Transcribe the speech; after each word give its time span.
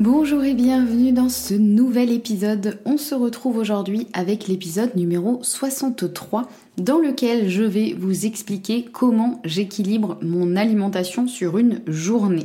Bonjour 0.00 0.44
et 0.44 0.54
bienvenue 0.54 1.10
dans 1.10 1.28
ce 1.28 1.54
nouvel 1.54 2.12
épisode. 2.12 2.78
On 2.84 2.98
se 2.98 3.16
retrouve 3.16 3.56
aujourd'hui 3.56 4.06
avec 4.12 4.46
l'épisode 4.46 4.94
numéro 4.94 5.40
63 5.42 6.48
dans 6.76 6.98
lequel 6.98 7.48
je 7.48 7.64
vais 7.64 7.96
vous 7.98 8.24
expliquer 8.24 8.84
comment 8.84 9.40
j'équilibre 9.44 10.16
mon 10.22 10.54
alimentation 10.54 11.26
sur 11.26 11.58
une 11.58 11.80
journée. 11.88 12.44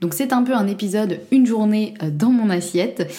Donc 0.00 0.14
c'est 0.14 0.32
un 0.32 0.42
peu 0.42 0.54
un 0.54 0.66
épisode 0.66 1.20
une 1.30 1.44
journée 1.44 1.92
euh, 2.02 2.08
dans 2.10 2.30
mon 2.30 2.48
assiette. 2.48 3.12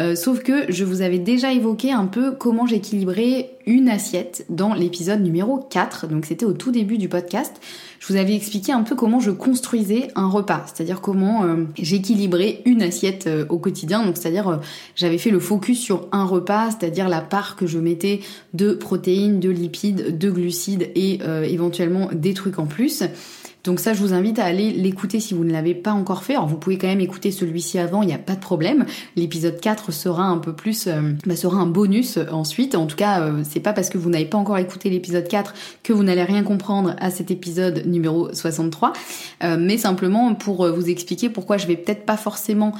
Euh, 0.00 0.14
sauf 0.16 0.42
que 0.42 0.72
je 0.72 0.84
vous 0.84 1.02
avais 1.02 1.18
déjà 1.18 1.52
évoqué 1.52 1.92
un 1.92 2.06
peu 2.06 2.32
comment 2.32 2.66
j'équilibrais 2.66 3.50
une 3.66 3.88
assiette 3.88 4.46
dans 4.48 4.72
l'épisode 4.72 5.20
numéro 5.20 5.58
4, 5.58 6.08
donc 6.08 6.24
c'était 6.24 6.46
au 6.46 6.54
tout 6.54 6.72
début 6.72 6.96
du 6.96 7.08
podcast. 7.08 7.60
Je 7.98 8.10
vous 8.10 8.18
avais 8.18 8.34
expliqué 8.34 8.72
un 8.72 8.82
peu 8.82 8.96
comment 8.96 9.20
je 9.20 9.30
construisais 9.30 10.08
un 10.14 10.28
repas, 10.28 10.64
c'est-à-dire 10.66 11.02
comment 11.02 11.44
euh, 11.44 11.64
j'équilibrais 11.78 12.62
une 12.64 12.82
assiette 12.82 13.28
au 13.50 13.58
quotidien, 13.58 14.04
donc 14.04 14.16
c'est-à-dire 14.16 14.60
j'avais 14.96 15.18
fait 15.18 15.30
le 15.30 15.38
focus 15.38 15.78
sur 15.78 16.08
un 16.12 16.24
repas, 16.24 16.70
c'est-à-dire 16.70 17.08
la 17.08 17.20
part 17.20 17.56
que 17.56 17.66
je 17.66 17.78
mettais 17.78 18.20
de 18.54 18.72
protéines, 18.72 19.38
de 19.38 19.50
lipides, 19.50 20.16
de 20.16 20.30
glucides 20.30 20.90
et 20.94 21.18
euh, 21.22 21.42
éventuellement 21.42 22.08
des 22.12 22.32
trucs 22.32 22.58
en 22.58 22.66
plus. 22.66 23.02
Donc 23.64 23.80
ça, 23.80 23.92
je 23.92 24.00
vous 24.00 24.12
invite 24.12 24.38
à 24.38 24.44
aller 24.44 24.70
l'écouter 24.70 25.20
si 25.20 25.34
vous 25.34 25.44
ne 25.44 25.52
l'avez 25.52 25.74
pas 25.74 25.92
encore 25.92 26.24
fait. 26.24 26.34
Alors 26.34 26.46
vous 26.46 26.56
pouvez 26.56 26.78
quand 26.78 26.86
même 26.86 27.00
écouter 27.00 27.30
celui-ci 27.30 27.78
avant, 27.78 28.02
il 28.02 28.06
n'y 28.06 28.14
a 28.14 28.18
pas 28.18 28.34
de 28.34 28.40
problème. 28.40 28.86
L'épisode 29.16 29.60
4 29.60 29.92
sera 29.92 30.24
un 30.24 30.38
peu 30.38 30.52
plus, 30.52 30.86
euh, 30.86 31.12
bah, 31.26 31.36
sera 31.36 31.58
un 31.58 31.66
bonus 31.66 32.18
ensuite. 32.30 32.74
En 32.74 32.86
tout 32.86 32.96
cas, 32.96 33.20
euh, 33.20 33.42
c'est 33.48 33.60
pas 33.60 33.72
parce 33.72 33.90
que 33.90 33.98
vous 33.98 34.10
n'avez 34.10 34.24
pas 34.24 34.38
encore 34.38 34.58
écouté 34.58 34.90
l'épisode 34.90 35.28
4 35.28 35.54
que 35.82 35.92
vous 35.92 36.02
n'allez 36.02 36.22
rien 36.22 36.42
comprendre 36.42 36.96
à 36.98 37.10
cet 37.10 37.30
épisode 37.30 37.84
numéro 37.86 38.32
63, 38.32 38.92
euh, 39.44 39.56
mais 39.58 39.76
simplement 39.76 40.34
pour 40.34 40.66
vous 40.66 40.88
expliquer 40.88 41.28
pourquoi 41.28 41.56
je 41.56 41.66
vais 41.66 41.76
peut-être 41.76 42.04
pas 42.04 42.16
forcément 42.16 42.72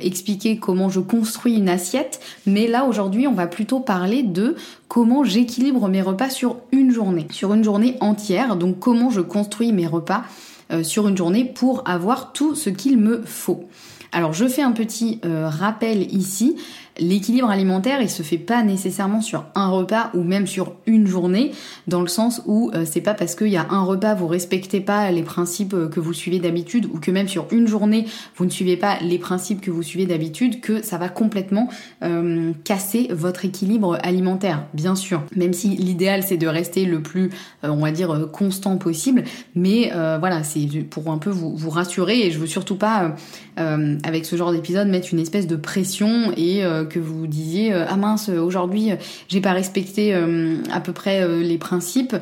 expliquer 0.00 0.56
comment 0.56 0.88
je 0.88 1.00
construis 1.00 1.54
une 1.54 1.68
assiette, 1.68 2.20
mais 2.46 2.66
là 2.66 2.84
aujourd'hui, 2.84 3.26
on 3.26 3.32
va 3.32 3.46
plutôt 3.46 3.80
parler 3.80 4.22
de 4.22 4.56
comment 4.92 5.24
j'équilibre 5.24 5.88
mes 5.88 6.02
repas 6.02 6.28
sur 6.28 6.58
une 6.70 6.90
journée, 6.90 7.26
sur 7.30 7.54
une 7.54 7.64
journée 7.64 7.96
entière. 8.00 8.56
Donc 8.56 8.78
comment 8.78 9.08
je 9.08 9.22
construis 9.22 9.72
mes 9.72 9.86
repas 9.86 10.22
euh, 10.70 10.82
sur 10.82 11.08
une 11.08 11.16
journée 11.16 11.46
pour 11.46 11.88
avoir 11.88 12.34
tout 12.34 12.54
ce 12.54 12.68
qu'il 12.68 12.98
me 12.98 13.22
faut. 13.22 13.64
Alors 14.12 14.34
je 14.34 14.46
fais 14.46 14.60
un 14.60 14.72
petit 14.72 15.18
euh, 15.24 15.48
rappel 15.48 16.14
ici. 16.14 16.56
L'équilibre 16.98 17.48
alimentaire, 17.48 18.02
il 18.02 18.10
se 18.10 18.22
fait 18.22 18.36
pas 18.36 18.62
nécessairement 18.62 19.22
sur 19.22 19.46
un 19.54 19.68
repas 19.68 20.10
ou 20.14 20.22
même 20.22 20.46
sur 20.46 20.74
une 20.86 21.06
journée, 21.06 21.52
dans 21.86 22.02
le 22.02 22.06
sens 22.06 22.42
où 22.46 22.70
euh, 22.74 22.84
c'est 22.84 23.00
pas 23.00 23.14
parce 23.14 23.34
qu'il 23.34 23.48
y 23.48 23.56
a 23.56 23.66
un 23.70 23.82
repas 23.82 24.14
vous 24.14 24.26
respectez 24.26 24.80
pas 24.80 25.10
les 25.10 25.22
principes 25.22 25.72
euh, 25.72 25.88
que 25.88 26.00
vous 26.00 26.12
suivez 26.12 26.38
d'habitude 26.38 26.86
ou 26.92 26.98
que 26.98 27.10
même 27.10 27.28
sur 27.28 27.46
une 27.50 27.66
journée 27.66 28.06
vous 28.36 28.44
ne 28.44 28.50
suivez 28.50 28.76
pas 28.76 28.98
les 29.00 29.18
principes 29.18 29.62
que 29.62 29.70
vous 29.70 29.82
suivez 29.82 30.04
d'habitude 30.04 30.60
que 30.60 30.82
ça 30.82 30.98
va 30.98 31.08
complètement 31.08 31.68
euh, 32.02 32.52
casser 32.64 33.08
votre 33.10 33.46
équilibre 33.46 33.98
alimentaire, 34.02 34.66
bien 34.74 34.94
sûr. 34.94 35.22
Même 35.34 35.54
si 35.54 35.68
l'idéal 35.68 36.22
c'est 36.22 36.36
de 36.36 36.46
rester 36.46 36.84
le 36.84 37.00
plus, 37.00 37.30
on 37.62 37.76
va 37.76 37.90
dire, 37.90 38.28
constant 38.32 38.76
possible, 38.76 39.24
mais 39.54 39.90
voilà, 39.92 40.42
c'est 40.42 40.66
pour 40.90 41.10
un 41.10 41.18
peu 41.18 41.30
vous, 41.30 41.56
vous 41.56 41.70
rassurer 41.70 42.26
et 42.26 42.30
je 42.30 42.38
veux 42.38 42.46
surtout 42.46 42.76
pas 42.76 43.14
avec 43.56 44.24
ce 44.24 44.36
genre 44.36 44.52
d'épisode 44.52 44.88
mettre 44.88 45.08
une 45.12 45.18
espèce 45.18 45.46
de 45.46 45.56
pression 45.56 46.32
et 46.36 46.62
que 46.84 46.98
vous 46.98 47.26
disiez 47.26 47.72
euh, 47.72 47.84
ah 47.88 47.96
mince 47.96 48.28
aujourd'hui 48.28 48.90
j'ai 49.28 49.40
pas 49.40 49.52
respecté 49.52 50.14
euh, 50.14 50.56
à 50.72 50.80
peu 50.80 50.92
près 50.92 51.26
les 51.42 51.58
principes 51.58 52.16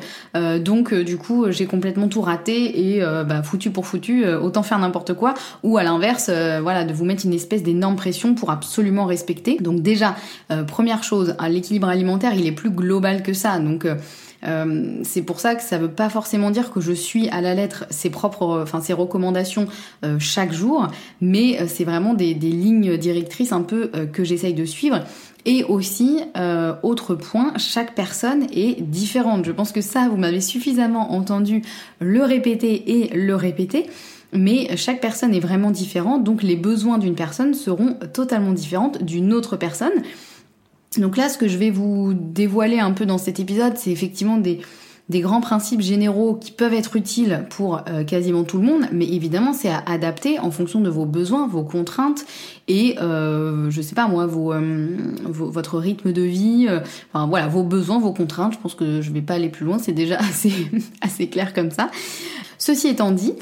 donc 0.59 0.93
du 0.93 1.17
coup 1.17 1.51
j'ai 1.51 1.65
complètement 1.65 2.07
tout 2.07 2.21
raté 2.21 2.95
et 2.95 3.01
bah, 3.01 3.43
foutu 3.43 3.71
pour 3.71 3.85
foutu 3.85 4.25
autant 4.27 4.63
faire 4.63 4.79
n'importe 4.79 5.13
quoi 5.13 5.33
ou 5.63 5.77
à 5.77 5.83
l'inverse 5.83 6.29
voilà 6.61 6.83
de 6.83 6.93
vous 6.93 7.05
mettre 7.05 7.25
une 7.25 7.33
espèce 7.33 7.63
d'énorme 7.63 7.95
pression 7.95 8.35
pour 8.35 8.51
absolument 8.51 9.05
respecter. 9.05 9.57
Donc 9.59 9.81
déjà 9.81 10.15
première 10.67 11.03
chose 11.03 11.35
l'équilibre 11.49 11.87
alimentaire 11.87 12.33
il 12.33 12.45
est 12.45 12.51
plus 12.51 12.71
global 12.71 13.23
que 13.23 13.33
ça. 13.33 13.59
Donc 13.59 13.85
euh, 14.43 14.99
c'est 15.03 15.21
pour 15.21 15.39
ça 15.39 15.55
que 15.55 15.61
ça 15.61 15.77
veut 15.77 15.91
pas 15.91 16.09
forcément 16.09 16.51
dire 16.51 16.71
que 16.71 16.81
je 16.81 16.91
suis 16.91 17.29
à 17.29 17.41
la 17.41 17.53
lettre 17.53 17.85
ses 17.89 18.09
propres, 18.09 18.61
enfin 18.61 18.81
ses 18.81 18.93
recommandations 18.93 19.67
euh, 20.03 20.17
chaque 20.19 20.51
jour, 20.51 20.87
mais 21.19 21.61
euh, 21.61 21.65
c'est 21.67 21.83
vraiment 21.83 22.13
des, 22.13 22.33
des, 22.33 22.49
lignes 22.49 22.97
directrices 22.97 23.51
un 23.51 23.61
peu 23.61 23.91
que 24.11 24.23
j'essaye 24.23 24.53
de 24.53 24.65
suivre. 24.65 25.01
Et 25.45 25.63
aussi, 25.63 26.19
autre 26.83 27.15
point, 27.15 27.53
chaque 27.57 27.95
personne 27.95 28.45
est 28.53 28.79
différente. 28.81 29.43
Je 29.45 29.51
pense 29.51 29.71
que 29.71 29.81
ça, 29.81 30.07
vous 30.07 30.17
m'avez 30.17 30.41
suffisamment 30.41 31.13
entendu 31.13 31.63
le 31.99 32.23
répéter 32.23 33.01
et 33.01 33.17
le 33.17 33.35
répéter 33.35 33.87
mais 34.33 34.77
chaque 34.77 35.01
personne 35.01 35.33
est 35.33 35.41
vraiment 35.41 35.71
différente, 35.71 36.23
donc 36.23 36.41
les 36.41 36.55
besoins 36.55 36.97
d'une 36.97 37.15
personne 37.15 37.53
seront 37.53 37.97
totalement 38.13 38.53
différentes 38.53 39.03
d'une 39.03 39.33
autre 39.33 39.57
personne. 39.57 39.91
Donc 40.97 41.15
là, 41.17 41.29
ce 41.29 41.37
que 41.37 41.47
je 41.47 41.57
vais 41.57 41.69
vous 41.69 42.13
dévoiler 42.13 42.79
un 42.79 42.91
peu 42.91 43.05
dans 43.05 43.17
cet 43.17 43.39
épisode, 43.39 43.77
c'est 43.77 43.91
effectivement 43.91 44.37
des, 44.37 44.59
des 45.11 45.21
grands 45.21 45.41
principes 45.41 45.81
généraux 45.81 46.35
qui 46.35 46.51
peuvent 46.51 46.73
être 46.73 46.95
utiles 46.95 47.45
pour 47.49 47.81
euh, 47.87 48.03
quasiment 48.03 48.43
tout 48.43 48.57
le 48.57 48.63
monde, 48.63 48.85
mais 48.91 49.07
évidemment 49.07 49.53
c'est 49.53 49.69
à 49.69 49.83
adapter 49.85 50.39
en 50.39 50.51
fonction 50.51 50.79
de 50.79 50.89
vos 50.89 51.05
besoins, 51.05 51.47
vos 51.47 51.63
contraintes 51.63 52.25
et 52.67 52.97
euh, 53.01 53.69
je 53.69 53.81
sais 53.81 53.93
pas 53.93 54.07
moi 54.07 54.25
vos, 54.25 54.53
euh, 54.53 54.97
votre 55.25 55.77
rythme 55.77 56.13
de 56.13 56.21
vie, 56.21 56.67
euh, 56.69 56.79
enfin 57.13 57.27
voilà 57.27 57.47
vos 57.47 57.63
besoins, 57.63 57.99
vos 57.99 58.13
contraintes. 58.13 58.53
Je 58.53 58.59
pense 58.59 58.73
que 58.73 59.01
je 59.01 59.11
vais 59.11 59.21
pas 59.21 59.33
aller 59.33 59.49
plus 59.49 59.65
loin, 59.65 59.77
c'est 59.77 59.91
déjà 59.91 60.17
assez 60.19 60.53
assez 61.01 61.27
clair 61.27 61.53
comme 61.53 61.71
ça. 61.71 61.91
Ceci 62.63 62.89
étant 62.89 63.09
dit, 63.09 63.33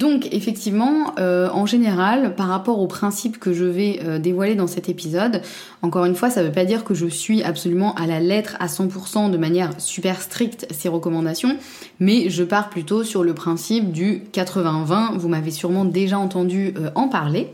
donc 0.00 0.26
effectivement, 0.32 1.14
en 1.16 1.64
général, 1.64 2.34
par 2.34 2.48
rapport 2.48 2.80
aux 2.80 2.88
principes 2.88 3.38
que 3.38 3.52
je 3.52 3.64
vais 3.64 4.18
dévoiler 4.18 4.56
dans 4.56 4.66
cet 4.66 4.88
épisode, 4.88 5.42
encore 5.80 6.06
une 6.06 6.16
fois, 6.16 6.28
ça 6.28 6.42
ne 6.42 6.48
veut 6.48 6.52
pas 6.52 6.64
dire 6.64 6.82
que 6.82 6.92
je 6.92 7.06
suis 7.06 7.44
absolument 7.44 7.94
à 7.94 8.08
la 8.08 8.18
lettre 8.18 8.56
à 8.58 8.66
100% 8.66 9.30
de 9.30 9.36
manière 9.36 9.70
super 9.78 10.20
stricte 10.20 10.66
ces 10.72 10.88
recommandations, 10.88 11.56
mais 12.00 12.30
je 12.30 12.42
pars 12.42 12.68
plutôt 12.68 13.04
sur 13.04 13.22
le 13.22 13.32
principe 13.32 13.92
du 13.92 14.24
80-20. 14.32 15.16
Vous 15.18 15.28
m'avez 15.28 15.52
sûrement 15.52 15.84
déjà 15.84 16.18
entendu 16.18 16.74
en 16.96 17.06
parler. 17.06 17.52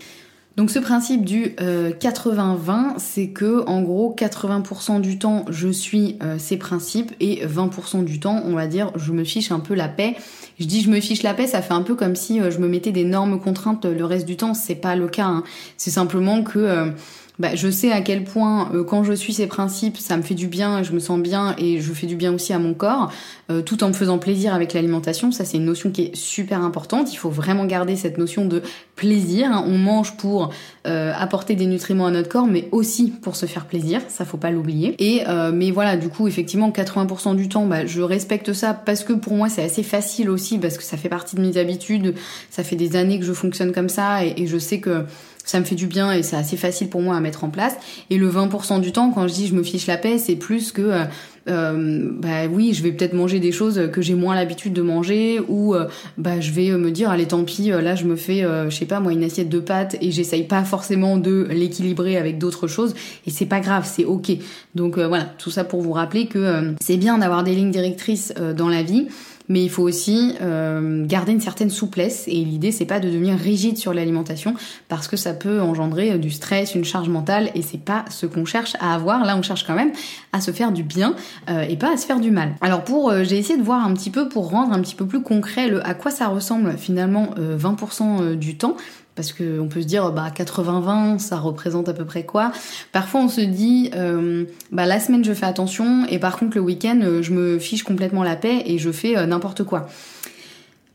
Donc 0.56 0.70
ce 0.70 0.78
principe 0.78 1.24
du 1.24 1.56
80-20, 1.56 1.60
euh, 1.60 2.90
c'est 2.98 3.28
que 3.28 3.66
en 3.66 3.82
gros 3.82 4.14
80% 4.16 5.00
du 5.00 5.18
temps 5.18 5.44
je 5.48 5.68
suis 5.68 6.16
euh, 6.22 6.36
ces 6.38 6.56
principes 6.56 7.12
et 7.18 7.44
20% 7.44 8.04
du 8.04 8.20
temps, 8.20 8.40
on 8.44 8.52
va 8.52 8.68
dire, 8.68 8.92
je 8.94 9.12
me 9.12 9.24
fiche 9.24 9.50
un 9.50 9.58
peu 9.58 9.74
la 9.74 9.88
paix. 9.88 10.14
Je 10.58 10.66
dis 10.66 10.82
je 10.82 10.90
me 10.90 11.00
fiche 11.00 11.22
la 11.22 11.34
paix, 11.34 11.46
ça 11.46 11.62
fait 11.62 11.74
un 11.74 11.82
peu 11.82 11.94
comme 11.94 12.14
si 12.14 12.40
euh, 12.40 12.50
je 12.50 12.58
me 12.58 12.68
mettais 12.68 12.92
d'énormes 12.92 13.40
contraintes 13.40 13.84
le 13.84 14.04
reste 14.04 14.26
du 14.26 14.36
temps. 14.36 14.54
C'est 14.54 14.74
pas 14.74 14.96
le 14.96 15.08
cas. 15.08 15.26
Hein. 15.26 15.44
C'est 15.76 15.90
simplement 15.90 16.42
que 16.42 16.92
bah, 17.40 17.56
je 17.56 17.68
sais 17.68 17.90
à 17.90 18.00
quel 18.00 18.22
point 18.22 18.70
euh, 18.74 18.84
quand 18.84 19.02
je 19.02 19.12
suis 19.12 19.32
ces 19.32 19.48
principes, 19.48 19.98
ça 19.98 20.16
me 20.16 20.22
fait 20.22 20.34
du 20.34 20.46
bien, 20.46 20.84
je 20.84 20.92
me 20.92 21.00
sens 21.00 21.18
bien 21.18 21.56
et 21.58 21.80
je 21.80 21.92
fais 21.92 22.06
du 22.06 22.14
bien 22.14 22.32
aussi 22.32 22.52
à 22.52 22.60
mon 22.60 22.74
corps, 22.74 23.10
euh, 23.50 23.60
tout 23.60 23.82
en 23.82 23.88
me 23.88 23.92
faisant 23.92 24.18
plaisir 24.18 24.54
avec 24.54 24.72
l'alimentation. 24.72 25.32
Ça, 25.32 25.44
c'est 25.44 25.56
une 25.56 25.64
notion 25.64 25.90
qui 25.90 26.02
est 26.02 26.16
super 26.16 26.62
importante. 26.62 27.12
Il 27.12 27.16
faut 27.16 27.30
vraiment 27.30 27.64
garder 27.64 27.96
cette 27.96 28.18
notion 28.18 28.44
de 28.44 28.62
plaisir. 28.94 29.50
Hein. 29.50 29.64
On 29.66 29.76
mange 29.78 30.16
pour 30.16 30.50
euh, 30.86 31.12
apporter 31.18 31.56
des 31.56 31.66
nutriments 31.66 32.06
à 32.06 32.12
notre 32.12 32.28
corps, 32.28 32.46
mais 32.46 32.68
aussi 32.70 33.10
pour 33.10 33.34
se 33.34 33.46
faire 33.46 33.66
plaisir. 33.66 34.00
Ça, 34.08 34.24
faut 34.24 34.36
pas 34.36 34.52
l'oublier. 34.52 34.94
Et 34.98 35.24
mais 35.52 35.70
voilà, 35.70 35.96
du 35.96 36.08
coup, 36.08 36.28
effectivement, 36.28 36.70
80% 36.70 37.34
du 37.34 37.48
temps, 37.48 37.66
bah, 37.66 37.86
je 37.86 38.00
respecte 38.00 38.52
ça 38.52 38.74
parce 38.74 39.02
que 39.02 39.12
pour 39.12 39.34
moi, 39.34 39.48
c'est 39.48 39.62
assez 39.62 39.82
facile 39.82 40.30
aussi 40.30 40.58
parce 40.58 40.76
que 40.76 40.84
ça 40.84 40.96
fait 40.96 41.08
partie 41.08 41.36
de 41.36 41.40
mes 41.40 41.56
habitudes. 41.56 42.14
Ça 42.50 42.62
fait 42.62 42.76
des 42.76 42.96
années 42.96 43.18
que 43.18 43.24
je 43.24 43.32
fonctionne 43.32 43.72
comme 43.72 43.88
ça 43.88 44.24
et 44.24 44.46
je 44.46 44.58
sais 44.58 44.78
que 44.78 45.04
ça 45.44 45.60
me 45.60 45.64
fait 45.64 45.74
du 45.74 45.86
bien 45.86 46.10
et 46.12 46.22
c'est 46.22 46.36
assez 46.36 46.56
facile 46.56 46.88
pour 46.88 47.02
moi 47.02 47.16
à 47.16 47.20
mettre 47.20 47.44
en 47.44 47.50
place. 47.50 47.76
Et 48.10 48.16
le 48.16 48.28
20% 48.28 48.80
du 48.80 48.92
temps, 48.92 49.10
quand 49.10 49.28
je 49.28 49.34
dis 49.34 49.46
je 49.46 49.54
me 49.54 49.62
fiche 49.62 49.86
la 49.86 49.98
paix, 49.98 50.18
c'est 50.18 50.36
plus 50.36 50.72
que 50.72 50.82
euh, 50.82 51.04
euh, 51.50 52.10
bah 52.10 52.46
oui, 52.50 52.72
je 52.72 52.82
vais 52.82 52.90
peut-être 52.90 53.12
manger 53.12 53.38
des 53.38 53.52
choses 53.52 53.90
que 53.92 54.00
j'ai 54.00 54.14
moins 54.14 54.34
l'habitude 54.34 54.72
de 54.72 54.80
manger 54.80 55.40
ou 55.46 55.74
euh, 55.74 55.86
bah 56.16 56.40
je 56.40 56.50
vais 56.50 56.70
me 56.70 56.90
dire 56.90 57.10
allez 57.10 57.26
tant 57.26 57.44
pis, 57.44 57.68
là 57.68 57.94
je 57.94 58.06
me 58.06 58.16
fais 58.16 58.42
je 58.42 58.74
sais 58.74 58.86
pas 58.86 59.00
moi 59.00 59.12
une 59.12 59.22
assiette 59.22 59.50
de 59.50 59.60
pâtes 59.60 59.96
et 60.00 60.10
j'essaye 60.10 60.44
pas 60.44 60.64
forcément 60.64 61.18
de 61.18 61.46
l'équilibrer 61.50 62.16
avec 62.16 62.38
d'autres 62.38 62.66
choses 62.66 62.94
et 63.26 63.30
c'est 63.30 63.46
pas 63.46 63.60
grave, 63.60 63.86
c'est 63.86 64.06
OK. 64.06 64.32
Donc 64.74 64.98
voilà, 64.98 65.24
tout 65.24 65.50
ça 65.50 65.64
pour 65.64 65.82
vous 65.82 65.92
rappeler 65.92 66.26
que 66.26 66.74
c'est 66.80 66.96
bien 66.96 67.18
d'avoir 67.18 67.44
des 67.44 67.54
lignes 67.54 67.70
directrices 67.70 68.32
dans 68.56 68.70
la 68.70 68.82
vie 68.82 69.08
mais 69.48 69.62
il 69.62 69.70
faut 69.70 69.82
aussi 69.82 70.34
euh, 70.40 71.04
garder 71.06 71.32
une 71.32 71.40
certaine 71.40 71.70
souplesse 71.70 72.24
et 72.26 72.44
l'idée 72.44 72.72
c'est 72.72 72.84
pas 72.84 73.00
de 73.00 73.08
devenir 73.08 73.36
rigide 73.36 73.76
sur 73.76 73.92
l'alimentation 73.92 74.54
parce 74.88 75.08
que 75.08 75.16
ça 75.16 75.34
peut 75.34 75.60
engendrer 75.60 76.18
du 76.18 76.30
stress, 76.30 76.74
une 76.74 76.84
charge 76.84 77.08
mentale 77.08 77.50
et 77.54 77.62
c'est 77.62 77.82
pas 77.82 78.04
ce 78.10 78.26
qu'on 78.26 78.44
cherche 78.44 78.74
à 78.80 78.94
avoir. 78.94 79.24
Là 79.24 79.36
on 79.36 79.42
cherche 79.42 79.66
quand 79.66 79.74
même 79.74 79.92
à 80.32 80.40
se 80.40 80.50
faire 80.50 80.72
du 80.72 80.82
bien 80.82 81.14
euh, 81.50 81.62
et 81.62 81.76
pas 81.76 81.92
à 81.92 81.96
se 81.96 82.06
faire 82.06 82.20
du 82.20 82.30
mal. 82.30 82.54
Alors 82.60 82.84
pour 82.84 83.10
euh, 83.10 83.24
j'ai 83.24 83.38
essayé 83.38 83.58
de 83.58 83.64
voir 83.64 83.84
un 83.84 83.92
petit 83.94 84.10
peu 84.10 84.28
pour 84.28 84.50
rendre 84.50 84.72
un 84.72 84.80
petit 84.80 84.94
peu 84.94 85.06
plus 85.06 85.22
concret 85.22 85.68
le 85.68 85.86
à 85.86 85.94
quoi 85.94 86.10
ça 86.10 86.28
ressemble 86.28 86.76
finalement 86.78 87.30
20% 87.36 88.34
du 88.34 88.56
temps 88.56 88.76
parce 89.16 89.32
qu'on 89.32 89.68
peut 89.68 89.82
se 89.82 89.86
dire 89.86 90.10
bah 90.12 90.30
80-20 90.34 91.18
ça 91.18 91.36
représente 91.36 91.88
à 91.88 91.92
peu 91.92 92.04
près 92.04 92.24
quoi? 92.24 92.52
Parfois 92.92 93.20
on 93.20 93.28
se 93.28 93.40
dit 93.40 93.90
euh, 93.94 94.44
bah 94.72 94.86
la 94.86 95.00
semaine 95.00 95.24
je 95.24 95.32
fais 95.32 95.46
attention 95.46 96.06
et 96.08 96.18
par 96.18 96.36
contre 96.36 96.56
le 96.56 96.62
week-end 96.62 97.00
euh, 97.02 97.22
je 97.22 97.32
me 97.32 97.58
fiche 97.58 97.82
complètement 97.82 98.22
la 98.22 98.36
paix 98.36 98.62
et 98.66 98.78
je 98.78 98.90
fais 98.90 99.16
euh, 99.16 99.26
n'importe 99.26 99.64
quoi. 99.64 99.88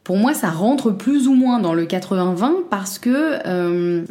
Pour 0.03 0.17
moi, 0.17 0.33
ça 0.33 0.49
rentre 0.49 0.89
plus 0.89 1.27
ou 1.27 1.35
moins 1.35 1.59
dans 1.59 1.75
le 1.75 1.85
80-20 1.85 2.63
parce 2.71 2.97
que 2.97 3.37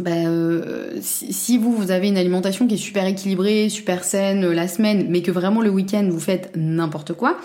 bah, 0.00 1.00
si, 1.00 1.58
vous, 1.58 1.72
vous 1.72 1.90
avez 1.90 2.06
une 2.06 2.16
alimentation 2.16 2.68
qui 2.68 2.74
est 2.74 2.78
super 2.78 3.04
équilibrée, 3.04 3.68
super 3.68 4.04
saine 4.04 4.48
la 4.48 4.68
semaine, 4.68 5.06
mais 5.08 5.22
que 5.22 5.32
vraiment 5.32 5.60
le 5.60 5.70
week-end 5.70 6.06
vous 6.08 6.20
faites 6.20 6.52
n'importe 6.54 7.14
quoi, 7.14 7.36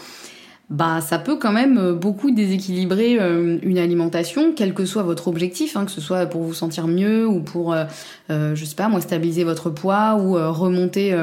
bah 0.70 1.02
ça 1.02 1.20
peut 1.20 1.38
quand 1.38 1.52
même 1.52 1.78
euh, 1.78 1.94
beaucoup 1.94 2.32
déséquilibrer 2.32 3.20
euh, 3.20 3.58
une 3.62 3.78
alimentation, 3.78 4.54
quel 4.56 4.74
que 4.74 4.86
soit 4.86 5.04
votre 5.04 5.28
objectif, 5.28 5.76
hein, 5.76 5.86
que 5.86 5.92
ce 5.92 6.02
soit 6.02 6.26
pour 6.26 6.42
vous 6.44 6.54
sentir 6.54 6.88
mieux 6.88 7.28
ou 7.28 7.42
pour, 7.42 7.74
euh, 7.74 7.86
je 8.30 8.66
sais 8.66 8.76
pas, 8.76 8.88
moi 8.88 9.02
stabiliser 9.02 9.44
votre 9.44 9.70
poids 9.70 10.16
ou 10.16 10.34
remonter 10.34 11.14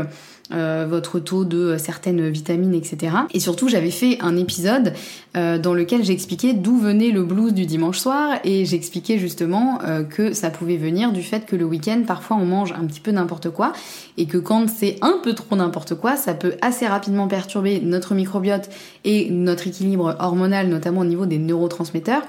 euh, 0.53 0.87
votre 0.89 1.21
taux 1.21 1.45
de 1.45 1.77
certaines 1.79 2.29
vitamines, 2.29 2.75
etc. 2.75 3.15
Et 3.33 3.41
surtout, 3.41 3.69
j'avais 3.69 3.91
fait 3.91 4.19
un 4.21 4.37
épisode 4.37 4.95
euh, 5.37 5.59
dans 5.59 5.75
lequel 5.75 6.05
j'expliquais 6.05 6.55
d'où 6.55 6.77
venait 6.77 7.11
le 7.11 7.23
blues 7.23 7.55
du 7.55 7.67
dimanche 7.67 7.99
soir 7.99 8.39
et 8.43 8.65
j'expliquais 8.65 9.19
justement 9.19 9.79
euh, 9.85 10.03
que 10.03 10.33
ça 10.33 10.51
pouvait 10.51 10.77
venir 10.77 11.13
du 11.13 11.23
fait 11.23 11.47
que 11.47 11.55
le 11.55 11.65
week-end, 11.65 12.03
parfois, 12.07 12.37
on 12.37 12.47
mange 12.47 12.73
un 12.73 12.85
petit 12.87 13.01
peu 13.01 13.13
n'importe 13.13 13.51
quoi 13.51 13.73
et 14.19 14.27
que 14.27 14.39
quand 14.39 14.69
c'est 14.69 14.97
un 15.03 15.21
peu 15.23 15.35
trop 15.35 15.55
n'importe 15.55 15.95
quoi, 15.95 16.17
ça 16.17 16.35
peut 16.35 16.55
assez 16.63 16.87
rapidement 16.87 17.29
perturber 17.29 17.81
notre 17.81 18.15
microbiote 18.15 18.69
et 19.05 19.31
notre 19.31 19.69
équilibre 19.69 20.17
hormonal, 20.19 20.69
notamment 20.69 21.03
au 21.03 21.07
niveau 21.07 21.27
des 21.27 21.39
neurotransmetteurs. 21.39 22.23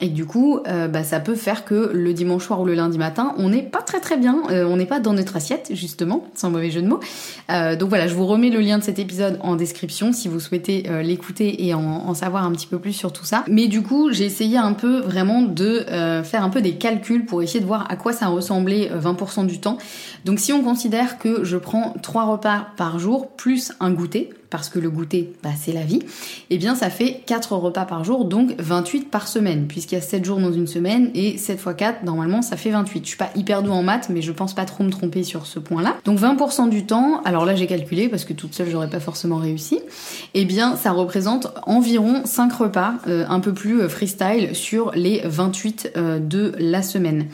Et 0.00 0.08
du 0.08 0.26
coup, 0.26 0.60
euh, 0.66 0.88
bah, 0.88 1.04
ça 1.04 1.20
peut 1.20 1.34
faire 1.34 1.64
que 1.64 1.90
le 1.94 2.12
dimanche 2.12 2.44
soir 2.44 2.60
ou 2.60 2.66
le 2.66 2.74
lundi 2.74 2.98
matin, 2.98 3.34
on 3.38 3.48
n'est 3.48 3.62
pas 3.62 3.80
très 3.80 3.98
très 3.98 4.18
bien, 4.18 4.42
euh, 4.50 4.66
on 4.66 4.76
n'est 4.76 4.86
pas 4.86 5.00
dans 5.00 5.14
notre 5.14 5.36
assiette, 5.36 5.70
justement, 5.72 6.26
sans 6.34 6.50
mauvais 6.50 6.70
jeu 6.70 6.82
de 6.82 6.86
mots. 6.86 7.00
Euh, 7.50 7.76
donc 7.76 7.88
voilà, 7.88 8.06
je 8.06 8.14
vous 8.14 8.26
remets 8.26 8.50
le 8.50 8.60
lien 8.60 8.76
de 8.76 8.82
cet 8.82 8.98
épisode 8.98 9.38
en 9.42 9.56
description 9.56 10.12
si 10.12 10.28
vous 10.28 10.38
souhaitez 10.38 10.86
l'écouter 11.02 11.66
et 11.66 11.72
en, 11.72 11.80
en, 11.80 12.14
savoir 12.14 12.44
un 12.44 12.52
petit 12.52 12.66
peu 12.66 12.78
plus 12.78 12.92
sur 12.92 13.12
tout 13.12 13.24
ça. 13.24 13.44
Mais 13.48 13.68
du 13.68 13.82
coup, 13.82 14.12
j'ai 14.12 14.24
essayé 14.24 14.58
un 14.58 14.74
peu 14.74 15.00
vraiment 15.00 15.42
de 15.42 15.84
faire 16.24 16.42
un 16.42 16.50
peu 16.50 16.60
des 16.60 16.74
calculs 16.74 17.24
pour 17.24 17.42
essayer 17.42 17.60
de 17.60 17.66
voir 17.66 17.86
à 17.90 17.96
quoi 17.96 18.12
ça 18.12 18.26
ressemblait 18.26 18.90
20% 18.94 19.46
du 19.46 19.60
temps. 19.60 19.78
Donc 20.24 20.40
si 20.40 20.52
on 20.52 20.62
considère 20.62 21.18
que 21.18 21.44
je 21.44 21.56
prends 21.56 21.94
3 22.02 22.24
repas 22.24 22.66
par 22.76 22.98
jour 22.98 23.28
plus 23.28 23.72
un 23.80 23.92
goûter, 23.92 24.30
parce 24.50 24.68
que 24.68 24.78
le 24.78 24.90
goûter, 24.90 25.32
bah, 25.42 25.50
c'est 25.58 25.72
la 25.72 25.82
vie, 25.82 26.00
eh 26.50 26.58
bien 26.58 26.74
ça 26.74 26.90
fait 26.90 27.22
4 27.26 27.56
repas 27.56 27.84
par 27.84 28.04
jour, 28.04 28.24
donc 28.24 28.54
28 28.58 29.10
par 29.10 29.28
semaine, 29.28 29.66
puisqu'il 29.66 29.96
y 29.96 29.98
a 29.98 30.02
7 30.02 30.24
jours 30.24 30.38
dans 30.38 30.52
une 30.52 30.66
semaine, 30.66 31.10
et 31.14 31.38
7 31.38 31.60
x 31.60 31.74
4, 31.76 32.04
normalement, 32.04 32.42
ça 32.42 32.56
fait 32.56 32.70
28. 32.70 33.04
Je 33.04 33.08
suis 33.08 33.16
pas 33.16 33.30
hyper 33.34 33.62
doux 33.62 33.72
en 33.72 33.82
maths, 33.82 34.08
mais 34.08 34.22
je 34.22 34.32
pense 34.32 34.54
pas 34.54 34.64
trop 34.64 34.84
me 34.84 34.90
tromper 34.90 35.22
sur 35.22 35.46
ce 35.46 35.58
point-là. 35.58 35.96
Donc 36.04 36.18
20% 36.18 36.68
du 36.68 36.86
temps, 36.86 37.22
alors 37.24 37.44
là 37.44 37.54
j'ai 37.54 37.66
calculé, 37.66 38.08
parce 38.08 38.24
que 38.24 38.32
toute 38.32 38.54
seule 38.54 38.68
j'aurais 38.70 38.90
pas 38.90 39.00
forcément 39.00 39.36
réussi, 39.36 39.80
eh 40.34 40.44
bien 40.44 40.76
ça 40.76 40.92
représente 40.92 41.48
environ 41.66 42.22
5 42.24 42.52
repas, 42.52 42.94
euh, 43.08 43.24
un 43.28 43.40
peu 43.40 43.52
plus 43.52 43.80
euh, 43.80 43.88
freestyle, 43.88 44.54
sur 44.54 44.92
les 44.92 45.22
28 45.24 45.92
euh, 45.96 46.18
de 46.18 46.52
la 46.58 46.82
semaine. 46.82 47.26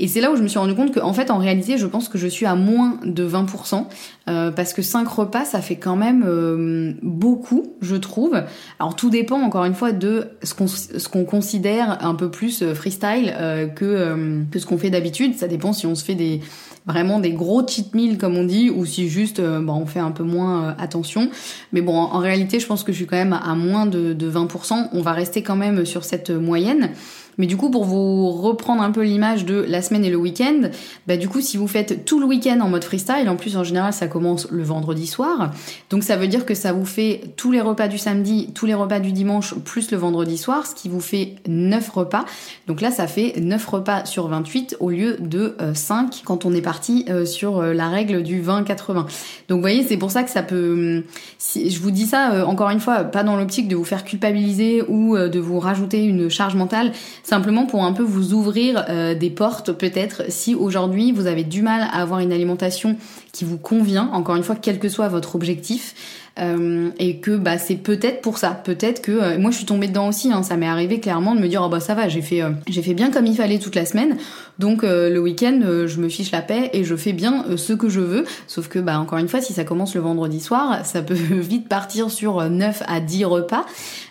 Et 0.00 0.06
c'est 0.06 0.20
là 0.20 0.30
où 0.30 0.36
je 0.36 0.42
me 0.42 0.48
suis 0.48 0.58
rendu 0.58 0.74
compte 0.74 0.94
qu'en 0.94 1.12
fait, 1.12 1.30
en 1.30 1.38
réalité, 1.38 1.76
je 1.76 1.86
pense 1.86 2.08
que 2.08 2.18
je 2.18 2.28
suis 2.28 2.46
à 2.46 2.54
moins 2.54 2.98
de 3.04 3.28
20%, 3.28 3.86
euh, 4.28 4.50
parce 4.52 4.72
que 4.72 4.82
5 4.82 5.08
repas, 5.08 5.44
ça 5.44 5.60
fait 5.60 5.76
quand 5.76 5.96
même 5.96 6.24
euh, 6.26 6.92
beaucoup, 7.02 7.74
je 7.80 7.96
trouve. 7.96 8.40
Alors 8.78 8.94
tout 8.94 9.10
dépend, 9.10 9.40
encore 9.40 9.64
une 9.64 9.74
fois, 9.74 9.92
de 9.92 10.28
ce 10.42 11.08
qu'on 11.08 11.24
considère 11.24 12.04
un 12.04 12.14
peu 12.14 12.30
plus 12.30 12.62
euh, 12.62 12.74
freestyle 12.74 13.34
que, 13.74 14.44
que 14.50 14.58
ce 14.58 14.66
qu'on 14.66 14.78
fait 14.78 14.90
d'habitude. 14.90 15.36
Ça 15.36 15.48
dépend 15.48 15.72
si 15.72 15.86
on 15.86 15.94
se 15.94 16.04
fait 16.04 16.14
des 16.14 16.40
vraiment 16.86 17.18
des 17.18 17.32
gros 17.32 17.66
cheat 17.66 17.94
meals 17.94 18.16
comme 18.16 18.36
on 18.36 18.44
dit 18.44 18.70
ou 18.70 18.86
si 18.86 19.10
juste 19.10 19.42
bon, 19.42 19.74
on 19.74 19.86
fait 19.86 19.98
un 19.98 20.10
peu 20.10 20.22
moins 20.22 20.74
attention 20.78 21.28
mais 21.72 21.82
bon 21.82 21.94
en, 21.94 22.18
réalité 22.18 22.60
je 22.60 22.66
pense 22.66 22.82
que 22.82 22.92
je 22.92 22.96
suis 22.96 23.06
quand 23.06 23.16
même 23.16 23.34
à 23.34 23.54
moins 23.54 23.84
de, 23.84 24.14
de 24.14 24.30
20% 24.30 24.88
on 24.92 25.02
va 25.02 25.12
rester 25.12 25.42
quand 25.42 25.56
même 25.56 25.84
sur 25.84 26.04
cette 26.04 26.30
moyenne 26.30 26.90
mais 27.38 27.46
du 27.46 27.56
coup, 27.56 27.70
pour 27.70 27.84
vous 27.84 28.30
reprendre 28.30 28.82
un 28.82 28.90
peu 28.90 29.02
l'image 29.02 29.44
de 29.44 29.64
la 29.66 29.80
semaine 29.82 30.04
et 30.04 30.10
le 30.10 30.16
week-end, 30.16 30.70
bah 31.06 31.16
du 31.16 31.28
coup, 31.28 31.40
si 31.40 31.56
vous 31.56 31.68
faites 31.68 32.04
tout 32.04 32.20
le 32.20 32.26
week-end 32.26 32.60
en 32.60 32.68
mode 32.68 32.84
freestyle, 32.84 33.28
en 33.28 33.36
plus 33.36 33.56
en 33.56 33.64
général 33.64 33.92
ça 33.92 34.08
commence 34.08 34.48
le 34.50 34.62
vendredi 34.62 35.06
soir, 35.06 35.52
donc 35.90 36.02
ça 36.02 36.16
veut 36.16 36.28
dire 36.28 36.44
que 36.44 36.54
ça 36.54 36.72
vous 36.72 36.84
fait 36.84 37.22
tous 37.36 37.52
les 37.52 37.60
repas 37.60 37.88
du 37.88 37.98
samedi, 37.98 38.50
tous 38.54 38.66
les 38.66 38.74
repas 38.74 39.00
du 39.00 39.12
dimanche, 39.12 39.54
plus 39.54 39.90
le 39.90 39.96
vendredi 39.96 40.36
soir, 40.36 40.66
ce 40.66 40.74
qui 40.74 40.88
vous 40.88 41.00
fait 41.00 41.36
9 41.46 41.88
repas. 41.90 42.24
Donc 42.66 42.80
là, 42.80 42.90
ça 42.90 43.06
fait 43.06 43.34
9 43.40 43.66
repas 43.66 44.04
sur 44.04 44.28
28 44.28 44.76
au 44.80 44.90
lieu 44.90 45.16
de 45.20 45.56
5 45.74 46.04
euh, 46.04 46.16
quand 46.24 46.44
on 46.44 46.52
est 46.52 46.62
parti 46.62 47.04
euh, 47.08 47.24
sur 47.24 47.58
euh, 47.58 47.72
la 47.72 47.88
règle 47.88 48.22
du 48.22 48.42
20-80. 48.42 48.94
Donc 49.48 49.56
vous 49.56 49.60
voyez, 49.60 49.84
c'est 49.84 49.96
pour 49.96 50.10
ça 50.10 50.22
que 50.22 50.30
ça 50.30 50.42
peut... 50.42 51.04
Si, 51.38 51.70
je 51.70 51.80
vous 51.80 51.90
dis 51.90 52.06
ça, 52.06 52.46
encore 52.46 52.70
une 52.70 52.80
fois, 52.80 53.04
pas 53.04 53.22
dans 53.22 53.36
l'optique 53.36 53.68
de 53.68 53.76
vous 53.76 53.84
faire 53.84 54.04
culpabiliser 54.04 54.82
ou 54.88 55.16
de 55.16 55.38
vous 55.38 55.58
rajouter 55.60 56.04
une 56.04 56.28
charge 56.28 56.54
mentale, 56.54 56.92
simplement 57.28 57.66
pour 57.66 57.84
un 57.84 57.92
peu 57.92 58.02
vous 58.02 58.32
ouvrir 58.32 58.86
euh, 58.88 59.14
des 59.14 59.28
portes 59.28 59.72
peut-être 59.72 60.22
si 60.30 60.54
aujourd'hui 60.54 61.12
vous 61.12 61.26
avez 61.26 61.44
du 61.44 61.60
mal 61.60 61.82
à 61.82 62.00
avoir 62.00 62.20
une 62.20 62.32
alimentation 62.32 62.96
qui 63.32 63.44
vous 63.44 63.58
convient, 63.58 64.08
encore 64.14 64.36
une 64.36 64.42
fois, 64.42 64.56
quel 64.56 64.78
que 64.78 64.88
soit 64.88 65.08
votre 65.08 65.36
objectif. 65.36 65.94
Euh, 66.40 66.90
et 67.00 67.16
que 67.16 67.36
bah 67.36 67.58
c'est 67.58 67.74
peut-être 67.74 68.20
pour 68.20 68.38
ça, 68.38 68.50
peut-être 68.50 69.02
que 69.02 69.10
euh, 69.10 69.38
moi 69.40 69.50
je 69.50 69.56
suis 69.56 69.66
tombée 69.66 69.88
dedans 69.88 70.06
aussi, 70.06 70.32
hein, 70.32 70.44
ça 70.44 70.56
m'est 70.56 70.68
arrivé 70.68 71.00
clairement 71.00 71.34
de 71.34 71.40
me 71.40 71.48
dire 71.48 71.62
oh 71.64 71.68
bah 71.68 71.80
ça 71.80 71.96
va, 71.96 72.08
j'ai 72.08 72.22
fait 72.22 72.42
j'ai 72.68 72.80
fait 72.80 72.94
bien 72.94 73.10
comme 73.10 73.26
il 73.26 73.34
fallait 73.34 73.58
toute 73.58 73.74
la 73.74 73.84
semaine, 73.84 74.16
donc 74.58 74.82
le 74.82 75.18
week-end 75.18 75.60
je 75.86 76.00
me 76.00 76.08
fiche 76.08 76.30
la 76.30 76.42
paix 76.42 76.70
et 76.72 76.84
je 76.84 76.96
fais 76.96 77.12
bien 77.12 77.44
ce 77.56 77.72
que 77.72 77.88
je 77.88 78.00
veux, 78.00 78.24
sauf 78.46 78.68
que 78.68 78.78
bah 78.78 78.98
encore 78.98 79.18
une 79.18 79.28
fois 79.28 79.40
si 79.40 79.52
ça 79.52 79.64
commence 79.64 79.94
le 79.94 80.00
vendredi 80.00 80.40
soir, 80.40 80.80
ça 80.84 81.02
peut 81.02 81.14
vite 81.30 81.68
partir 81.68 82.10
sur 82.10 82.48
9 82.48 82.82
à 82.86 83.00
10 83.00 83.24
repas. 83.24 83.64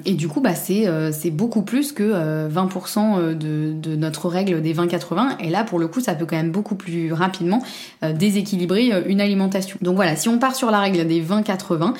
Et 0.05 0.13
du 0.13 0.27
coup 0.27 0.41
bah 0.41 0.55
c'est 0.55 0.85
c'est 1.11 1.31
beaucoup 1.31 1.61
plus 1.61 1.91
que 1.91 2.47
20% 2.49 3.37
de, 3.37 3.73
de 3.73 3.95
notre 3.95 4.29
règle 4.29 4.61
des 4.61 4.73
20-80 4.73 5.37
et 5.39 5.49
là 5.49 5.63
pour 5.63 5.79
le 5.79 5.87
coup 5.87 5.99
ça 5.99 6.15
peut 6.15 6.25
quand 6.25 6.37
même 6.37 6.51
beaucoup 6.51 6.75
plus 6.75 7.13
rapidement 7.13 7.61
déséquilibrer 8.01 8.91
une 9.07 9.21
alimentation. 9.21 9.77
Donc 9.81 9.95
voilà, 9.95 10.15
si 10.15 10.29
on 10.29 10.39
part 10.39 10.55
sur 10.55 10.71
la 10.71 10.79
règle 10.79 11.07
des 11.07 11.21
20-80 11.21 11.93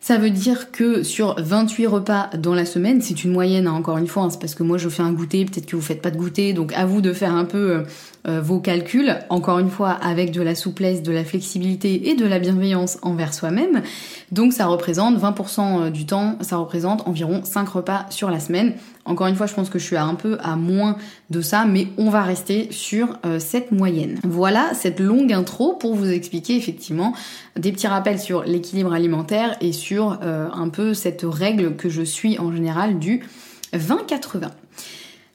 ça 0.00 0.16
veut 0.16 0.30
dire 0.30 0.70
que 0.70 1.02
sur 1.02 1.34
28 1.38 1.86
repas 1.86 2.30
dans 2.38 2.54
la 2.54 2.64
semaine, 2.64 3.02
c'est 3.02 3.24
une 3.24 3.32
moyenne, 3.32 3.66
hein, 3.66 3.72
encore 3.72 3.98
une 3.98 4.06
fois, 4.06 4.22
hein, 4.22 4.30
c'est 4.30 4.40
parce 4.40 4.54
que 4.54 4.62
moi 4.62 4.78
je 4.78 4.88
fais 4.88 5.02
un 5.02 5.12
goûter, 5.12 5.44
peut-être 5.44 5.66
que 5.66 5.74
vous 5.74 5.82
faites 5.82 6.00
pas 6.00 6.10
de 6.10 6.16
goûter, 6.16 6.52
donc 6.52 6.72
à 6.72 6.86
vous 6.86 7.00
de 7.00 7.12
faire 7.12 7.34
un 7.34 7.44
peu 7.44 7.58
euh, 7.72 7.82
euh, 8.28 8.40
vos 8.40 8.60
calculs, 8.60 9.18
encore 9.28 9.58
une 9.58 9.70
fois 9.70 9.90
avec 9.90 10.30
de 10.30 10.40
la 10.40 10.54
souplesse, 10.54 11.02
de 11.02 11.12
la 11.12 11.24
flexibilité 11.24 12.10
et 12.10 12.14
de 12.14 12.26
la 12.26 12.38
bienveillance 12.38 12.98
envers 13.02 13.34
soi-même. 13.34 13.82
Donc 14.30 14.52
ça 14.52 14.66
représente 14.66 15.18
20% 15.18 15.60
euh, 15.60 15.90
du 15.90 16.06
temps, 16.06 16.38
ça 16.42 16.58
représente 16.58 17.06
environ 17.06 17.42
5 17.42 17.68
repas 17.68 18.06
sur 18.10 18.30
la 18.30 18.38
semaine. 18.38 18.74
Encore 19.08 19.26
une 19.26 19.34
fois, 19.34 19.46
je 19.46 19.54
pense 19.54 19.70
que 19.70 19.78
je 19.78 19.84
suis 19.84 19.96
un 19.96 20.14
peu 20.14 20.38
à 20.40 20.54
moins 20.54 20.96
de 21.30 21.40
ça, 21.40 21.64
mais 21.64 21.88
on 21.98 22.10
va 22.10 22.22
rester 22.22 22.68
sur 22.70 23.18
euh, 23.26 23.38
cette 23.40 23.72
moyenne. 23.72 24.20
Voilà 24.22 24.70
cette 24.74 25.00
longue 25.00 25.32
intro 25.32 25.72
pour 25.72 25.94
vous 25.94 26.10
expliquer 26.10 26.56
effectivement 26.56 27.14
des 27.56 27.72
petits 27.72 27.88
rappels 27.88 28.20
sur 28.20 28.44
l'équilibre 28.44 28.92
alimentaire 28.92 29.56
et 29.60 29.72
sur 29.72 30.18
un 30.22 30.68
peu 30.68 30.94
cette 30.94 31.24
règle 31.24 31.74
que 31.74 31.88
je 31.88 32.02
suis 32.02 32.38
en 32.38 32.52
général 32.52 32.98
du 32.98 33.22
20-80. 33.72 34.50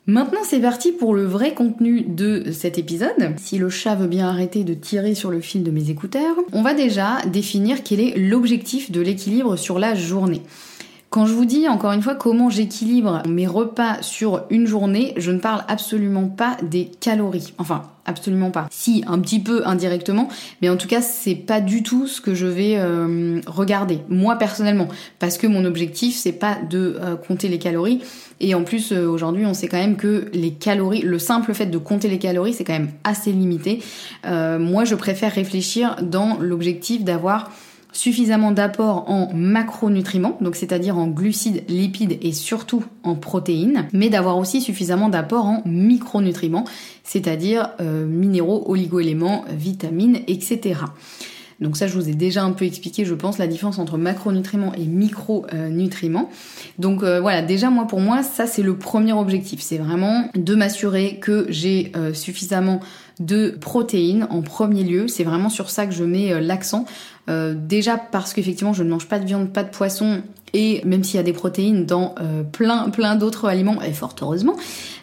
Maintenant 0.06 0.42
c'est 0.44 0.60
parti 0.60 0.92
pour 0.92 1.16
le 1.16 1.24
vrai 1.24 1.54
contenu 1.54 2.02
de 2.02 2.52
cet 2.52 2.78
épisode. 2.78 3.16
Si 3.38 3.58
le 3.58 3.70
chat 3.70 3.96
veut 3.96 4.08
bien 4.08 4.28
arrêter 4.28 4.66
de 4.66 4.74
tirer 4.74 5.16
sur 5.16 5.32
le 5.32 5.40
fil 5.40 5.64
de 5.64 5.72
mes 5.72 5.90
écouteurs, 5.90 6.36
on 6.52 6.62
va 6.62 6.74
déjà 6.74 7.22
définir 7.26 7.84
quel 7.84 8.02
est 8.02 8.18
l'objectif 8.18 8.92
de 8.92 9.00
l'équilibre 9.00 9.56
sur 9.56 9.80
la 9.80 9.96
journée. 9.96 10.42
Quand 11.14 11.28
je 11.28 11.34
vous 11.36 11.46
dis 11.46 11.70
encore 11.70 11.92
une 11.92 12.02
fois 12.02 12.16
comment 12.16 12.50
j'équilibre 12.50 13.22
mes 13.30 13.46
repas 13.46 14.02
sur 14.02 14.46
une 14.50 14.66
journée, 14.66 15.14
je 15.16 15.30
ne 15.30 15.38
parle 15.38 15.64
absolument 15.68 16.28
pas 16.28 16.58
des 16.64 16.86
calories. 16.86 17.54
Enfin, 17.60 17.84
absolument 18.08 18.50
pas. 18.50 18.66
Si, 18.72 19.04
un 19.06 19.20
petit 19.20 19.40
peu 19.40 19.62
indirectement, 19.68 20.28
mais 20.64 20.70
en 20.70 20.76
tout 20.76 20.88
cas, 20.88 21.04
c'est 21.04 21.36
pas 21.36 21.62
du 21.62 21.84
tout 21.84 22.08
ce 22.08 22.20
que 22.20 22.34
je 22.34 22.48
vais 22.48 22.78
euh, 22.80 23.42
regarder, 23.46 24.00
moi 24.10 24.38
personnellement, 24.38 24.88
parce 25.20 25.38
que 25.38 25.46
mon 25.46 25.66
objectif, 25.66 26.16
c'est 26.16 26.32
pas 26.32 26.58
de 26.68 26.98
euh, 27.00 27.16
compter 27.16 27.48
les 27.48 27.60
calories. 27.60 28.02
Et 28.40 28.56
en 28.56 28.64
plus, 28.64 28.92
euh, 28.92 29.06
aujourd'hui, 29.06 29.46
on 29.46 29.54
sait 29.54 29.68
quand 29.68 29.78
même 29.78 29.98
que 29.98 30.32
les 30.34 30.54
calories, 30.56 31.04
le 31.04 31.20
simple 31.20 31.54
fait 31.54 31.68
de 31.68 31.78
compter 31.78 32.10
les 32.10 32.18
calories, 32.18 32.54
c'est 32.54 32.64
quand 32.64 32.74
même 32.74 32.90
assez 33.04 33.32
limité. 33.32 33.84
moi, 34.26 34.84
je 34.84 34.96
préfère 34.96 35.32
réfléchir 35.32 35.96
dans 36.02 36.40
l'objectif 36.40 37.04
d'avoir 37.04 37.52
suffisamment 37.94 38.52
d'apport 38.52 39.10
en 39.10 39.30
macronutriments, 39.34 40.38
donc 40.42 40.56
c'est-à-dire 40.56 40.98
en 40.98 41.08
glucides, 41.08 41.64
lipides 41.70 42.18
et 42.22 42.34
surtout 42.34 42.84
en 43.04 43.16
protéines, 43.16 43.88
mais 43.94 44.10
d'avoir 44.10 44.38
aussi 44.38 44.62
suffisamment 44.62 45.10
d'apport 45.10 45.46
en 45.46 45.62
micronutriments, 45.66 46.66
c'est-à-dire 47.04 47.70
euh, 47.80 48.06
minéraux, 48.06 48.64
oligoéléments, 48.68 49.46
vitamines, 49.50 50.20
etc. 50.28 50.76
Donc 51.60 51.78
ça, 51.78 51.88
je 51.88 51.94
vous 51.94 52.10
ai 52.10 52.14
déjà 52.14 52.44
un 52.44 52.52
peu 52.52 52.66
expliqué, 52.66 53.06
je 53.06 53.14
pense, 53.14 53.38
la 53.38 53.48
différence 53.48 53.80
entre 53.80 53.98
macronutriments 53.98 54.74
et 54.74 54.86
micronutriments. 54.86 56.30
Donc 56.80 57.04
euh, 57.04 57.22
voilà, 57.22 57.42
déjà 57.42 57.70
moi 57.70 57.86
pour 57.86 58.02
moi, 58.02 58.24
ça 58.24 58.48
c'est 58.48 58.64
le 58.64 58.76
premier 58.76 59.14
objectif, 59.14 59.62
c'est 59.62 59.78
vraiment 59.78 60.28
de 60.36 60.56
m'assurer 60.56 61.20
que 61.22 61.46
j'ai 61.50 61.92
euh, 61.96 62.14
suffisamment 62.14 62.80
de 63.20 63.52
protéines 63.62 64.28
en 64.32 64.42
premier 64.42 64.84
lieu. 64.84 65.08
C'est 65.08 65.24
vraiment 65.24 65.50
sur 65.50 65.70
ça 65.70 65.86
que 65.86 65.94
je 65.94 66.04
mets 66.04 66.42
l'accent. 66.42 66.86
Euh, 67.30 67.54
déjà 67.56 67.98
parce 67.98 68.34
qu'effectivement 68.34 68.74
je 68.74 68.84
ne 68.84 68.90
mange 68.90 69.08
pas 69.08 69.18
de 69.18 69.26
viande, 69.26 69.54
pas 69.54 69.64
de 69.64 69.70
poisson 69.70 70.24
et 70.52 70.82
même 70.84 71.06
s'il 71.06 71.16
y 71.16 71.20
a 71.20 71.24
des 71.24 71.32
protéines 71.32 71.86
dans 71.86 72.16
euh, 72.20 72.44
plein 72.44 72.90
plein 72.90 73.16
d'autres 73.16 73.46
aliments 73.46 73.82
et 73.82 73.94
fort 73.94 74.14
heureusement 74.22 74.58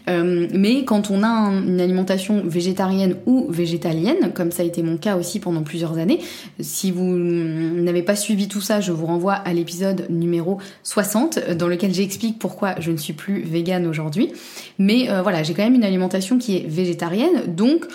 euh, 0.08 0.46
mais 0.52 0.84
quand 0.84 1.10
on 1.10 1.22
a 1.22 1.28
une 1.28 1.80
alimentation 1.80 2.42
végétarienne 2.44 3.16
ou 3.26 3.46
végétalienne, 3.50 4.32
comme 4.34 4.50
ça 4.50 4.62
a 4.62 4.66
été 4.66 4.82
mon 4.82 4.96
cas 4.96 5.16
aussi 5.16 5.40
pendant 5.40 5.62
plusieurs 5.62 5.98
années, 5.98 6.20
si 6.60 6.90
vous 6.90 7.04
n'avez 7.04 8.02
pas 8.02 8.16
suivi 8.16 8.48
tout 8.48 8.60
ça, 8.60 8.80
je 8.80 8.92
vous 8.92 9.06
renvoie 9.06 9.34
à 9.34 9.52
l'épisode 9.52 10.06
numéro 10.10 10.58
60 10.82 11.54
dans 11.56 11.68
lequel 11.68 11.92
j'explique 11.94 12.38
pourquoi 12.38 12.74
je 12.80 12.90
ne 12.90 12.96
suis 12.96 13.12
plus 13.12 13.42
végane 13.42 13.86
aujourd'hui. 13.86 14.32
Mais 14.78 15.08
voilà, 15.22 15.42
j'ai 15.42 15.54
quand 15.54 15.64
même 15.64 15.74
une 15.74 15.84
alimentation 15.84 16.38
qui 16.38 16.56
est 16.56 16.66
végétarienne, 16.66 17.54
donc 17.54 17.86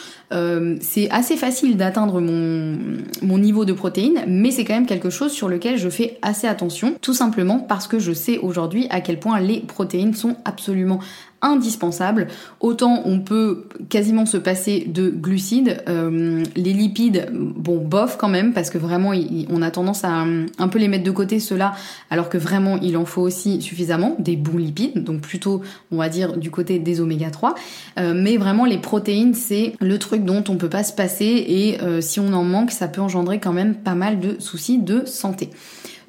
c'est 0.82 1.10
assez 1.12 1.38
facile 1.38 1.78
d'atteindre 1.78 2.20
mon, 2.20 2.78
mon 3.22 3.38
niveau 3.38 3.66
de 3.66 3.74
protéines 3.74 3.96
mais 4.28 4.52
c'est 4.52 4.66
quand 4.66 4.74
même 4.74 4.86
quelque 4.86 5.10
chose 5.10 5.32
sur 5.32 5.48
lequel 5.48 5.78
je 5.78 5.90
fais 5.90 6.18
assez 6.22 6.48
attention, 6.48 6.96
tout 7.02 7.14
simplement 7.14 7.60
parce 7.60 7.88
que 7.88 8.00
je 8.00 8.14
sais 8.14 8.38
aujourd'hui 8.38 8.88
à 8.90 9.02
quel 9.02 9.20
point 9.20 9.40
les 9.40 9.60
protéines 9.62 10.14
sont 10.14 10.36
absolument 10.46 11.00
indispensable. 11.42 12.28
Autant 12.60 13.04
on 13.06 13.20
peut 13.20 13.66
quasiment 13.90 14.26
se 14.26 14.38
passer 14.38 14.86
de 14.88 15.10
glucides, 15.10 15.84
euh, 15.88 16.44
les 16.56 16.74
lipides, 16.74 17.30
bon, 17.32 17.78
bof 17.78 18.18
quand 18.18 18.28
même, 18.28 18.54
parce 18.54 18.70
que 18.70 18.78
vraiment 18.78 19.12
on 19.50 19.62
a 19.62 19.72
tendance 19.72 20.04
à 20.04 20.10
un 20.10 20.68
peu 20.68 20.80
les 20.80 20.88
mettre 20.88 21.04
de 21.04 21.12
côté 21.12 21.40
ceux-là, 21.40 21.74
alors 22.10 22.30
que 22.30 22.38
vraiment 22.38 22.78
il 22.78 22.98
en 22.98 23.06
faut 23.06 23.22
aussi 23.22 23.62
suffisamment, 23.62 24.16
des 24.20 24.36
bons 24.36 24.58
lipides, 24.58 25.04
donc 25.04 25.22
plutôt 25.22 25.62
on 25.92 25.98
va 25.98 26.10
dire 26.10 26.38
du 26.38 26.52
côté 26.52 26.80
des 26.80 27.02
oméga 27.02 27.30
3. 27.30 27.56
Euh, 28.00 28.14
mais 28.16 28.38
vraiment 28.38 28.66
les 28.66 28.78
protéines 28.78 29.34
c'est 29.34 29.74
le 29.80 30.00
truc 30.00 30.26
dont 30.26 30.44
on 30.50 30.56
peut 30.56 30.70
pas 30.70 30.84
se 30.84 30.94
passer 30.94 31.46
et 31.48 31.82
euh, 31.82 32.02
si 32.02 32.20
on 32.20 32.34
en 32.34 32.44
manque 32.44 32.72
ça 32.72 32.88
peut 32.88 33.02
engendrer 33.02 33.40
quand 33.40 33.54
même 33.54 33.76
pas 33.76 33.96
mal 33.96 34.20
de 34.20 34.38
soucis 34.40 34.80
de 34.80 35.06
santé. 35.06 35.50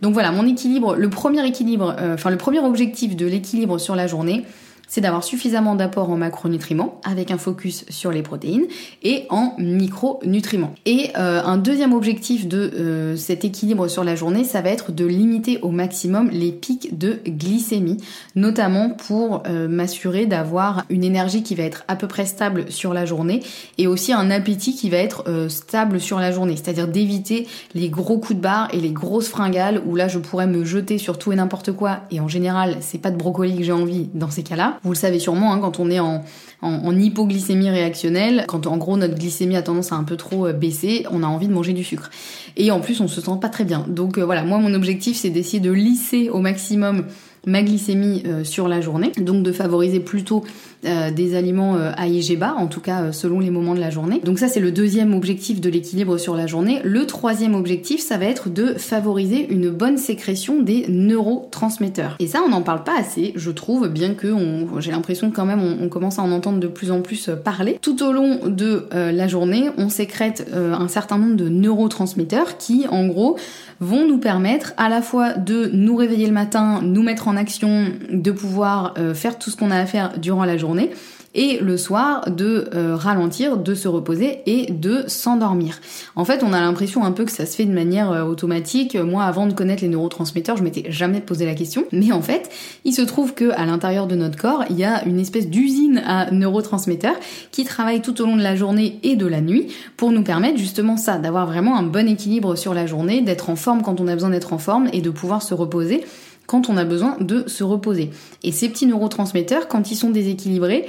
Donc 0.03 0.13
voilà, 0.13 0.31
mon 0.31 0.47
équilibre, 0.47 0.95
le 0.95 1.09
premier 1.09 1.47
équilibre, 1.47 1.97
enfin 2.13 2.29
le 2.29 2.37
premier 2.37 2.59
objectif 2.59 3.17
de 3.17 3.25
l'équilibre 3.25 3.79
sur 3.79 3.97
la 3.97 4.07
journée, 4.07 4.45
c'est 4.89 5.01
d'avoir 5.01 5.25
suffisamment 5.25 5.75
d'apport 5.75 6.11
en 6.11 6.17
macronutriments 6.17 7.01
avec 7.05 7.31
un 7.31 7.39
focus 7.39 7.85
sur 7.89 8.11
les 8.11 8.23
protéines 8.23 8.67
et 9.03 9.25
en 9.31 9.55
micronutriments. 9.59 10.75
Et 10.85 11.11
euh, 11.19 11.43
un 11.45 11.57
deuxième 11.57 11.93
objectif 11.93 12.47
de 12.47 12.59
euh, 12.59 13.17
cet 13.17 13.45
équilibre 13.45 13.89
sur 13.89 14.05
la 14.05 14.15
journée, 14.15 14.45
ça 14.45 14.61
va 14.61 14.71
être 14.71 14.93
de 14.93 15.05
limiter 15.05 15.59
au 15.63 15.71
maximum 15.71 16.31
les 16.31 16.53
pics 16.53 16.97
de 16.97 17.19
glycémie, 17.27 17.99
notamment 18.35 18.91
pour 18.91 19.43
euh, 19.47 19.69
m'assurer 19.69 20.27
d'avoir 20.27 20.85
une 20.89 21.05
énergie 21.05 21.43
qui 21.43 21.55
va 21.55 21.65
être 21.65 21.85
à 21.89 21.97
peu 21.97 22.07
près 22.07 22.27
stable 22.27 22.71
sur 22.71 22.95
la 22.95 23.05
journée 23.05 23.43
et 23.79 23.87
aussi 23.87 24.13
un 24.13 24.31
appétit 24.31 24.75
qui 24.75 24.91
va 24.91 24.99
être 24.99 25.25
stable 25.49 26.01
sur 26.01 26.19
la 26.19 26.33
journée, 26.33 26.57
c'est-à-dire 26.57 26.89
d'éviter 26.89 27.47
les 27.75 27.89
gros 27.89 28.19
coups 28.19 28.37
de 28.37 28.43
barre 28.43 28.69
et 28.73 28.81
les 28.81 28.91
grosses 28.91 29.29
fringales 29.29 29.83
où 29.87 29.97
là 29.97 30.09
je 30.09 30.19
pourrais 30.19 30.47
me 30.47 30.65
jeter 30.65 30.99
sur 30.99 31.19
tout 31.19 31.33
et 31.33 31.37
n'importe 31.37 31.73
quoi 31.73 32.01
et 32.11 32.21
en 32.21 32.29
général 32.29 32.77
c'est 32.81 32.99
pas 32.99 33.11
de 33.11 33.17
brocoli 33.17 33.57
que 33.57 33.63
j'ai 33.63 33.73
envie 33.73 34.09
dans 34.15 34.31
ces 34.31 34.43
cas-là. 34.43 34.76
Vous 34.83 34.91
le 34.91 34.97
savez 34.97 35.19
sûrement, 35.19 35.53
hein, 35.53 35.59
quand 35.61 35.81
on 35.81 35.91
est 35.91 36.01
en, 36.01 36.23
hypoglycémie 36.63 37.71
réactionnelle, 37.71 38.45
quand 38.49 38.67
en 38.67 38.77
gros 38.77 38.97
notre 38.97 39.15
glycémie 39.15 39.57
a 39.57 39.63
tendance 39.63 39.93
à 39.93 39.97
un 39.97 40.05
peu 40.05 40.17
trop 40.17 40.47
euh, 40.47 40.53
baisser, 40.53 41.07
on 41.11 41.23
a 41.23 41.27
envie 41.27 41.49
de 41.49 41.53
manger 41.53 41.73
du 41.73 41.85
sucre. 41.85 42.11
Et 42.57 42.71
en 42.71 42.81
plus, 42.81 43.01
on 43.01 43.09
se 43.09 43.21
sent 43.21 43.39
pas 43.41 43.49
très 43.49 43.65
bien. 43.65 43.85
Donc 43.89 44.19
euh, 44.19 44.25
voilà, 44.25 44.43
moi 44.43 44.59
mon 44.59 44.73
objectif 44.75 45.17
c'est 45.17 45.31
d'essayer 45.31 45.61
de 45.61 45.71
lisser 45.71 46.31
au 46.31 46.39
maximum 46.39 47.05
ma 47.47 47.63
glycémie 47.63 48.25
euh, 48.27 48.45
sur 48.45 48.69
la 48.69 48.81
journée, 48.81 49.13
donc 49.19 49.45
de 49.45 49.53
favoriser 49.53 50.01
plutôt 50.01 50.45
euh, 50.85 51.13
des 51.13 51.37
aliments 51.37 51.77
euh, 51.77 51.93
à 51.97 52.09
IG 52.09 52.39
bas, 52.39 52.55
en 52.59 52.67
tout 52.67 52.81
cas 52.81 53.13
selon 53.13 53.39
les 53.39 53.51
moments 53.51 53.75
de 53.75 53.81
la 53.81 53.91
journée. 53.91 54.21
Donc 54.25 54.41
ça 54.41 54.49
c'est 54.49 54.61
le 54.61 54.73
deuxième 54.73 55.15
objectif 55.15 55.61
de 55.61 55.71
l'équilibre 55.71 56.19
sur 56.19 56.35
la 56.35 56.49
journée. 56.49 56.81
Le 56.85 57.07
troisième 57.07 57.55
objectif, 57.55 58.01
ça 58.01 58.19
va 58.19 58.25
être 58.25 58.51
de 58.51 58.75
favoriser 58.75 59.47
une 59.49 59.71
bonne 59.71 59.97
sécrétion 59.97 60.61
des 60.61 60.87
neurotransmetteurs. 60.89 62.17
Et 62.19 62.27
ça 62.27 62.41
on 62.45 62.51
n'en 62.51 62.63
parle 62.63 62.83
pas 62.83 62.99
assez, 62.99 63.33
je 63.37 63.51
trouve, 63.53 63.89
bien 63.89 64.15
que 64.15 64.35
j'ai 64.79 64.91
l'impression 64.91 65.31
quand 65.31 65.47
même 65.47 65.61
on, 65.63 65.89
commence 65.89 66.19
à 66.19 66.23
en 66.23 66.33
entendre 66.33 66.59
de 66.59 66.67
plus 66.67 66.91
en 66.91 67.01
plus 67.01 67.31
parler. 67.45 67.79
Tout 67.81 68.03
au 68.03 68.13
long 68.13 68.41
de 68.47 68.87
la 68.93 69.29
journée, 69.29 69.71
on 69.79 69.89
sécrète 69.89 70.51
un 70.53 70.89
certain 70.89 71.17
nombre 71.17 71.37
de 71.37 71.49
neurotransmetteurs 71.49 72.59
qui 72.59 72.87
en 72.89 73.07
gros 73.07 73.37
vont 73.81 74.07
nous 74.07 74.19
permettre 74.19 74.73
à 74.77 74.89
la 74.89 75.01
fois 75.01 75.35
de 75.35 75.71
nous 75.73 75.97
réveiller 75.97 76.27
le 76.27 76.33
matin, 76.33 76.81
nous 76.83 77.03
mettre 77.03 77.29
en 77.29 77.36
action, 77.37 77.87
de 78.11 78.31
pouvoir 78.31 78.95
euh, 78.99 79.15
faire 79.15 79.39
tout 79.39 79.51
ce 79.51 79.57
qu'on 79.57 79.71
a 79.71 79.79
à 79.79 79.87
faire 79.87 80.19
durant 80.19 80.45
la 80.45 80.57
journée 80.57 80.91
et 81.37 81.59
le 81.59 81.77
soir 81.77 82.31
de 82.31 82.69
euh, 82.75 82.97
ralentir, 82.97 83.59
de 83.59 83.75
se 83.75 83.87
reposer 83.87 84.41
et 84.47 84.73
de 84.73 85.05
s'endormir. 85.07 85.79
En 86.17 86.25
fait, 86.25 86.43
on 86.43 86.53
a 86.53 86.61
l'impression 86.61 87.05
un 87.05 87.13
peu 87.13 87.25
que 87.25 87.31
ça 87.31 87.45
se 87.45 87.55
fait 87.55 87.67
de 87.67 87.73
manière 87.73 88.11
euh, 88.11 88.25
automatique. 88.25 88.97
Moi, 88.97 89.23
avant 89.23 89.47
de 89.47 89.53
connaître 89.53 89.83
les 89.83 89.89
neurotransmetteurs, 89.89 90.57
je 90.57 90.63
m'étais 90.63 90.91
jamais 90.91 91.21
posé 91.21 91.45
la 91.45 91.55
question, 91.55 91.85
mais 91.93 92.11
en 92.11 92.23
fait, 92.23 92.51
il 92.85 92.95
se 92.95 93.03
trouve 93.03 93.35
que 93.35 93.51
à 93.51 93.67
l'intérieur 93.67 94.07
de 94.07 94.17
notre 94.17 94.39
corps, 94.39 94.65
il 94.71 94.79
y 94.79 94.85
a 94.85 95.05
une 95.05 95.21
espèce 95.21 95.49
d'usine 95.49 96.03
à 96.07 96.31
neurotransmetteurs 96.31 97.17
qui 97.53 97.65
travaille 97.65 98.01
tout 98.01 98.21
au 98.23 98.25
long 98.25 98.37
de 98.37 98.43
la 98.43 98.57
journée 98.57 98.99
et 99.03 99.15
de 99.15 99.27
la 99.27 99.43
nuit 99.43 99.67
pour 99.99 100.13
nous 100.13 100.23
permettre 100.23 100.59
justement 100.59 100.97
ça, 100.97 101.19
d'avoir 101.19 101.47
vraiment 101.47 101.77
un 101.77 101.83
bon 101.83 102.09
équilibre 102.09 102.57
sur 102.57 102.73
la 102.73 102.87
journée, 102.87 103.21
d'être 103.21 103.51
en 103.51 103.57
forme 103.57 103.83
quand 103.83 104.01
on 104.01 104.09
a 104.09 104.15
besoin 104.15 104.31
d'être 104.31 104.55
en 104.55 104.59
forme 104.59 104.89
et 104.95 105.03
de 105.03 105.11
pouvoir 105.11 105.43
se 105.43 105.53
reposer 105.53 106.03
quand 106.47 106.69
on 106.69 106.77
a 106.77 106.85
besoin 106.85 107.17
de 107.21 107.45
se 107.49 107.65
reposer. 107.65 108.11
Et 108.43 108.53
ces 108.53 108.69
petits 108.69 108.87
neurotransmetteurs, 108.87 109.69
quand 109.69 109.91
ils 109.91 109.97
sont 109.97 110.11
déséquilibrés, 110.11 110.87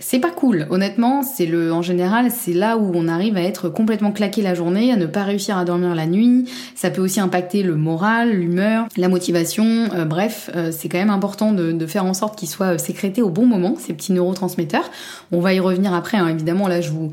c'est 0.00 0.18
pas 0.18 0.30
cool. 0.30 0.66
Honnêtement, 0.70 1.22
c'est 1.22 1.44
le, 1.44 1.72
en 1.72 1.82
général, 1.82 2.30
c'est 2.30 2.54
là 2.54 2.78
où 2.78 2.90
on 2.94 3.06
arrive 3.06 3.36
à 3.36 3.42
être 3.42 3.68
complètement 3.68 4.12
claqué 4.12 4.40
la 4.40 4.54
journée, 4.54 4.90
à 4.92 4.96
ne 4.96 5.04
pas 5.04 5.24
réussir 5.24 5.58
à 5.58 5.64
dormir 5.66 5.94
la 5.94 6.06
nuit. 6.06 6.46
Ça 6.74 6.90
peut 6.90 7.02
aussi 7.02 7.20
impacter 7.20 7.62
le 7.62 7.76
moral, 7.76 8.30
l'humeur, 8.30 8.86
la 8.96 9.08
motivation. 9.08 9.64
Euh, 9.94 10.06
bref, 10.06 10.50
euh, 10.56 10.72
c'est 10.72 10.88
quand 10.88 10.98
même 10.98 11.10
important 11.10 11.52
de, 11.52 11.86
faire 11.86 12.06
en 12.06 12.14
sorte 12.14 12.38
qu'ils 12.38 12.48
soient 12.48 12.74
euh, 12.74 12.78
sécrétés 12.78 13.20
au 13.20 13.28
bon 13.28 13.46
moment, 13.46 13.74
ces 13.78 13.92
petits 13.92 14.12
neurotransmetteurs. 14.12 14.90
On 15.32 15.40
va 15.40 15.52
y 15.52 15.60
revenir 15.60 15.92
après, 15.92 16.16
hein. 16.16 16.28
évidemment. 16.28 16.66
Là, 16.66 16.80
je 16.80 16.90
vous, 16.90 17.10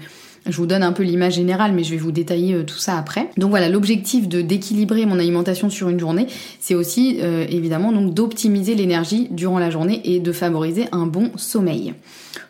je 0.47 0.57
vous 0.57 0.65
donne 0.65 0.83
un 0.83 0.91
peu 0.91 1.03
l'image 1.03 1.35
générale, 1.35 1.71
mais 1.73 1.83
je 1.83 1.91
vais 1.91 1.97
vous 1.97 2.11
détailler 2.11 2.53
euh, 2.53 2.63
tout 2.63 2.77
ça 2.77 2.97
après. 2.97 3.29
Donc 3.37 3.49
voilà, 3.49 3.69
l'objectif 3.69 4.27
de 4.27 4.41
d'équilibrer 4.41 5.05
mon 5.05 5.19
alimentation 5.19 5.69
sur 5.69 5.89
une 5.89 5.99
journée, 5.99 6.27
c'est 6.59 6.75
aussi 6.75 7.19
euh, 7.21 7.45
évidemment 7.49 7.91
donc 7.91 8.13
d'optimiser 8.13 8.75
l'énergie 8.75 9.27
durant 9.31 9.59
la 9.59 9.69
journée 9.69 10.01
et 10.03 10.19
de 10.19 10.31
favoriser 10.31 10.85
un 10.91 11.05
bon 11.05 11.31
sommeil. 11.35 11.93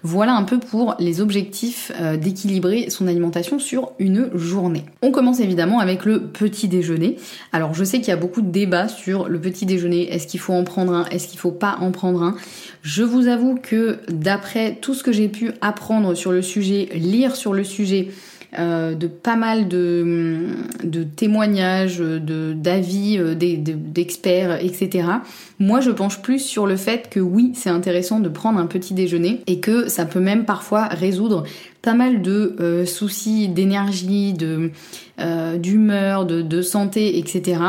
Voilà 0.04 0.34
un 0.34 0.44
peu 0.44 0.60
pour 0.60 0.96
les 1.00 1.22
objectifs 1.22 1.92
euh, 2.00 2.18
d'équilibrer 2.18 2.90
son 2.90 3.08
alimentation 3.08 3.60
sur 3.60 3.92
une 4.00 4.30
journée. 4.34 4.86
On 5.02 5.12
commence 5.12 5.40
évidemment 5.40 5.80
avec 5.80 6.06
le 6.06 6.22
petit 6.22 6.68
déjeuner. 6.68 7.18
Alors 7.52 7.74
je 7.74 7.84
sais 7.84 8.00
qu'il 8.00 8.10
y 8.10 8.12
a 8.12 8.18
beaucoup 8.18 8.42
de 8.42 8.52
débats 8.52 8.88
sur 8.88 9.28
le 9.28 9.40
petit 9.40 9.66
déjeuner. 9.66 10.14
Est-ce 10.14 10.28
qu'il 10.28 10.40
faut 10.40 10.54
en 10.54 10.64
prendre 10.64 10.94
un? 10.94 11.06
Est-ce 11.06 11.28
qu'il 11.28 11.40
faut 11.40 11.52
pas 11.52 11.78
en 11.80 11.92
prendre 11.92 12.24
un? 12.24 12.36
Je 12.82 13.04
vous 13.04 13.28
avoue 13.28 13.56
que 13.62 14.00
d'après 14.10 14.78
tout 14.82 14.94
ce 14.94 15.04
que 15.04 15.12
j'ai 15.12 15.28
pu 15.28 15.52
apprendre 15.62 16.14
sur 16.16 16.32
le 16.32 16.42
sujet, 16.42 16.90
lire 16.94 17.36
sur 17.36 17.54
le 17.54 17.64
sujet, 17.64 18.10
euh, 18.58 18.96
de 18.96 19.08
pas 19.08 19.36
mal 19.36 19.68
de, 19.68 20.48
de 20.82 21.04
témoignages, 21.04 21.98
de, 21.98 22.54
d'avis 22.54 23.18
euh, 23.20 23.36
d'experts, 23.36 24.64
etc. 24.64 25.06
Moi, 25.60 25.82
je 25.82 25.92
penche 25.92 26.22
plus 26.22 26.40
sur 26.40 26.66
le 26.66 26.78
fait 26.78 27.10
que 27.10 27.20
oui, 27.20 27.52
c'est 27.56 27.70
intéressant 27.70 28.22
de 28.22 28.30
prendre 28.30 28.58
un 28.58 28.68
petit 28.68 28.94
déjeuner 28.94 29.42
et 29.48 29.60
que 29.60 29.90
ça 29.90 30.06
peut 30.06 30.22
même 30.22 30.46
parfois 30.46 30.86
résoudre 30.86 31.44
pas 31.82 31.94
mal 31.94 32.22
de 32.22 32.56
euh, 32.62 32.86
soucis 32.86 33.50
d'énergie, 33.50 34.34
de 34.34 34.72
d'humeur, 35.58 36.28
de, 36.28 36.44
de, 36.44 36.62
santé, 36.62 37.18
etc. 37.18 37.60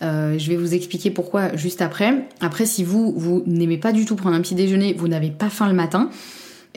je 0.00 0.48
vais 0.48 0.56
vous 0.56 0.72
expliquer 0.72 1.10
pourquoi 1.10 1.54
juste 1.54 1.82
après. 1.82 2.26
Après, 2.40 2.64
si 2.64 2.82
vous 2.82 3.12
vous 3.14 3.42
n'aimez 3.46 3.76
pas 3.76 3.92
du 3.92 4.06
tout 4.06 4.16
prendre 4.16 4.34
un 4.34 4.40
petit 4.40 4.54
déjeuner, 4.54 4.94
vous 4.94 5.06
n'avez 5.06 5.28
pas 5.28 5.50
faim 5.50 5.68
le 5.68 5.74
matin 5.74 6.08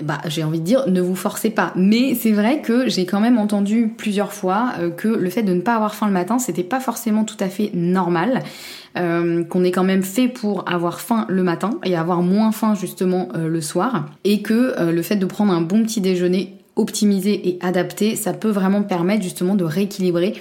bah, 0.04 0.20
j'ai 0.28 0.44
envie 0.44 0.60
de 0.60 0.66
dire, 0.66 0.88
ne 0.88 1.02
vous 1.02 1.16
forcez 1.16 1.50
pas. 1.50 1.74
Mais 1.76 2.14
c'est 2.14 2.32
vrai 2.32 2.62
que 2.62 2.88
j'ai 2.88 3.06
quand 3.06 3.20
même 3.20 3.40
entendu 3.40 3.94
plusieurs 3.98 4.32
fois 4.32 4.74
euh, 4.80 4.92
que 4.92 5.08
le 5.08 5.30
fait 5.30 5.42
de 5.42 5.54
ne 5.54 5.62
pas 5.62 5.76
avoir 5.76 5.96
faim 5.96 6.06
le 6.06 6.14
matin, 6.14 6.38
c'était 6.38 6.64
pas 6.64 6.80
forcément 6.80 7.24
tout 7.24 7.38
à 7.40 7.50
fait 7.50 7.72
normal. 7.74 8.44
Euh, 8.98 9.44
qu'on 9.44 9.64
est 9.64 9.72
quand 9.72 9.84
même 9.84 10.02
fait 10.02 10.28
pour 10.28 10.68
avoir 10.68 11.02
faim 11.02 11.26
le 11.30 11.44
matin 11.44 11.72
et 11.84 11.96
avoir 11.96 12.24
moins 12.24 12.52
faim 12.52 12.74
justement 12.74 13.30
euh, 13.36 13.48
le 13.48 13.62
soir. 13.62 14.06
Et 14.24 14.42
que 14.42 14.92
le 14.92 15.02
fait 15.02 15.18
de 15.18 15.26
prendre 15.26 15.52
un 15.52 15.62
bon 15.62 15.84
petit 15.84 16.02
déjeuner 16.02 16.54
optimisé 16.76 17.50
et 17.50 17.60
adapté, 17.62 18.16
ça 18.16 18.34
peut 18.34 18.50
vraiment 18.50 18.84
permettre 18.84 19.24
justement 19.24 19.56
de 19.56 19.64
rééquilibrer 19.64 20.34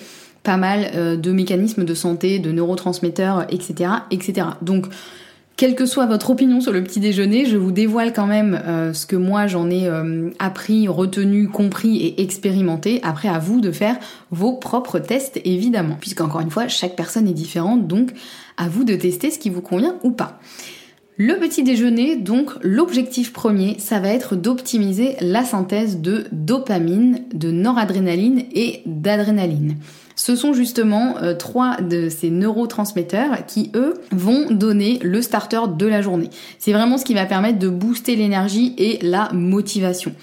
pas 0.43 0.57
mal 0.57 1.21
de 1.21 1.33
mécanismes 1.33 1.85
de 1.85 1.95
santé, 1.95 2.39
de 2.39 2.53
neurotransmetteurs, 2.53 3.47
etc. 3.51 3.91
etc. 4.11 4.47
Donc 4.63 4.87
quelle 5.57 5.75
que 5.75 5.87
soit 5.87 6.07
votre 6.07 6.31
opinion 6.31 6.61
sur 6.61 6.73
le 6.73 6.85
petit 6.85 7.01
déjeuner, 7.01 7.47
je 7.47 7.57
vous 7.57 7.73
dévoile 7.73 8.13
quand 8.13 8.27
même 8.27 8.61
euh, 8.67 8.93
ce 8.93 9.07
que 9.07 9.17
moi 9.17 9.47
j'en 9.47 9.71
ai 9.71 9.89
euh, 9.89 10.31
appris, 10.39 10.87
retenu, 10.87 11.49
compris 11.49 11.97
et 11.97 12.23
expérimenté. 12.23 13.01
Après, 13.03 13.29
à 13.29 13.39
vous 13.39 13.63
de 13.63 13.73
faire 13.73 13.97
vos 14.31 14.53
propres 14.53 14.99
tests, 14.99 15.41
évidemment. 15.45 15.97
Puisqu'encore 15.99 16.43
une 16.43 16.51
fois, 16.51 16.69
chaque 16.69 16.95
personne 16.95 17.27
est 17.27 17.35
différente, 17.35 17.87
donc 17.87 18.11
à 18.59 18.69
vous 18.69 18.85
de 18.85 18.95
tester 18.97 19.31
ce 19.31 19.39
qui 19.39 19.49
vous 19.49 19.63
convient 19.63 19.97
ou 20.03 20.11
pas. 20.11 20.39
Le 21.17 21.39
petit 21.39 21.63
déjeuner, 21.63 22.17
donc 22.17 22.51
l'objectif 22.61 23.33
premier, 23.33 23.79
ça 23.79 24.01
va 24.01 24.09
être 24.09 24.37
d'optimiser 24.37 25.17
la 25.23 25.45
synthèse 25.45 26.03
de 26.03 26.27
dopamine, 26.33 27.23
de 27.33 27.51
noradrénaline 27.51 28.43
et 28.55 28.83
d'adrénaline. 28.85 29.77
Ce 30.17 30.35
sont 30.35 30.55
justement 30.55 31.19
euh, 31.19 31.35
trois 31.35 31.77
de 31.77 32.09
ces 32.09 32.31
neurotransmetteurs 32.31 33.45
qui, 33.47 33.71
eux, 33.75 33.95
vont 34.11 34.51
donner 34.51 34.99
le 35.03 35.21
starter 35.21 35.61
de 35.77 35.87
la 35.87 36.01
journée. 36.01 36.31
C'est 36.59 36.73
vraiment 36.73 36.97
ce 36.97 37.05
qui 37.05 37.15
va 37.15 37.27
permettre 37.27 37.59
de 37.59 37.69
booster 37.69 38.17
l'énergie 38.17 38.75
et 38.79 38.99
la 39.03 39.31
motivation. 39.33 40.15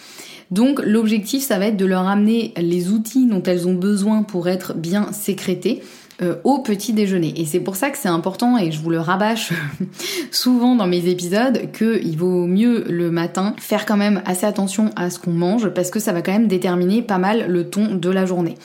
Donc 0.50 0.82
l'objectif, 0.84 1.44
ça 1.44 1.60
va 1.60 1.68
être 1.68 1.78
de 1.78 1.86
leur 1.86 2.08
amener 2.08 2.54
les 2.58 2.90
outils 2.90 3.28
dont 3.28 3.44
elles 3.44 3.68
ont 3.68 3.74
besoin 3.74 4.24
pour 4.24 4.50
être 4.50 4.76
bien 4.76 5.12
sécrétés 5.12 5.82
euh, 6.22 6.36
au 6.44 6.60
petit 6.60 6.94
déjeuner. 6.94 7.34
Et 7.38 7.46
c'est 7.46 7.60
pour 7.60 7.76
ça 7.76 7.90
que 7.90 7.98
c'est 7.98 8.08
important, 8.08 8.58
et 8.58 8.72
je 8.72 8.80
vous 8.80 8.92
le 8.92 9.00
rabâche 9.00 9.52
souvent 10.32 10.76
dans 10.76 10.86
mes 10.86 11.08
épisodes, 11.08 11.72
qu'il 11.72 12.18
vaut 12.18 12.46
mieux 12.46 12.84
le 12.88 13.10
matin 13.10 13.56
faire 13.58 13.88
quand 13.88 13.98
même 13.98 14.22
assez 14.26 14.46
attention 14.46 14.92
à 14.96 15.10
ce 15.10 15.18
qu'on 15.18 15.32
mange, 15.32 15.70
parce 15.70 15.90
que 15.90 16.00
ça 16.00 16.14
va 16.14 16.22
quand 16.22 16.32
même 16.32 16.48
déterminer 16.48 17.02
pas 17.02 17.18
mal 17.18 17.48
le 17.48 17.68
ton 17.68 17.96
de 17.96 18.10
la 18.12 18.28
journée. 18.28 18.56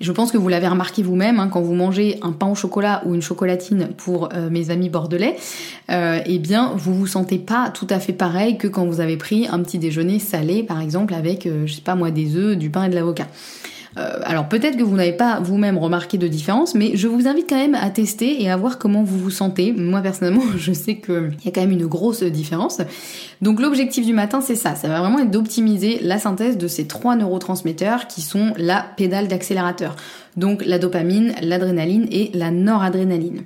Je 0.00 0.12
pense 0.12 0.30
que 0.30 0.36
vous 0.36 0.48
l'avez 0.48 0.68
remarqué 0.68 1.02
vous-même 1.02 1.40
hein, 1.40 1.48
quand 1.48 1.62
vous 1.62 1.74
mangez 1.74 2.18
un 2.22 2.32
pain 2.32 2.48
au 2.48 2.54
chocolat 2.54 3.02
ou 3.06 3.14
une 3.14 3.22
chocolatine 3.22 3.88
pour 3.96 4.28
euh, 4.34 4.50
mes 4.50 4.70
amis 4.70 4.90
bordelais, 4.90 5.36
euh, 5.90 6.20
eh 6.26 6.38
bien 6.38 6.72
vous 6.76 6.94
vous 6.94 7.06
sentez 7.06 7.38
pas 7.38 7.70
tout 7.70 7.86
à 7.88 7.98
fait 7.98 8.12
pareil 8.12 8.58
que 8.58 8.68
quand 8.68 8.84
vous 8.84 9.00
avez 9.00 9.16
pris 9.16 9.48
un 9.48 9.60
petit 9.60 9.78
déjeuner 9.78 10.18
salé 10.18 10.62
par 10.62 10.82
exemple 10.82 11.14
avec 11.14 11.46
euh, 11.46 11.66
je 11.66 11.74
sais 11.74 11.80
pas 11.80 11.94
moi 11.94 12.10
des 12.10 12.36
œufs, 12.36 12.56
du 12.58 12.68
pain 12.68 12.84
et 12.84 12.88
de 12.90 12.94
l'avocat. 12.94 13.26
Euh, 13.98 14.18
alors 14.24 14.48
peut-être 14.48 14.76
que 14.76 14.82
vous 14.82 14.96
n'avez 14.96 15.12
pas 15.12 15.40
vous-même 15.40 15.78
remarqué 15.78 16.18
de 16.18 16.28
différence, 16.28 16.74
mais 16.74 16.96
je 16.96 17.08
vous 17.08 17.26
invite 17.26 17.48
quand 17.48 17.56
même 17.56 17.74
à 17.74 17.88
tester 17.90 18.42
et 18.42 18.50
à 18.50 18.56
voir 18.56 18.78
comment 18.78 19.02
vous 19.02 19.18
vous 19.18 19.30
sentez. 19.30 19.72
Moi 19.72 20.00
personnellement, 20.00 20.42
je 20.56 20.72
sais 20.72 20.96
qu'il 20.96 21.36
y 21.44 21.48
a 21.48 21.50
quand 21.50 21.62
même 21.62 21.72
une 21.72 21.86
grosse 21.86 22.22
différence. 22.22 22.80
Donc 23.40 23.60
l'objectif 23.60 24.04
du 24.04 24.12
matin, 24.12 24.40
c'est 24.40 24.54
ça. 24.54 24.74
Ça 24.74 24.88
va 24.88 25.00
vraiment 25.00 25.20
être 25.20 25.30
d'optimiser 25.30 25.98
la 26.02 26.18
synthèse 26.18 26.58
de 26.58 26.68
ces 26.68 26.86
trois 26.86 27.16
neurotransmetteurs 27.16 28.06
qui 28.06 28.20
sont 28.20 28.52
la 28.56 28.84
pédale 28.96 29.28
d'accélérateur. 29.28 29.96
Donc 30.36 30.64
la 30.64 30.78
dopamine, 30.78 31.34
l'adrénaline 31.40 32.06
et 32.10 32.30
la 32.34 32.50
noradrénaline. 32.50 33.42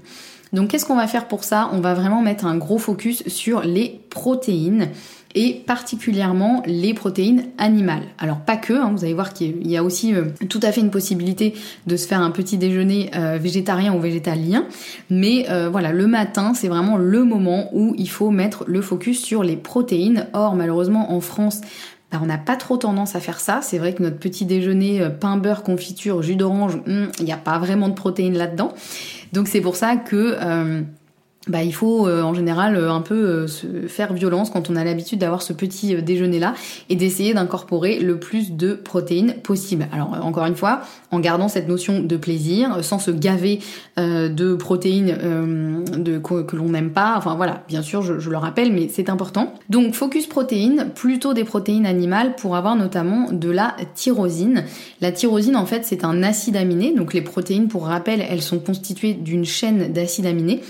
Donc 0.53 0.71
qu'est-ce 0.71 0.85
qu'on 0.85 0.97
va 0.97 1.07
faire 1.07 1.29
pour 1.29 1.45
ça? 1.45 1.71
On 1.73 1.81
va 1.81 1.95
vraiment 1.95 2.23
mettre 2.23 2.45
un 2.45 2.57
gros 2.57 2.79
focus 2.79 3.23
sur 3.29 3.63
les 3.63 4.01
protéines 4.11 4.89
et 5.35 5.63
particulièrement 5.67 6.63
les 6.67 6.95
protéines 6.95 7.47
animales. 7.59 8.03
Alors 8.19 8.41
pas 8.41 8.57
que, 8.57 8.73
hein, 8.73 8.93
vous 8.95 9.05
allez 9.05 9.15
voir 9.15 9.33
qu'il 9.33 9.67
y 9.67 9.77
a 9.77 9.85
aussi 9.85 10.15
euh, 10.15 10.25
tout 10.49 10.61
à 10.63 10.73
fait 10.73 10.81
une 10.81 10.91
possibilité 10.91 11.55
de 11.87 11.97
se 11.97 12.07
faire 12.07 12.21
un 12.21 12.31
petit 12.31 12.59
déjeuner 12.59 13.11
euh, 13.15 13.39
végétarien 13.41 13.95
ou 13.95 14.01
végétalien, 14.01 14.67
mais 15.09 15.47
euh, 15.51 15.69
voilà, 15.71 15.93
le 15.93 16.07
matin 16.07 16.53
c'est 16.55 16.69
vraiment 16.69 16.97
le 16.97 17.25
moment 17.25 17.71
où 17.73 17.95
il 17.97 18.09
faut 18.09 18.31
mettre 18.31 18.65
le 18.67 18.83
focus 18.83 19.23
sur 19.23 19.43
les 19.43 19.57
protéines. 19.57 20.27
Or 20.33 20.57
malheureusement 20.57 21.13
en 21.13 21.21
France, 21.21 21.61
bah, 22.11 22.19
on 22.23 22.27
n'a 22.27 22.39
pas 22.39 22.57
trop 22.57 22.77
tendance 22.77 23.15
à 23.15 23.21
faire 23.21 23.39
ça. 23.39 23.61
C'est 23.63 23.79
vrai 23.79 23.95
que 23.95 24.03
notre 24.03 24.19
petit 24.19 24.45
déjeuner 24.45 25.09
pain, 25.21 25.37
beurre, 25.37 25.63
confiture, 25.63 26.23
jus 26.23 26.35
d'orange, 26.35 26.77
hmm, 26.87 27.07
il 27.21 27.25
n'y 27.25 27.33
a 27.33 27.37
pas 27.37 27.59
vraiment 27.59 27.89
de 27.89 27.95
protéines 27.95 28.37
là-dedans. 28.37 28.73
Donc 29.33 29.47
c'est 29.47 29.61
pour 29.61 29.77
ça 29.77 29.95
que 29.95 30.37
bah, 31.49 31.63
il 31.63 31.73
faut 31.73 32.07
euh, 32.07 32.21
en 32.21 32.35
général 32.35 32.77
euh, 32.77 32.93
un 32.93 33.01
peu 33.01 33.15
euh, 33.15 33.47
se 33.47 33.67
faire 33.89 34.13
violence 34.13 34.51
quand 34.51 34.69
on 34.69 34.77
a 34.77 34.85
l'habitude 34.85 35.21
d'avoir 35.21 35.41
ce 35.41 35.55
petit 35.55 35.95
déjeuner 36.03 36.39
là 36.39 36.55
et 36.91 36.97
d'essayer 36.97 37.33
d'incorporer 37.33 37.99
le 37.99 38.21
plus 38.21 38.53
de 38.53 38.75
protéines 38.75 39.33
possible. 39.43 39.89
Alors 39.91 40.19
encore 40.23 40.45
une 40.45 40.55
fois, 40.55 40.83
en 41.11 41.19
gardant 41.19 41.49
cette 41.49 41.67
notion 41.67 42.01
de 42.01 42.17
plaisir, 42.19 42.85
sans 42.85 42.99
se 42.99 43.11
gaver 43.11 43.61
de 43.97 44.55
protéines 44.55 45.85
de, 45.97 46.19
que, 46.19 46.57
l'on 46.57 46.69
n'aime 46.69 46.91
pas. 46.91 47.15
Enfin 47.17 47.35
voilà, 47.37 47.65
bien 47.69 47.83
sûr, 47.83 48.03
je, 48.03 48.19
je 48.19 48.31
le 48.31 48.37
rappelle, 48.37 48.73
mais 48.73 48.89
c'est 48.89 49.09
important. 49.09 49.55
Donc 49.69 49.95
focus 49.95 50.27
protéines, 50.27 50.91
plutôt 50.95 51.33
des 51.33 51.45
protéines 51.45 51.87
animales 51.87 52.37
pour 52.37 52.57
avoir 52.57 52.77
notamment 52.77 53.33
de 53.33 53.51
la 53.51 53.75
tyrosine. 53.95 54.65
La 55.01 55.11
tyrosine 55.11 55.57
en 55.57 55.67
fait 55.67 55.85
c'est 55.85 56.05
un 56.05 56.23
acide 56.23 56.57
aminé, 56.57 56.95
donc 56.95 57.15
les 57.15 57.23
protéines 57.23 57.69
pour 57.69 57.87
rappel 57.87 58.23
elles 58.29 58.43
sont 58.43 58.59
constituées 58.59 59.15
d'une 59.15 59.45
chaîne 59.45 59.93
d'acides 59.93 60.27
aminés. 60.27 60.61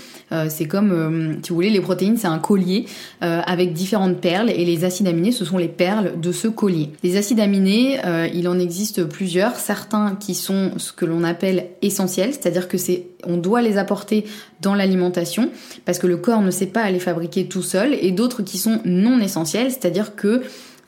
C'est 0.49 0.65
comme, 0.65 0.91
euh, 0.91 1.33
si 1.43 1.49
vous 1.49 1.55
voulez, 1.55 1.69
les 1.69 1.81
protéines, 1.81 2.17
c'est 2.17 2.27
un 2.27 2.39
collier 2.39 2.85
euh, 3.23 3.41
avec 3.45 3.73
différentes 3.73 4.17
perles 4.17 4.49
et 4.49 4.63
les 4.65 4.85
acides 4.85 5.07
aminés, 5.07 5.31
ce 5.31 5.45
sont 5.45 5.57
les 5.57 5.67
perles 5.67 6.19
de 6.19 6.31
ce 6.31 6.47
collier. 6.47 6.91
Les 7.03 7.17
acides 7.17 7.39
aminés, 7.39 7.99
euh, 8.05 8.27
il 8.33 8.47
en 8.47 8.57
existe 8.57 9.03
plusieurs, 9.03 9.55
certains 9.55 10.15
qui 10.15 10.33
sont 10.33 10.71
ce 10.77 10.93
que 10.93 11.05
l'on 11.05 11.23
appelle 11.23 11.67
essentiels, 11.81 12.31
c'est-à-dire 12.31 12.67
que 12.67 12.77
c'est, 12.77 13.07
on 13.25 13.37
doit 13.37 13.61
les 13.61 13.77
apporter 13.77 14.25
dans 14.61 14.73
l'alimentation 14.73 15.49
parce 15.85 15.99
que 15.99 16.07
le 16.07 16.17
corps 16.17 16.41
ne 16.41 16.51
sait 16.51 16.67
pas 16.67 16.89
les 16.91 16.99
fabriquer 16.99 17.45
tout 17.45 17.63
seul, 17.63 17.93
et 17.93 18.11
d'autres 18.11 18.41
qui 18.41 18.57
sont 18.57 18.79
non 18.85 19.19
essentiels, 19.19 19.69
c'est-à-dire 19.69 20.15
que 20.15 20.41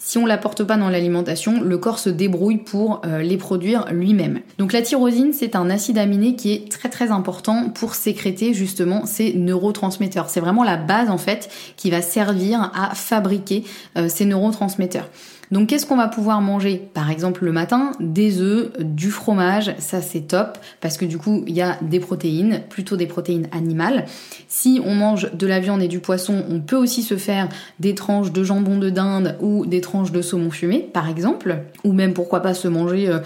si 0.06 0.18
on 0.18 0.26
l'apporte 0.26 0.66
pas 0.66 0.76
dans 0.76 0.90
l'alimentation, 0.90 1.62
le 1.62 1.78
corps 1.78 1.98
se 1.98 2.10
débrouille 2.10 2.58
pour 2.58 3.02
euh, 3.06 3.22
les 3.22 3.38
produire 3.38 3.86
lui-même. 3.90 4.42
Donc 4.58 4.74
la 4.74 4.82
tyrosine, 4.82 5.32
c'est 5.32 5.56
un 5.56 5.70
acide 5.70 5.98
aminé 5.98 6.36
qui 6.36 6.52
est 6.52 6.70
très 6.70 6.90
très 6.90 7.10
important 7.10 7.70
pour 7.70 7.96
sécréter 7.96 8.54
justement 8.54 9.06
ces 9.06 9.34
neurotransmetteurs. 9.34 10.30
C'est 10.30 10.42
vraiment 10.42 10.66
la 10.66 10.76
base 10.76 11.10
en 11.10 11.18
fait 11.18 11.50
qui 11.78 11.90
va 11.90 12.02
servir 12.02 12.70
à 12.76 12.94
fabriquer 12.96 13.64
euh, 13.98 14.10
ces 14.10 14.26
neurotransmetteurs. 14.26 15.08
Donc 15.54 15.68
qu'est-ce 15.68 15.86
qu'on 15.86 15.98
va 15.98 16.08
pouvoir 16.08 16.42
manger? 16.42 16.82
Par 16.96 17.12
exemple 17.12 17.46
le 17.46 17.52
matin, 17.52 17.92
des 18.00 18.42
œufs, 18.42 18.72
du 18.80 19.12
fromage, 19.12 19.76
ça 19.78 20.02
c'est 20.02 20.22
top 20.22 20.58
parce 20.82 20.98
que 20.98 21.06
du 21.06 21.20
coup 21.20 21.44
il 21.46 21.54
y 21.54 21.62
a 21.62 21.78
des 21.84 22.00
protéines, 22.00 22.64
plutôt 22.70 22.98
des 22.98 23.06
protéines 23.06 23.48
animales. 23.52 24.06
Si 24.48 24.82
on 24.84 24.96
mange 24.96 25.32
de 25.32 25.46
la 25.46 25.60
viande 25.60 25.84
et 25.84 25.88
du 25.88 26.00
poisson, 26.00 26.44
on 26.50 26.60
peut 26.60 26.76
aussi 26.76 27.04
se 27.04 27.18
faire 27.18 27.50
des 27.80 27.94
tranches 27.94 28.32
de 28.32 28.44
jambon 28.44 28.80
de 28.80 28.90
dinde 28.90 29.38
ou 29.42 29.68
des 29.68 29.80
tranches 29.80 30.12
de 30.12 30.24
saumon 30.24 30.50
fumé 30.50 30.90
par 30.92 31.08
exemple, 31.08 31.60
ou 31.84 31.94
même 31.94 32.14
pourquoi 32.14 32.40
pas 32.40 32.56
se 32.56 32.68
manger... 32.68 33.08
Euh, 33.08 33.20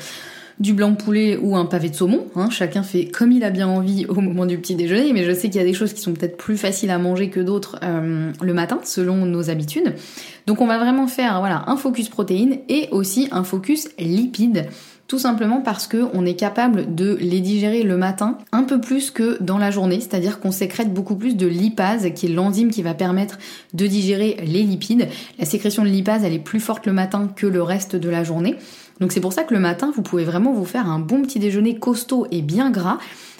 du 0.60 0.74
blanc 0.74 0.92
de 0.92 0.96
poulet 0.96 1.38
ou 1.38 1.56
un 1.56 1.66
pavé 1.66 1.90
de 1.90 1.96
saumon. 1.96 2.26
Hein. 2.36 2.50
Chacun 2.50 2.84
fait 2.84 3.06
comme 3.06 3.32
il 3.32 3.44
a 3.44 3.50
bien 3.50 3.68
envie 3.68 4.06
au 4.08 4.22
moment 4.22 4.46
du 4.46 4.58
petit 4.58 4.76
déjeuner, 4.76 5.14
mais 5.14 5.24
je 5.24 5.32
sais 5.32 5.50
qu'il 5.50 5.58
y 5.58 5.64
a 5.64 5.68
des 5.68 5.74
choses 5.74 5.94
qui 5.94 6.02
sont 6.02 6.14
peut-être 6.14 6.38
plus 6.38 6.58
faciles 6.58 6.90
à 6.90 6.98
manger 6.98 7.30
que 7.30 7.40
d'autres 7.40 7.80
euh, 7.84 8.32
le 8.42 8.54
matin, 8.54 8.80
selon 8.84 9.26
nos 9.26 9.50
habitudes. 9.50 9.94
Donc 10.48 10.62
on 10.62 10.68
va 10.68 10.78
vraiment 10.78 11.08
faire 11.08 11.40
voilà 11.40 11.64
un 11.68 11.78
focus 11.78 12.10
protéines 12.10 12.60
et 12.70 12.88
aussi 12.92 13.28
un 13.32 13.44
focus 13.44 13.90
lipides. 14.00 14.68
Tout 15.08 15.20
simplement 15.20 15.62
parce 15.62 15.88
que 15.88 16.06
on 16.14 16.26
est 16.26 16.34
capable 16.34 16.94
de 16.94 17.16
les 17.22 17.40
digérer 17.40 17.84
le 17.84 17.96
matin 17.96 18.38
un 18.52 18.64
peu 18.64 18.82
plus 18.82 19.10
que 19.10 19.42
dans 19.42 19.58
la 19.58 19.72
journée, 19.72 20.02
c'est-à-dire 20.02 20.42
qu'on 20.42 20.52
sécrète 20.52 20.94
beaucoup 20.94 21.16
plus 21.16 21.38
de 21.38 21.48
lipase, 21.48 22.10
qui 22.14 22.26
est 22.26 22.30
l'enzyme 22.30 22.72
qui 22.72 22.82
va 22.82 22.94
permettre 22.94 23.38
de 23.74 23.88
digérer 23.88 24.38
les 24.46 24.64
lipides. 24.64 25.08
La 25.40 25.46
sécrétion 25.46 25.84
de 25.84 25.88
lipase, 25.88 26.26
elle 26.26 26.34
est 26.34 26.40
plus 26.40 26.60
forte 26.60 26.86
le 26.86 26.92
matin 26.92 27.32
que 27.34 27.48
le 27.48 27.64
reste 27.64 27.96
de 27.96 28.10
la 28.10 28.26
journée. 28.26 28.58
Donc 29.00 29.12
c'est 29.12 29.22
pour 29.22 29.34
ça 29.34 29.44
que 29.44 29.54
le 29.54 29.60
matin, 29.60 29.92
vous 29.96 30.02
pouvez 30.02 30.24
vraiment 30.24 30.54
vous 30.54 30.66
faire 30.66 30.90
un 30.90 31.00
bon 31.00 31.22
petit 31.22 31.40
déjeuner 31.40 31.78
costaud 31.78 32.28
et 32.32 32.42
bien 32.42 32.72
gras. 32.72 32.98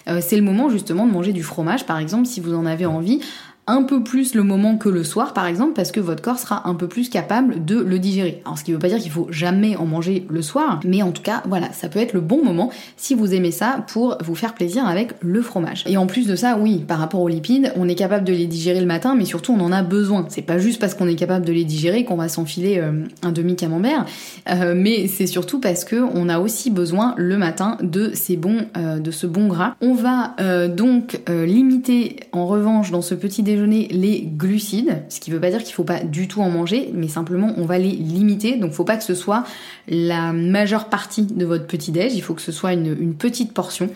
Euh, 0.08 0.20
c'est 0.22 0.36
le 0.36 0.42
moment 0.42 0.70
justement 0.70 1.06
de 1.06 1.12
manger 1.12 1.32
du 1.32 1.42
fromage, 1.42 1.84
par 1.84 1.98
exemple, 1.98 2.26
si 2.26 2.40
vous 2.40 2.54
en 2.54 2.66
avez 2.66 2.86
envie 2.86 3.20
un 3.68 3.82
peu 3.82 4.02
plus 4.02 4.34
le 4.34 4.42
moment 4.42 4.78
que 4.78 4.88
le 4.88 5.04
soir 5.04 5.34
par 5.34 5.46
exemple 5.46 5.74
parce 5.74 5.92
que 5.92 6.00
votre 6.00 6.22
corps 6.22 6.38
sera 6.38 6.66
un 6.68 6.74
peu 6.74 6.88
plus 6.88 7.10
capable 7.10 7.64
de 7.64 7.78
le 7.78 7.98
digérer. 7.98 8.40
Alors 8.44 8.58
ce 8.58 8.64
qui 8.64 8.72
veut 8.72 8.78
pas 8.78 8.88
dire 8.88 8.98
qu'il 8.98 9.10
faut 9.10 9.28
jamais 9.30 9.76
en 9.76 9.84
manger 9.84 10.26
le 10.28 10.42
soir, 10.42 10.80
mais 10.84 11.02
en 11.02 11.12
tout 11.12 11.22
cas 11.22 11.42
voilà, 11.46 11.70
ça 11.72 11.88
peut 11.88 11.98
être 11.98 12.14
le 12.14 12.20
bon 12.20 12.42
moment 12.42 12.70
si 12.96 13.14
vous 13.14 13.34
aimez 13.34 13.50
ça 13.50 13.84
pour 13.92 14.16
vous 14.24 14.34
faire 14.34 14.54
plaisir 14.54 14.88
avec 14.88 15.12
le 15.20 15.42
fromage. 15.42 15.84
Et 15.86 15.98
en 15.98 16.06
plus 16.06 16.26
de 16.26 16.34
ça, 16.34 16.56
oui, 16.58 16.78
par 16.78 16.98
rapport 16.98 17.20
aux 17.20 17.28
lipides, 17.28 17.72
on 17.76 17.88
est 17.88 17.94
capable 17.94 18.24
de 18.24 18.32
les 18.32 18.46
digérer 18.46 18.80
le 18.80 18.86
matin, 18.86 19.14
mais 19.14 19.26
surtout 19.26 19.52
on 19.52 19.60
en 19.60 19.70
a 19.70 19.82
besoin. 19.82 20.26
C'est 20.30 20.42
pas 20.42 20.58
juste 20.58 20.80
parce 20.80 20.94
qu'on 20.94 21.06
est 21.06 21.14
capable 21.14 21.44
de 21.44 21.52
les 21.52 21.64
digérer 21.64 22.04
qu'on 22.04 22.16
va 22.16 22.28
s'enfiler 22.28 22.78
euh, 22.78 23.04
un 23.22 23.32
demi 23.32 23.54
camembert, 23.54 24.06
euh, 24.50 24.72
mais 24.74 25.08
c'est 25.08 25.26
surtout 25.26 25.60
parce 25.60 25.84
que 25.84 25.96
on 26.14 26.30
a 26.30 26.38
aussi 26.38 26.70
besoin 26.70 27.14
le 27.18 27.36
matin 27.36 27.76
de 27.82 28.12
ces 28.14 28.36
bons, 28.36 28.66
euh, 28.78 28.98
de 28.98 29.10
ce 29.10 29.26
bon 29.26 29.48
gras. 29.48 29.74
On 29.82 29.94
va 29.94 30.34
donc 30.68 31.20
limiter 31.28 32.16
en 32.32 32.46
revanche 32.46 32.90
dans 32.90 33.02
ce 33.02 33.14
petit 33.14 33.42
déjeuner 33.42 33.57
les 33.66 34.22
glucides, 34.22 35.02
ce 35.08 35.20
qui 35.20 35.30
veut 35.30 35.40
pas 35.40 35.50
dire 35.50 35.62
qu'il 35.62 35.74
faut 35.74 35.84
pas 35.84 36.02
du 36.02 36.28
tout 36.28 36.40
en 36.40 36.50
manger, 36.50 36.90
mais 36.94 37.08
simplement 37.08 37.52
on 37.56 37.64
va 37.64 37.78
les 37.78 37.90
limiter. 37.90 38.56
Donc 38.56 38.72
faut 38.72 38.84
pas 38.84 38.96
que 38.96 39.04
ce 39.04 39.14
soit 39.14 39.44
la 39.88 40.32
majeure 40.32 40.88
partie 40.88 41.22
de 41.22 41.44
votre 41.44 41.66
petit 41.66 41.92
déj, 41.92 42.14
il 42.14 42.22
faut 42.22 42.34
que 42.34 42.42
ce 42.42 42.52
soit 42.52 42.72
une, 42.72 43.14
petite 43.14 43.52
portion. 43.52 43.90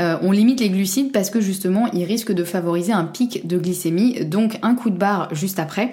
Euh, 0.00 0.16
on 0.22 0.32
limite 0.32 0.60
les 0.60 0.70
glucides 0.70 1.12
parce 1.12 1.30
que 1.30 1.40
justement 1.40 1.86
ils 1.92 2.04
risquent 2.04 2.32
de 2.32 2.44
favoriser 2.44 2.92
un 2.92 3.04
pic 3.04 3.46
de 3.46 3.58
glycémie, 3.58 4.24
donc 4.24 4.58
un 4.62 4.74
coup 4.74 4.90
de 4.90 4.96
barre 4.96 5.34
juste 5.34 5.58
après. 5.58 5.92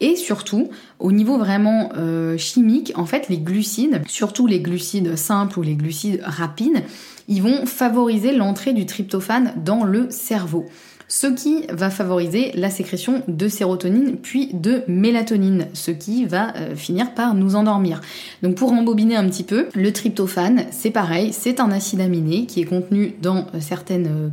Et 0.00 0.16
surtout, 0.16 0.68
au 0.98 1.12
niveau 1.12 1.38
vraiment 1.38 1.90
euh, 1.96 2.36
chimique, 2.36 2.92
en 2.96 3.06
fait, 3.06 3.28
les 3.28 3.38
glucides, 3.38 4.02
surtout 4.08 4.48
les 4.48 4.58
glucides 4.58 5.14
simples 5.14 5.60
ou 5.60 5.62
les 5.62 5.76
glucides 5.76 6.20
rapides, 6.24 6.82
ils 7.28 7.40
vont 7.40 7.66
favoriser 7.66 8.32
l'entrée 8.32 8.72
du 8.72 8.84
tryptophane 8.84 9.54
dans 9.64 9.84
le 9.84 10.10
cerveau 10.10 10.66
ce 11.12 11.26
qui 11.26 11.66
va 11.70 11.90
favoriser 11.90 12.52
la 12.54 12.70
sécrétion 12.70 13.22
de 13.28 13.46
sérotonine 13.46 14.16
puis 14.16 14.48
de 14.54 14.82
mélatonine, 14.88 15.66
ce 15.74 15.90
qui 15.90 16.24
va 16.24 16.56
euh, 16.56 16.74
finir 16.74 17.12
par 17.12 17.34
nous 17.34 17.54
endormir. 17.54 18.00
Donc 18.42 18.54
pour 18.54 18.72
embobiner 18.72 19.16
un 19.16 19.28
petit 19.28 19.42
peu, 19.42 19.68
le 19.74 19.92
tryptophane, 19.92 20.64
c'est 20.70 20.90
pareil, 20.90 21.34
c'est 21.34 21.60
un 21.60 21.70
acide 21.70 22.00
aminé 22.00 22.46
qui 22.46 22.62
est 22.62 22.64
contenu 22.64 23.14
dans 23.20 23.46
euh, 23.54 23.60
certaines 23.60 24.32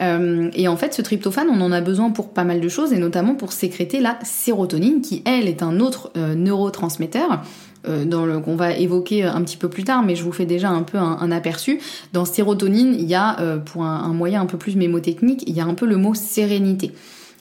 euh, 0.00 0.50
et 0.54 0.68
en 0.68 0.76
fait, 0.76 0.94
ce 0.94 1.02
tryptophane, 1.02 1.48
on 1.50 1.60
en 1.60 1.72
a 1.72 1.80
besoin 1.80 2.10
pour 2.10 2.30
pas 2.30 2.44
mal 2.44 2.60
de 2.60 2.68
choses, 2.68 2.92
et 2.92 2.98
notamment 2.98 3.34
pour 3.34 3.52
sécréter 3.52 4.00
la 4.00 4.18
sérotonine, 4.22 5.00
qui 5.02 5.22
elle 5.24 5.48
est 5.48 5.62
un 5.62 5.80
autre 5.80 6.12
neurotransmetteur 6.16 7.42
euh, 7.86 8.06
dans 8.06 8.24
le 8.24 8.38
qu'on 8.38 8.56
va 8.56 8.72
évoquer 8.72 9.24
un 9.24 9.42
petit 9.42 9.58
peu 9.58 9.68
plus 9.68 9.84
tard, 9.84 10.02
mais 10.02 10.16
je 10.16 10.24
vous 10.24 10.32
fais 10.32 10.46
déjà 10.46 10.70
un 10.70 10.82
peu 10.82 10.96
un, 10.96 11.30
aperçu. 11.30 11.80
Dans 12.14 12.24
sérotonine, 12.24 12.96
il 12.98 13.04
y 13.04 13.14
a, 13.14 13.38
euh, 13.40 13.58
pour 13.58 13.84
un, 13.84 14.08
moyen 14.14 14.40
un 14.40 14.46
peu 14.46 14.56
plus 14.56 14.74
mémotechnique, 14.74 15.44
il 15.46 15.54
y 15.54 15.60
a 15.60 15.66
un 15.66 15.74
peu 15.74 15.84
le 15.84 15.98
mot 15.98 16.14
sérénité. 16.14 16.92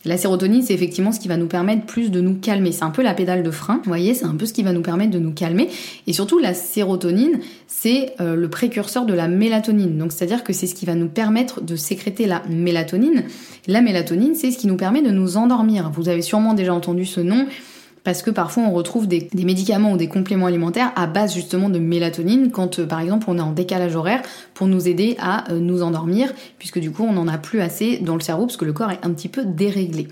La 0.06 0.18
sérotonine, 0.18 0.62
c'est 0.62 0.74
effectivement 0.74 1.14
ce 1.14 1.20
qui 1.20 1.30
va 1.30 1.38
nous 1.38 1.48
permettre 1.48 1.86
plus 1.86 2.12
de 2.12 2.20
nous 2.20 2.36
calmer. 2.36 2.74
C'est 2.74 2.84
un 2.84 2.90
peu 2.90 3.02
la 3.02 3.14
pédale 3.14 3.42
de 3.42 3.52
frein, 3.52 3.78
vous 3.78 3.90
voyez, 3.90 4.14
c'est 4.14 4.26
un 4.26 4.36
peu 4.36 4.46
ce 4.46 4.52
qui 4.52 4.62
va 4.62 4.74
nous 4.74 4.82
permettre 4.82 5.12
de 5.12 5.20
nous 5.20 5.32
calmer. 5.32 5.70
Et 6.08 6.14
surtout, 6.14 6.40
la 6.40 6.54
sérotonine, 6.54 7.40
c'est 7.68 8.14
euh, 8.20 8.36
le 8.36 8.50
précurseur 8.50 9.06
de 9.06 9.14
la 9.14 9.30
mélatonine. 9.30 9.98
Donc, 9.98 10.12
c'est-à-dire 10.12 10.44
que 10.44 10.52
c'est 10.52 10.68
ce 10.68 10.76
qui 10.76 10.86
va 10.86 10.96
nous 10.96 11.08
permettre 11.08 11.62
de 11.62 11.78
sécréter 11.78 12.26
la 12.26 12.44
mélatonine. 12.50 13.24
La 13.68 13.82
mélatonine, 13.82 14.36
c'est 14.36 14.52
ce 14.52 14.58
qui 14.58 14.68
nous 14.68 14.78
permet 14.78 15.02
de 15.02 15.12
nous 15.12 15.38
endormir. 15.38 15.90
Vous 15.92 16.10
avez 16.10 16.22
sûrement 16.22 16.54
déjà 16.54 16.74
entendu 16.74 17.06
ce 17.06 17.22
nom 17.22 17.48
parce 18.04 18.22
que 18.22 18.32
parfois 18.32 18.64
on 18.64 18.72
retrouve 18.72 19.08
des, 19.08 19.30
médicaments 19.34 19.94
ou 19.94 19.98
des 19.98 20.08
compléments 20.08 20.46
alimentaires 20.46 20.92
à 20.96 21.08
base 21.08 21.34
justement 21.34 21.70
de 21.70 21.80
mélatonine 21.80 22.52
quand 22.52 22.80
euh, 22.80 22.86
par 22.86 23.00
exemple 23.00 23.26
on 23.30 23.38
est 23.38 23.42
en 23.42 23.52
décalage 23.52 23.96
horaire 23.96 24.22
pour 24.54 24.68
nous 24.68 24.88
aider 24.88 25.16
à 25.20 25.52
euh, 25.52 25.60
nous 25.60 25.84
endormir 25.84 26.34
puisque 26.60 26.80
du 26.80 26.92
coup 26.92 27.04
on 27.04 27.14
n'en 27.14 27.28
a 27.28 27.38
plus 27.38 27.62
assez 27.62 27.98
dans 27.98 28.16
le 28.16 28.22
cerveau 28.22 28.46
parce 28.46 28.58
que 28.58 28.66
le 28.66 28.74
corps 28.74 28.92
est 28.92 29.04
un 29.04 29.12
petit 29.12 29.30
peu 29.30 29.46
déréglé. 29.46 30.08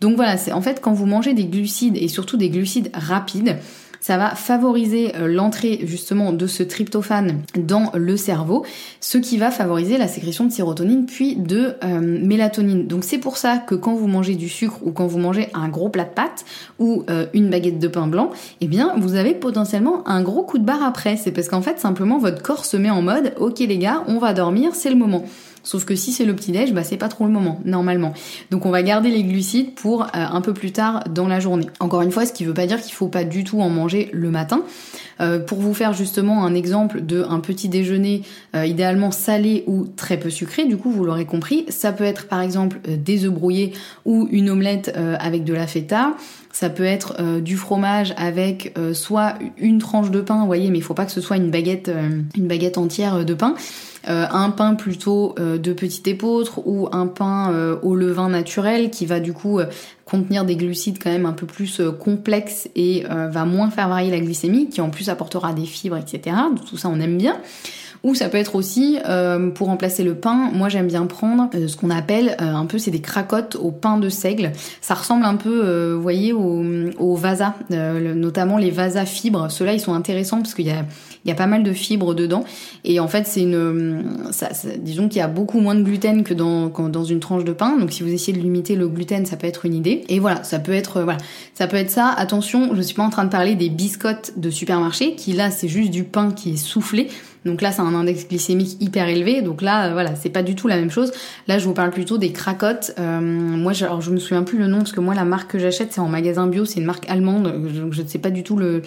Donc 0.00 0.16
voilà, 0.16 0.36
c'est 0.38 0.52
en 0.52 0.62
fait 0.62 0.80
quand 0.80 0.92
vous 0.92 1.06
mangez 1.06 1.34
des 1.34 1.44
glucides 1.44 1.96
et 1.96 2.08
surtout 2.08 2.38
des 2.38 2.48
glucides 2.48 2.90
rapides, 2.94 3.58
ça 4.00 4.16
va 4.16 4.34
favoriser 4.34 5.14
euh, 5.16 5.28
l'entrée 5.28 5.80
justement 5.84 6.32
de 6.32 6.46
ce 6.46 6.62
tryptophane 6.62 7.42
dans 7.56 7.92
le 7.94 8.16
cerveau, 8.16 8.64
ce 9.00 9.18
qui 9.18 9.36
va 9.36 9.50
favoriser 9.50 9.98
la 9.98 10.08
sécrétion 10.08 10.44
de 10.44 10.52
sérotonine 10.52 11.06
puis 11.06 11.36
de 11.36 11.74
euh, 11.84 12.00
mélatonine. 12.00 12.86
Donc 12.86 13.04
c'est 13.04 13.18
pour 13.18 13.36
ça 13.36 13.58
que 13.58 13.74
quand 13.74 13.94
vous 13.94 14.06
mangez 14.06 14.34
du 14.34 14.48
sucre 14.48 14.78
ou 14.82 14.90
quand 14.92 15.06
vous 15.06 15.18
mangez 15.18 15.48
un 15.54 15.68
gros 15.68 15.90
plat 15.90 16.04
de 16.04 16.10
pâtes 16.10 16.44
ou 16.78 17.04
euh, 17.10 17.26
une 17.34 17.50
baguette 17.50 17.78
de 17.78 17.88
pain 17.88 18.06
blanc, 18.06 18.30
eh 18.60 18.66
bien 18.66 18.94
vous 18.96 19.14
avez 19.14 19.34
potentiellement 19.34 20.06
un 20.08 20.22
gros 20.22 20.42
coup 20.42 20.58
de 20.58 20.64
barre 20.64 20.82
après. 20.82 21.16
C'est 21.16 21.32
parce 21.32 21.48
qu'en 21.48 21.62
fait 21.62 21.78
simplement 21.78 22.18
votre 22.18 22.42
corps 22.42 22.64
se 22.64 22.76
met 22.76 22.90
en 22.90 23.02
mode 23.02 23.34
ok 23.38 23.58
les 23.60 23.78
gars, 23.78 24.02
on 24.08 24.18
va 24.18 24.32
dormir, 24.32 24.74
c'est 24.74 24.90
le 24.90 24.96
moment. 24.96 25.24
Sauf 25.62 25.84
que 25.84 25.94
si 25.94 26.12
c'est 26.12 26.24
le 26.24 26.34
petit-déj, 26.34 26.72
bah 26.72 26.84
c'est 26.84 26.96
pas 26.96 27.08
trop 27.08 27.26
le 27.26 27.30
moment, 27.30 27.60
normalement. 27.64 28.12
Donc 28.50 28.66
on 28.66 28.70
va 28.70 28.82
garder 28.82 29.10
les 29.10 29.22
glucides 29.22 29.74
pour 29.74 30.02
euh, 30.02 30.06
un 30.14 30.40
peu 30.40 30.54
plus 30.54 30.72
tard 30.72 31.04
dans 31.08 31.28
la 31.28 31.40
journée. 31.40 31.66
Encore 31.80 32.02
une 32.02 32.10
fois, 32.10 32.26
ce 32.26 32.32
qui 32.32 32.44
veut 32.44 32.54
pas 32.54 32.66
dire 32.66 32.80
qu'il 32.80 32.94
faut 32.94 33.08
pas 33.08 33.24
du 33.24 33.44
tout 33.44 33.60
en 33.60 33.68
manger 33.68 34.10
le 34.12 34.30
matin. 34.30 34.62
Euh, 35.20 35.38
pour 35.38 35.58
vous 35.58 35.74
faire 35.74 35.92
justement 35.92 36.44
un 36.44 36.54
exemple 36.54 37.04
de 37.04 37.24
un 37.28 37.40
petit 37.40 37.68
déjeuner 37.68 38.22
euh, 38.54 38.64
idéalement 38.64 39.10
salé 39.10 39.64
ou 39.66 39.86
très 39.86 40.18
peu 40.18 40.30
sucré, 40.30 40.64
du 40.64 40.76
coup 40.76 40.90
vous 40.90 41.04
l'aurez 41.04 41.26
compris, 41.26 41.66
ça 41.68 41.92
peut 41.92 42.04
être 42.04 42.26
par 42.26 42.40
exemple 42.40 42.78
des 42.86 43.24
œufs 43.24 43.32
brouillés 43.32 43.72
ou 44.04 44.28
une 44.30 44.50
omelette 44.50 44.96
avec 45.18 45.44
de 45.44 45.54
la 45.54 45.66
feta. 45.66 46.14
Ça 46.52 46.68
peut 46.68 46.84
être 46.84 47.40
du 47.40 47.56
fromage 47.56 48.12
avec 48.16 48.74
soit 48.92 49.34
une 49.56 49.78
tranche 49.78 50.10
de 50.10 50.20
pain, 50.20 50.40
vous 50.40 50.46
voyez, 50.46 50.70
mais 50.70 50.78
il 50.78 50.84
faut 50.84 50.94
pas 50.94 51.04
que 51.04 51.12
ce 51.12 51.20
soit 51.20 51.36
une 51.36 51.50
baguette, 51.50 51.90
une 52.36 52.48
baguette 52.48 52.76
entière 52.76 53.24
de 53.24 53.34
pain. 53.34 53.54
Euh, 54.08 54.26
un 54.30 54.48
pain 54.48 54.74
plutôt 54.76 55.34
euh, 55.38 55.58
de 55.58 55.74
petite 55.74 56.08
épeautre 56.08 56.66
ou 56.66 56.88
un 56.90 57.06
pain 57.06 57.52
euh, 57.52 57.76
au 57.82 57.94
levain 57.94 58.30
naturel 58.30 58.90
qui 58.90 59.04
va 59.04 59.20
du 59.20 59.34
coup 59.34 59.60
contenir 60.10 60.44
des 60.44 60.56
glucides 60.56 60.98
quand 61.02 61.10
même 61.10 61.26
un 61.26 61.32
peu 61.32 61.46
plus 61.46 61.80
complexes 61.98 62.68
et 62.74 63.04
va 63.08 63.44
moins 63.44 63.70
faire 63.70 63.88
varier 63.88 64.10
la 64.10 64.20
glycémie, 64.20 64.68
qui 64.68 64.80
en 64.80 64.90
plus 64.90 65.08
apportera 65.08 65.52
des 65.52 65.66
fibres, 65.66 65.96
etc. 65.96 66.36
Tout 66.68 66.76
ça 66.76 66.88
on 66.88 67.00
aime 67.00 67.16
bien. 67.16 67.36
Ou 68.02 68.14
ça 68.14 68.30
peut 68.30 68.38
être 68.38 68.54
aussi, 68.54 68.98
euh, 69.06 69.50
pour 69.50 69.66
remplacer 69.66 70.04
le 70.04 70.14
pain, 70.14 70.50
moi 70.54 70.70
j'aime 70.70 70.86
bien 70.86 71.04
prendre 71.04 71.50
euh, 71.54 71.68
ce 71.68 71.76
qu'on 71.76 71.90
appelle 71.90 72.34
euh, 72.40 72.54
un 72.54 72.64
peu, 72.64 72.78
c'est 72.78 72.90
des 72.90 73.02
cracottes 73.02 73.56
au 73.56 73.70
pain 73.70 73.98
de 73.98 74.08
seigle. 74.08 74.52
Ça 74.80 74.94
ressemble 74.94 75.24
un 75.26 75.36
peu, 75.36 75.92
vous 75.92 76.02
voyez, 76.02 76.32
au, 76.32 76.64
au 76.98 77.14
vasa, 77.14 77.54
notamment 77.68 78.56
les 78.56 78.70
vasa 78.70 79.04
fibres. 79.04 79.50
Ceux-là, 79.50 79.74
ils 79.74 79.80
sont 79.80 79.92
intéressants 79.92 80.38
parce 80.38 80.54
qu'il 80.54 80.66
y 80.66 80.70
a, 80.70 80.84
il 81.24 81.28
y 81.28 81.32
a 81.32 81.34
pas 81.34 81.46
mal 81.46 81.62
de 81.62 81.72
fibres 81.72 82.14
dedans. 82.14 82.44
Et 82.84 83.00
en 83.00 83.08
fait, 83.08 83.26
c'est 83.26 83.42
une, 83.42 84.04
ça, 84.30 84.48
disons 84.78 85.08
qu'il 85.08 85.18
y 85.18 85.22
a 85.22 85.28
beaucoup 85.28 85.60
moins 85.60 85.74
de 85.74 85.82
gluten 85.82 86.24
que 86.24 86.34
dans, 86.34 86.68
dans 86.68 87.04
une 87.04 87.20
tranche 87.20 87.44
de 87.44 87.52
pain. 87.52 87.76
Donc 87.78 87.92
si 87.92 88.02
vous 88.02 88.12
essayez 88.12 88.36
de 88.36 88.42
limiter 88.42 88.76
le 88.76 88.88
gluten, 88.88 89.26
ça 89.26 89.36
peut 89.36 89.46
être 89.46 89.66
une 89.66 89.74
idée. 89.74 90.04
Et 90.08 90.18
voilà, 90.18 90.42
ça 90.44 90.58
peut 90.58 90.72
être, 90.72 91.02
voilà, 91.02 91.18
ça 91.54 91.66
peut 91.66 91.76
être 91.76 91.90
ça. 91.90 92.08
Attention, 92.08 92.74
je 92.74 92.82
suis 92.82 92.94
pas 92.94 93.04
en 93.04 93.10
train 93.10 93.24
de 93.24 93.30
parler 93.30 93.54
des 93.54 93.68
biscottes 93.68 94.32
de 94.36 94.50
supermarché, 94.50 95.14
qui 95.14 95.32
là, 95.32 95.50
c'est 95.50 95.68
juste 95.68 95.90
du 95.90 96.04
pain 96.04 96.30
qui 96.32 96.52
est 96.52 96.56
soufflé. 96.56 97.08
Donc 97.46 97.62
là, 97.62 97.72
c'est 97.72 97.80
un 97.80 97.94
index 97.94 98.28
glycémique 98.28 98.76
hyper 98.80 99.08
élevé. 99.08 99.40
Donc 99.40 99.62
là, 99.62 99.86
euh, 99.86 99.92
voilà, 99.92 100.14
c'est 100.14 100.28
pas 100.28 100.42
du 100.42 100.54
tout 100.54 100.68
la 100.68 100.76
même 100.76 100.90
chose. 100.90 101.10
Là, 101.48 101.58
je 101.58 101.64
vous 101.64 101.72
parle 101.72 101.90
plutôt 101.90 102.18
des 102.18 102.32
cracottes. 102.32 102.92
Euh, 102.98 103.20
moi, 103.20 103.72
je, 103.72 103.86
alors, 103.86 104.02
je 104.02 104.10
me 104.10 104.18
souviens 104.18 104.42
plus 104.42 104.58
le 104.58 104.66
nom 104.66 104.78
parce 104.78 104.92
que 104.92 105.00
moi, 105.00 105.14
la 105.14 105.24
marque 105.24 105.52
que 105.52 105.58
j'achète, 105.58 105.92
c'est 105.92 106.02
en 106.02 106.08
magasin 106.08 106.46
bio. 106.46 106.66
C'est 106.66 106.80
une 106.80 106.86
marque 106.86 107.08
allemande. 107.08 107.44
Donc 107.44 107.94
je 107.94 108.02
ne 108.02 108.06
sais 108.06 108.18
pas 108.18 108.28
du 108.28 108.42
tout 108.42 108.56
le, 108.56 108.82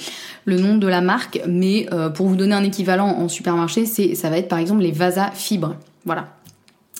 le 0.46 0.60
nom 0.60 0.78
de 0.78 0.88
la 0.88 1.02
marque. 1.02 1.41
Mais 1.48 1.88
euh, 1.93 2.10
pour 2.10 2.22
vous 2.27 2.36
donner 2.36 2.55
un 2.55 2.63
équivalent 2.63 3.07
en 3.07 3.27
supermarché, 3.27 3.86
c'est 3.86 4.15
ça 4.15 4.29
va 4.29 4.38
être 4.38 4.47
par 4.47 4.59
exemple 4.59 4.81
les 4.81 4.91
Vasa 4.91 5.31
Fibres. 5.31 5.75
Voilà 6.05 6.42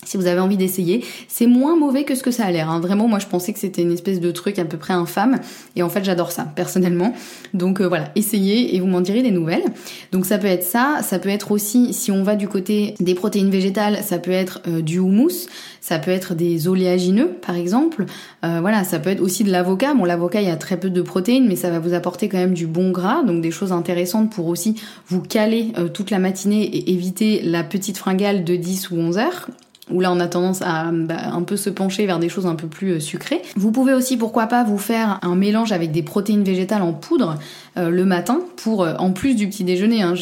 si 0.06 0.18
vous 0.18 0.28
avez 0.28 0.40
envie 0.40 0.58
d'essayer. 0.58 1.04
C'est 1.28 1.48
moins 1.48 1.76
mauvais 1.76 2.04
que 2.04 2.16
ce 2.16 2.24
que 2.24 2.32
ça 2.32 2.46
a 2.46 2.52
l'air. 2.52 2.70
Hein. 2.70 2.80
Vraiment, 2.80 3.08
moi 3.08 3.20
je 3.20 3.28
pensais 3.28 3.54
que 3.54 3.60
c'était 3.60 3.82
une 3.82 3.92
espèce 3.92 4.20
de 4.20 4.32
truc 4.32 4.60
à 4.60 4.66
peu 4.66 4.78
près 4.78 4.94
infâme. 4.94 5.40
Et 5.76 5.84
en 5.84 5.90
fait, 5.90 6.04
j'adore 6.04 6.32
ça, 6.32 6.44
personnellement. 6.44 7.14
Donc 7.54 7.82
euh, 7.82 7.88
voilà, 7.88 8.12
essayez 8.16 8.76
et 8.76 8.80
vous 8.80 8.88
m'en 8.88 9.02
direz 9.02 9.22
des 9.22 9.32
nouvelles. 9.32 9.64
Donc 10.12 10.26
ça 10.26 10.38
peut 10.38 10.48
être 10.48 10.64
ça. 10.64 11.00
Ça 11.04 11.20
peut 11.20 11.30
être 11.30 11.52
aussi, 11.52 11.94
si 11.94 12.12
on 12.12 12.24
va 12.24 12.36
du 12.36 12.48
côté 12.48 12.96
des 13.00 13.16
protéines 13.16 13.50
végétales, 13.50 14.00
ça 14.04 14.18
peut 14.18 14.32
être 14.32 14.62
euh, 14.68 14.82
du 14.82 15.00
houmous. 15.00 15.48
Ça 15.82 16.00
peut 16.00 16.12
être 16.12 16.34
des 16.34 16.70
oléagineux, 16.70 17.28
par 17.46 17.56
exemple. 17.56 18.06
Euh, 18.46 18.60
voilà, 18.62 18.86
ça 18.86 19.00
peut 19.00 19.10
être 19.10 19.22
aussi 19.22 19.44
de 19.44 19.52
l'avocat. 19.52 19.94
Bon, 19.94 20.06
l'avocat, 20.06 20.42
il 20.42 20.48
y 20.48 20.52
a 20.52 20.56
très 20.56 20.80
peu 20.80 20.90
de 20.90 21.02
protéines, 21.02 21.46
mais 21.46 21.58
ça 21.58 21.70
va 21.70 21.80
vous 21.80 21.94
apporter 21.94 22.30
quand 22.30 22.38
même 22.38 22.54
du 22.54 22.68
bon 22.68 22.92
gras. 22.92 23.24
Donc 23.24 23.42
des 23.42 23.52
choses 23.52 23.74
intéressantes 23.74 24.32
pour 24.32 24.48
aussi 24.48 24.76
vous 25.08 25.22
caler 25.22 25.74
toute 25.94 26.10
la 26.10 26.20
matinée 26.20 26.64
et 26.64 26.92
éviter 26.92 27.42
la 27.42 27.64
petite 27.64 27.98
fringale 27.98 28.46
de 28.46 28.56
10 28.56 28.92
ou 28.92 28.96
11 28.96 29.18
heures 29.18 29.50
où 29.92 30.00
là 30.00 30.12
on 30.12 30.20
a 30.20 30.28
tendance 30.28 30.62
à 30.62 30.92
bah, 30.92 31.16
un 31.32 31.42
peu 31.44 31.58
se 31.58 31.70
pencher 31.70 32.06
vers 32.06 32.20
des 32.20 32.30
choses 32.30 32.46
un 32.46 32.56
peu 32.56 32.68
plus 32.68 32.94
euh, 32.94 33.00
sucrées. 33.00 33.42
Vous 33.56 33.72
pouvez 33.72 33.94
aussi 33.94 34.18
pourquoi 34.18 34.48
pas 34.48 34.64
vous 34.64 34.78
faire 34.78 35.20
un 35.22 35.36
mélange 35.36 35.72
avec 35.72 35.92
des 35.92 36.04
protéines 36.04 36.44
végétales 36.44 36.82
en 36.82 36.94
poudre 36.94 37.38
euh, 37.78 37.90
le 37.90 38.06
matin 38.06 38.40
pour 38.58 38.84
euh, 38.84 38.94
en 38.98 39.12
plus 39.12 39.36
du 39.36 39.48
petit 39.48 39.64
déjeuner. 39.64 40.02
Hein, 40.02 40.16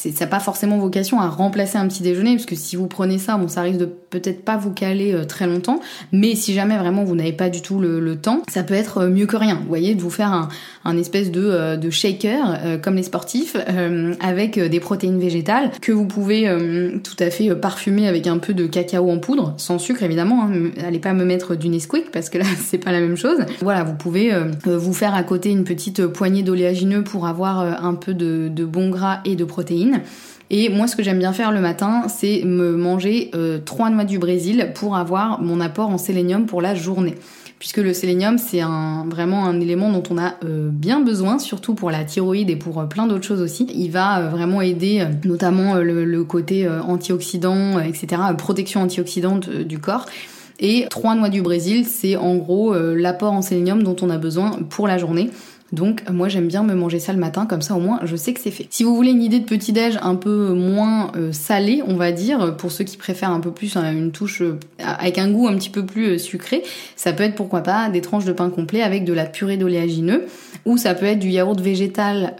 ça 0.00 0.24
n'a 0.24 0.26
pas 0.26 0.40
forcément 0.40 0.78
vocation 0.78 1.20
à 1.20 1.28
remplacer 1.28 1.76
un 1.76 1.86
petit 1.86 2.02
déjeuner, 2.02 2.36
parce 2.36 2.46
que 2.46 2.56
si 2.56 2.76
vous 2.76 2.86
prenez 2.86 3.18
ça, 3.18 3.36
bon, 3.36 3.48
ça 3.48 3.62
risque 3.62 3.78
de 3.78 3.84
peut-être 3.84 4.44
pas 4.44 4.56
vous 4.56 4.72
caler 4.72 5.12
euh, 5.12 5.24
très 5.24 5.46
longtemps, 5.46 5.80
mais 6.12 6.34
si 6.34 6.54
jamais 6.54 6.76
vraiment 6.76 7.04
vous 7.04 7.14
n'avez 7.14 7.32
pas 7.32 7.48
du 7.48 7.62
tout 7.62 7.78
le, 7.78 8.16
temps, 8.16 8.42
ça 8.48 8.62
peut 8.62 8.74
être 8.74 8.98
euh, 8.98 9.08
mieux 9.08 9.26
que 9.26 9.36
rien. 9.36 9.56
Vous 9.56 9.68
voyez, 9.68 9.94
de 9.94 10.00
vous 10.00 10.10
faire 10.10 10.32
un, 10.32 10.48
un 10.84 10.96
espèce 10.96 11.30
de, 11.30 11.42
euh, 11.44 11.76
de 11.76 11.90
shaker, 11.90 12.80
comme 12.82 12.96
les 12.96 13.02
sportifs, 13.02 13.56
avec 14.20 14.58
des 14.58 14.80
protéines 14.80 15.18
végétales, 15.18 15.70
que 15.80 15.92
vous 15.92 16.06
pouvez 16.06 16.50
tout 17.04 17.16
à 17.18 17.30
fait 17.30 17.54
parfumer 17.54 18.08
avec 18.08 18.26
un 18.26 18.38
peu 18.38 18.54
de 18.54 18.66
cacao 18.66 19.10
en 19.10 19.18
poudre, 19.18 19.54
sans 19.58 19.78
sucre 19.78 20.02
évidemment, 20.02 20.44
hein, 20.44 20.70
allez 20.84 20.98
pas 20.98 21.12
me 21.12 21.24
mettre 21.24 21.54
du 21.54 21.68
Nesquik, 21.68 22.10
parce 22.10 22.30
que 22.30 22.38
là, 22.38 22.44
c'est 22.58 22.78
pas 22.78 22.92
la 22.92 23.00
même 23.00 23.16
chose. 23.16 23.38
Voilà, 23.60 23.84
vous 23.84 23.94
pouvez 23.94 24.32
vous 24.64 24.92
faire 24.92 25.14
à 25.14 25.22
côté 25.22 25.50
une 25.50 25.64
petite 25.64 26.06
poignée 26.06 26.42
d'oléagineux 26.42 27.04
pour 27.04 27.26
avoir 27.26 27.84
un 27.84 27.94
peu 27.94 28.14
de, 28.14 28.48
de 28.48 28.64
bon 28.64 28.90
gras 28.90 29.20
et 29.24 29.36
de 29.36 29.44
protéines 29.44 29.89
et 30.52 30.68
moi, 30.68 30.88
ce 30.88 30.96
que 30.96 31.02
j'aime 31.04 31.20
bien 31.20 31.32
faire 31.32 31.52
le 31.52 31.60
matin, 31.60 32.06
c'est 32.08 32.42
me 32.44 32.72
manger 32.76 33.30
euh, 33.34 33.58
trois 33.64 33.88
noix 33.88 34.04
du 34.04 34.18
Brésil 34.18 34.72
pour 34.74 34.96
avoir 34.96 35.40
mon 35.40 35.60
apport 35.60 35.90
en 35.90 35.98
sélénium 35.98 36.46
pour 36.46 36.60
la 36.60 36.74
journée. 36.74 37.14
Puisque 37.60 37.76
le 37.76 37.92
sélénium, 37.92 38.36
c'est 38.38 38.62
vraiment 39.06 39.44
un 39.44 39.60
élément 39.60 39.92
dont 39.92 40.02
on 40.10 40.18
a 40.18 40.34
euh, 40.44 40.70
bien 40.72 41.00
besoin, 41.00 41.38
surtout 41.38 41.74
pour 41.74 41.92
la 41.92 42.04
thyroïde 42.04 42.50
et 42.50 42.56
pour 42.56 42.80
euh, 42.80 42.86
plein 42.86 43.06
d'autres 43.06 43.24
choses 43.24 43.42
aussi. 43.42 43.68
Il 43.72 43.90
va 43.92 44.28
vraiment 44.28 44.60
aider 44.60 45.06
notamment 45.24 45.74
le, 45.74 46.24
côté 46.24 46.68
antioxydant, 46.68 47.78
etc., 47.78 48.20
protection 48.36 48.82
antioxydante 48.82 49.48
du 49.50 49.78
corps. 49.78 50.06
Et 50.58 50.86
trois 50.90 51.14
noix 51.14 51.28
du 51.28 51.42
Brésil, 51.42 51.86
c'est 51.86 52.16
en 52.16 52.36
gros 52.36 52.74
l'apport 52.74 53.32
en 53.32 53.42
sélénium 53.42 53.82
dont 53.82 53.96
on 54.02 54.10
a 54.10 54.18
besoin 54.18 54.50
pour 54.68 54.88
la 54.88 54.98
journée. 54.98 55.30
Donc 55.72 56.02
moi 56.10 56.28
j'aime 56.28 56.48
bien 56.48 56.62
me 56.62 56.74
manger 56.74 56.98
ça 56.98 57.12
le 57.12 57.18
matin, 57.18 57.46
comme 57.46 57.62
ça 57.62 57.74
au 57.76 57.80
moins 57.80 58.00
je 58.04 58.16
sais 58.16 58.32
que 58.32 58.40
c'est 58.40 58.50
fait. 58.50 58.66
Si 58.70 58.82
vous 58.82 58.94
voulez 58.96 59.10
une 59.10 59.22
idée 59.22 59.38
de 59.38 59.44
petit-déj 59.44 59.98
un 60.02 60.16
peu 60.16 60.52
moins 60.52 61.12
euh, 61.16 61.32
salé, 61.32 61.82
on 61.86 61.94
va 61.94 62.10
dire, 62.12 62.56
pour 62.56 62.72
ceux 62.72 62.84
qui 62.84 62.96
préfèrent 62.96 63.30
un 63.30 63.40
peu 63.40 63.52
plus 63.52 63.76
hein, 63.76 63.92
une 63.92 64.10
touche 64.10 64.42
euh, 64.42 64.58
avec 64.78 65.18
un 65.18 65.30
goût 65.30 65.46
un 65.46 65.56
petit 65.56 65.70
peu 65.70 65.86
plus 65.86 66.06
euh, 66.06 66.18
sucré, 66.18 66.62
ça 66.96 67.12
peut 67.12 67.22
être 67.22 67.36
pourquoi 67.36 67.60
pas 67.60 67.88
des 67.88 68.00
tranches 68.00 68.24
de 68.24 68.32
pain 68.32 68.50
complet 68.50 68.82
avec 68.82 69.04
de 69.04 69.12
la 69.12 69.26
purée 69.26 69.56
d'oléagineux, 69.56 70.24
ou 70.64 70.76
ça 70.76 70.94
peut 70.94 71.06
être 71.06 71.20
du 71.20 71.28
yaourt 71.28 71.58
végétal 71.60 72.34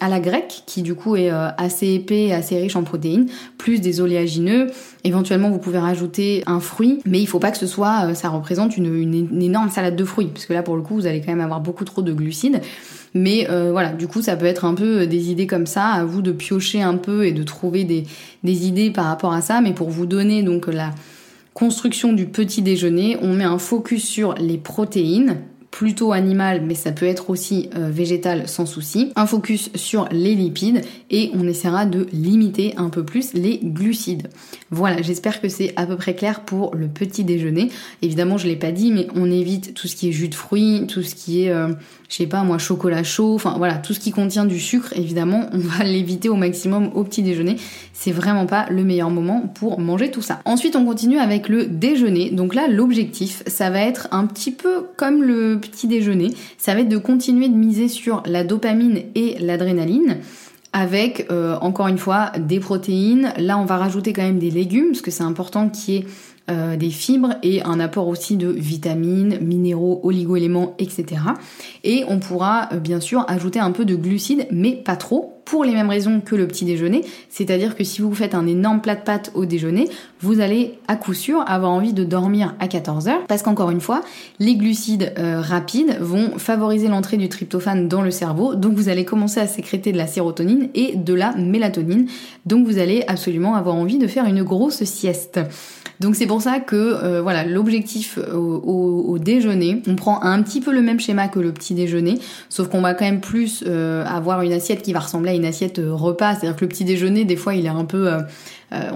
à 0.00 0.08
la 0.08 0.20
grecque, 0.20 0.62
qui 0.66 0.82
du 0.82 0.94
coup 0.94 1.16
est 1.16 1.30
assez 1.30 1.94
épais 1.94 2.32
assez 2.32 2.58
riche 2.58 2.76
en 2.76 2.82
protéines, 2.82 3.26
plus 3.56 3.80
des 3.80 4.00
oléagineux. 4.00 4.66
Éventuellement 5.04 5.50
vous 5.50 5.58
pouvez 5.58 5.78
rajouter 5.78 6.42
un 6.46 6.60
fruit, 6.60 7.00
mais 7.06 7.20
il 7.20 7.26
faut 7.26 7.38
pas 7.38 7.50
que 7.50 7.56
ce 7.56 7.66
soit, 7.66 8.14
ça 8.14 8.28
représente 8.28 8.76
une, 8.76 8.94
une 8.94 9.42
énorme 9.42 9.70
salade 9.70 9.96
de 9.96 10.04
fruits, 10.04 10.28
parce 10.32 10.44
que 10.44 10.52
là 10.52 10.62
pour 10.62 10.76
le 10.76 10.82
coup 10.82 10.94
vous 10.94 11.06
allez 11.06 11.20
quand 11.20 11.32
même 11.32 11.40
avoir 11.40 11.60
beaucoup 11.60 11.84
trop 11.84 12.02
de 12.02 12.12
glucides. 12.12 12.60
Mais 13.14 13.46
euh, 13.50 13.70
voilà, 13.72 13.90
du 13.90 14.06
coup, 14.06 14.22
ça 14.22 14.36
peut 14.36 14.46
être 14.46 14.64
un 14.64 14.74
peu 14.74 15.06
des 15.06 15.30
idées 15.30 15.46
comme 15.46 15.66
ça, 15.66 15.86
à 15.86 16.04
vous 16.04 16.22
de 16.22 16.32
piocher 16.32 16.80
un 16.82 16.96
peu 16.96 17.26
et 17.26 17.32
de 17.32 17.42
trouver 17.42 17.84
des, 17.84 18.04
des 18.42 18.66
idées 18.66 18.90
par 18.90 19.04
rapport 19.04 19.32
à 19.32 19.42
ça. 19.42 19.60
Mais 19.60 19.72
pour 19.72 19.90
vous 19.90 20.06
donner 20.06 20.42
donc 20.42 20.66
la 20.66 20.90
construction 21.54 22.12
du 22.12 22.26
petit 22.26 22.62
déjeuner, 22.62 23.18
on 23.20 23.34
met 23.34 23.44
un 23.44 23.58
focus 23.58 24.04
sur 24.04 24.34
les 24.34 24.56
protéines, 24.56 25.36
plutôt 25.72 26.12
animal, 26.12 26.62
mais 26.64 26.74
ça 26.74 26.92
peut 26.92 27.06
être 27.06 27.30
aussi 27.30 27.70
euh, 27.74 27.88
végétal 27.90 28.46
sans 28.46 28.66
souci. 28.66 29.10
Un 29.16 29.26
focus 29.26 29.70
sur 29.74 30.06
les 30.12 30.34
lipides 30.34 30.82
et 31.10 31.30
on 31.34 31.48
essaiera 31.48 31.86
de 31.86 32.06
limiter 32.12 32.74
un 32.76 32.90
peu 32.90 33.04
plus 33.04 33.32
les 33.32 33.58
glucides. 33.58 34.28
Voilà, 34.70 35.00
j'espère 35.00 35.40
que 35.40 35.48
c'est 35.48 35.72
à 35.76 35.86
peu 35.86 35.96
près 35.96 36.14
clair 36.14 36.44
pour 36.44 36.74
le 36.76 36.88
petit 36.88 37.24
déjeuner. 37.24 37.70
Évidemment, 38.02 38.36
je 38.36 38.46
l'ai 38.46 38.56
pas 38.56 38.70
dit, 38.70 38.92
mais 38.92 39.08
on 39.16 39.30
évite 39.30 39.72
tout 39.72 39.88
ce 39.88 39.96
qui 39.96 40.10
est 40.10 40.12
jus 40.12 40.28
de 40.28 40.34
fruits, 40.34 40.86
tout 40.86 41.02
ce 41.02 41.14
qui 41.14 41.44
est 41.44 41.50
euh, 41.50 41.72
je 42.12 42.18
sais 42.18 42.26
pas 42.26 42.44
moi, 42.44 42.58
chocolat 42.58 43.02
chaud, 43.04 43.34
enfin 43.34 43.54
voilà, 43.56 43.76
tout 43.76 43.94
ce 43.94 44.00
qui 44.00 44.10
contient 44.10 44.44
du 44.44 44.60
sucre, 44.60 44.92
évidemment, 44.94 45.48
on 45.54 45.58
va 45.58 45.82
l'éviter 45.84 46.28
au 46.28 46.34
maximum 46.34 46.90
au 46.94 47.04
petit 47.04 47.22
déjeuner. 47.22 47.56
C'est 47.94 48.12
vraiment 48.12 48.44
pas 48.44 48.66
le 48.68 48.84
meilleur 48.84 49.08
moment 49.08 49.50
pour 49.54 49.80
manger 49.80 50.10
tout 50.10 50.20
ça. 50.20 50.40
Ensuite, 50.44 50.76
on 50.76 50.84
continue 50.84 51.18
avec 51.18 51.48
le 51.48 51.64
déjeuner. 51.64 52.30
Donc 52.30 52.54
là, 52.54 52.68
l'objectif, 52.68 53.42
ça 53.46 53.70
va 53.70 53.80
être 53.80 54.08
un 54.10 54.26
petit 54.26 54.50
peu 54.50 54.88
comme 54.98 55.22
le 55.22 55.58
petit 55.70 55.86
déjeuner, 55.86 56.32
ça 56.58 56.74
va 56.74 56.80
être 56.80 56.88
de 56.88 56.98
continuer 56.98 57.48
de 57.48 57.54
miser 57.54 57.88
sur 57.88 58.22
la 58.26 58.44
dopamine 58.44 59.02
et 59.14 59.36
l'adrénaline 59.38 60.18
avec 60.72 61.26
euh, 61.30 61.56
encore 61.60 61.88
une 61.88 61.98
fois 61.98 62.32
des 62.38 62.60
protéines. 62.60 63.32
Là, 63.36 63.58
on 63.58 63.64
va 63.64 63.76
rajouter 63.76 64.12
quand 64.12 64.22
même 64.22 64.38
des 64.38 64.50
légumes 64.50 64.88
parce 64.88 65.02
que 65.02 65.10
c'est 65.10 65.22
important 65.22 65.68
qu'il 65.68 65.94
y 65.94 65.96
ait 65.98 66.06
euh, 66.50 66.76
des 66.76 66.90
fibres 66.90 67.36
et 67.44 67.62
un 67.62 67.78
apport 67.78 68.08
aussi 68.08 68.36
de 68.36 68.48
vitamines, 68.48 69.38
minéraux, 69.40 70.00
oligo-éléments, 70.02 70.74
etc. 70.78 71.22
Et 71.84 72.04
on 72.08 72.18
pourra 72.18 72.68
euh, 72.72 72.78
bien 72.78 72.98
sûr 72.98 73.24
ajouter 73.28 73.60
un 73.60 73.70
peu 73.70 73.84
de 73.84 73.94
glucides, 73.94 74.48
mais 74.50 74.72
pas 74.72 74.96
trop, 74.96 75.41
pour 75.44 75.64
les 75.64 75.72
mêmes 75.72 75.90
raisons 75.90 76.20
que 76.20 76.34
le 76.34 76.46
petit 76.46 76.64
déjeuner. 76.64 77.02
C'est-à-dire 77.28 77.76
que 77.76 77.84
si 77.84 78.00
vous 78.00 78.14
faites 78.14 78.34
un 78.34 78.46
énorme 78.46 78.80
plat 78.80 78.94
de 78.94 79.02
pâtes 79.02 79.30
au 79.34 79.44
déjeuner, 79.44 79.88
vous 80.20 80.40
allez 80.40 80.78
à 80.88 80.96
coup 80.96 81.14
sûr 81.14 81.42
avoir 81.46 81.72
envie 81.72 81.92
de 81.92 82.04
dormir 82.04 82.54
à 82.60 82.68
14 82.68 83.08
heures, 83.08 83.26
parce 83.26 83.42
qu'encore 83.42 83.70
une 83.70 83.80
fois, 83.80 84.02
les 84.38 84.54
glucides 84.54 85.12
euh, 85.18 85.40
rapides 85.40 85.98
vont 86.00 86.38
favoriser 86.38 86.88
l'entrée 86.88 87.16
du 87.16 87.28
tryptophane 87.28 87.88
dans 87.88 88.02
le 88.02 88.10
cerveau, 88.10 88.54
donc 88.54 88.74
vous 88.74 88.88
allez 88.88 89.04
commencer 89.04 89.40
à 89.40 89.46
sécréter 89.46 89.92
de 89.92 89.98
la 89.98 90.06
sérotonine 90.06 90.68
et 90.74 90.96
de 90.96 91.14
la 91.14 91.32
mélatonine, 91.32 92.06
donc 92.46 92.66
vous 92.66 92.78
allez 92.78 93.04
absolument 93.08 93.54
avoir 93.54 93.74
envie 93.74 93.98
de 93.98 94.06
faire 94.06 94.26
une 94.26 94.42
grosse 94.42 94.84
sieste. 94.84 95.40
Donc 96.00 96.16
c'est 96.16 96.26
pour 96.26 96.42
ça 96.42 96.58
que 96.58 96.76
euh, 96.76 97.22
voilà 97.22 97.44
l'objectif 97.44 98.18
au, 98.18 99.18
déjeuner, 99.18 99.82
on 99.86 99.94
prend 99.94 100.22
un 100.22 100.42
petit 100.42 100.60
peu 100.60 100.72
le 100.72 100.82
même 100.82 100.98
schéma 100.98 101.28
que 101.28 101.38
le 101.38 101.52
petit 101.52 101.74
déjeuner, 101.74 102.18
sauf 102.48 102.68
qu'on 102.68 102.80
va 102.80 102.94
quand 102.94 103.04
même 103.04 103.20
plus 103.20 103.62
euh, 103.66 104.04
avoir 104.04 104.42
une 104.42 104.52
assiette 104.52 104.82
qui 104.82 104.92
va 104.92 105.00
ressembler 105.00 105.31
une 105.34 105.44
assiette 105.44 105.78
euh, 105.78 105.92
repas, 105.92 106.34
c'est-à-dire 106.34 106.56
que 106.56 106.64
le 106.64 106.68
petit 106.68 106.84
déjeuner 106.84 107.24
des 107.24 107.36
fois 107.36 107.54
il 107.54 107.66
est 107.66 107.70
un 107.70 107.84
peu 107.84 108.08
euh, 108.72 108.90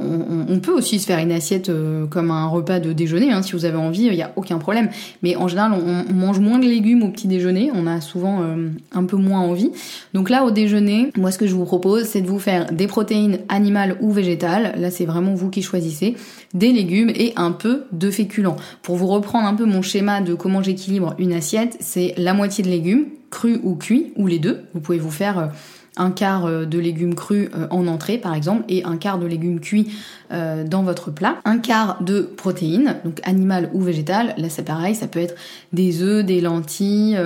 on, 0.48 0.58
peut 0.60 0.72
aussi 0.72 0.98
se 0.98 1.06
faire 1.06 1.18
une 1.18 1.32
assiette 1.32 1.68
euh, 1.68 2.06
comme 2.06 2.30
un 2.30 2.46
repas 2.46 2.80
de 2.80 2.92
déjeuner, 2.92 3.30
hein, 3.30 3.42
si 3.42 3.52
vous 3.52 3.66
avez 3.66 3.76
envie, 3.76 4.04
il 4.04 4.12
n'y 4.12 4.22
a 4.22 4.32
aucun 4.36 4.58
problème. 4.58 4.88
Mais 5.22 5.36
en 5.36 5.48
général, 5.48 5.72
on, 5.72 6.14
mange 6.14 6.40
moins 6.40 6.58
de 6.58 6.64
légumes 6.64 7.02
au 7.02 7.10
petit 7.10 7.28
déjeuner, 7.28 7.70
on 7.74 7.86
a 7.86 8.00
souvent 8.00 8.42
euh, 8.42 8.70
un 8.92 9.04
peu 9.04 9.16
moins 9.16 9.40
envie. 9.40 9.70
Donc 10.14 10.30
là, 10.30 10.44
au 10.44 10.50
déjeuner, 10.50 11.10
moi 11.16 11.30
ce 11.30 11.38
que 11.38 11.46
je 11.46 11.54
vous 11.54 11.64
propose, 11.64 12.04
c'est 12.04 12.22
de 12.22 12.26
vous 12.26 12.38
faire 12.38 12.72
des 12.72 12.86
protéines 12.86 13.40
animales 13.48 13.96
ou 14.00 14.12
végétales, 14.12 14.74
là 14.78 14.90
c'est 14.90 15.04
vraiment 15.04 15.34
vous 15.34 15.50
qui 15.50 15.60
choisissez, 15.60 16.16
des 16.54 16.72
légumes 16.72 17.10
et 17.10 17.34
un 17.36 17.52
peu 17.52 17.84
de 17.92 18.10
féculents. 18.10 18.56
Pour 18.82 18.96
vous 18.96 19.08
reprendre 19.08 19.46
un 19.46 19.54
peu 19.54 19.66
mon 19.66 19.82
schéma 19.82 20.22
de 20.22 20.32
comment 20.34 20.62
j'équilibre 20.62 21.14
une 21.18 21.34
assiette, 21.34 21.76
c'est 21.80 22.14
la 22.16 22.32
moitié 22.32 22.64
de 22.64 22.70
légumes, 22.70 23.06
crus 23.30 23.58
ou 23.62 23.74
cuits, 23.74 24.12
ou 24.16 24.26
les 24.26 24.38
deux. 24.38 24.62
Vous 24.72 24.80
pouvez 24.80 24.98
vous 24.98 25.10
faire 25.10 25.50
un 25.96 26.10
quart 26.10 26.46
euh, 26.46 26.64
de 26.64 26.78
légumes 26.78 27.14
crus 27.14 27.48
euh, 27.54 27.66
en 27.70 27.86
entrée 27.86 28.18
par 28.18 28.34
exemple 28.34 28.64
et 28.68 28.84
un 28.84 28.96
quart 28.96 29.18
de 29.18 29.26
légumes 29.26 29.60
cuits 29.60 29.92
euh, 30.32 30.64
dans 30.64 30.82
votre 30.82 31.10
plat, 31.10 31.36
un 31.44 31.58
quart 31.58 32.02
de 32.02 32.20
protéines, 32.20 32.96
donc 33.04 33.20
animales 33.24 33.70
ou 33.72 33.80
végétales, 33.80 34.34
là 34.36 34.48
c'est 34.48 34.64
pareil, 34.64 34.94
ça 34.94 35.06
peut 35.06 35.20
être 35.20 35.34
des 35.72 36.02
œufs, 36.02 36.24
des 36.24 36.40
lentilles, 36.40 37.18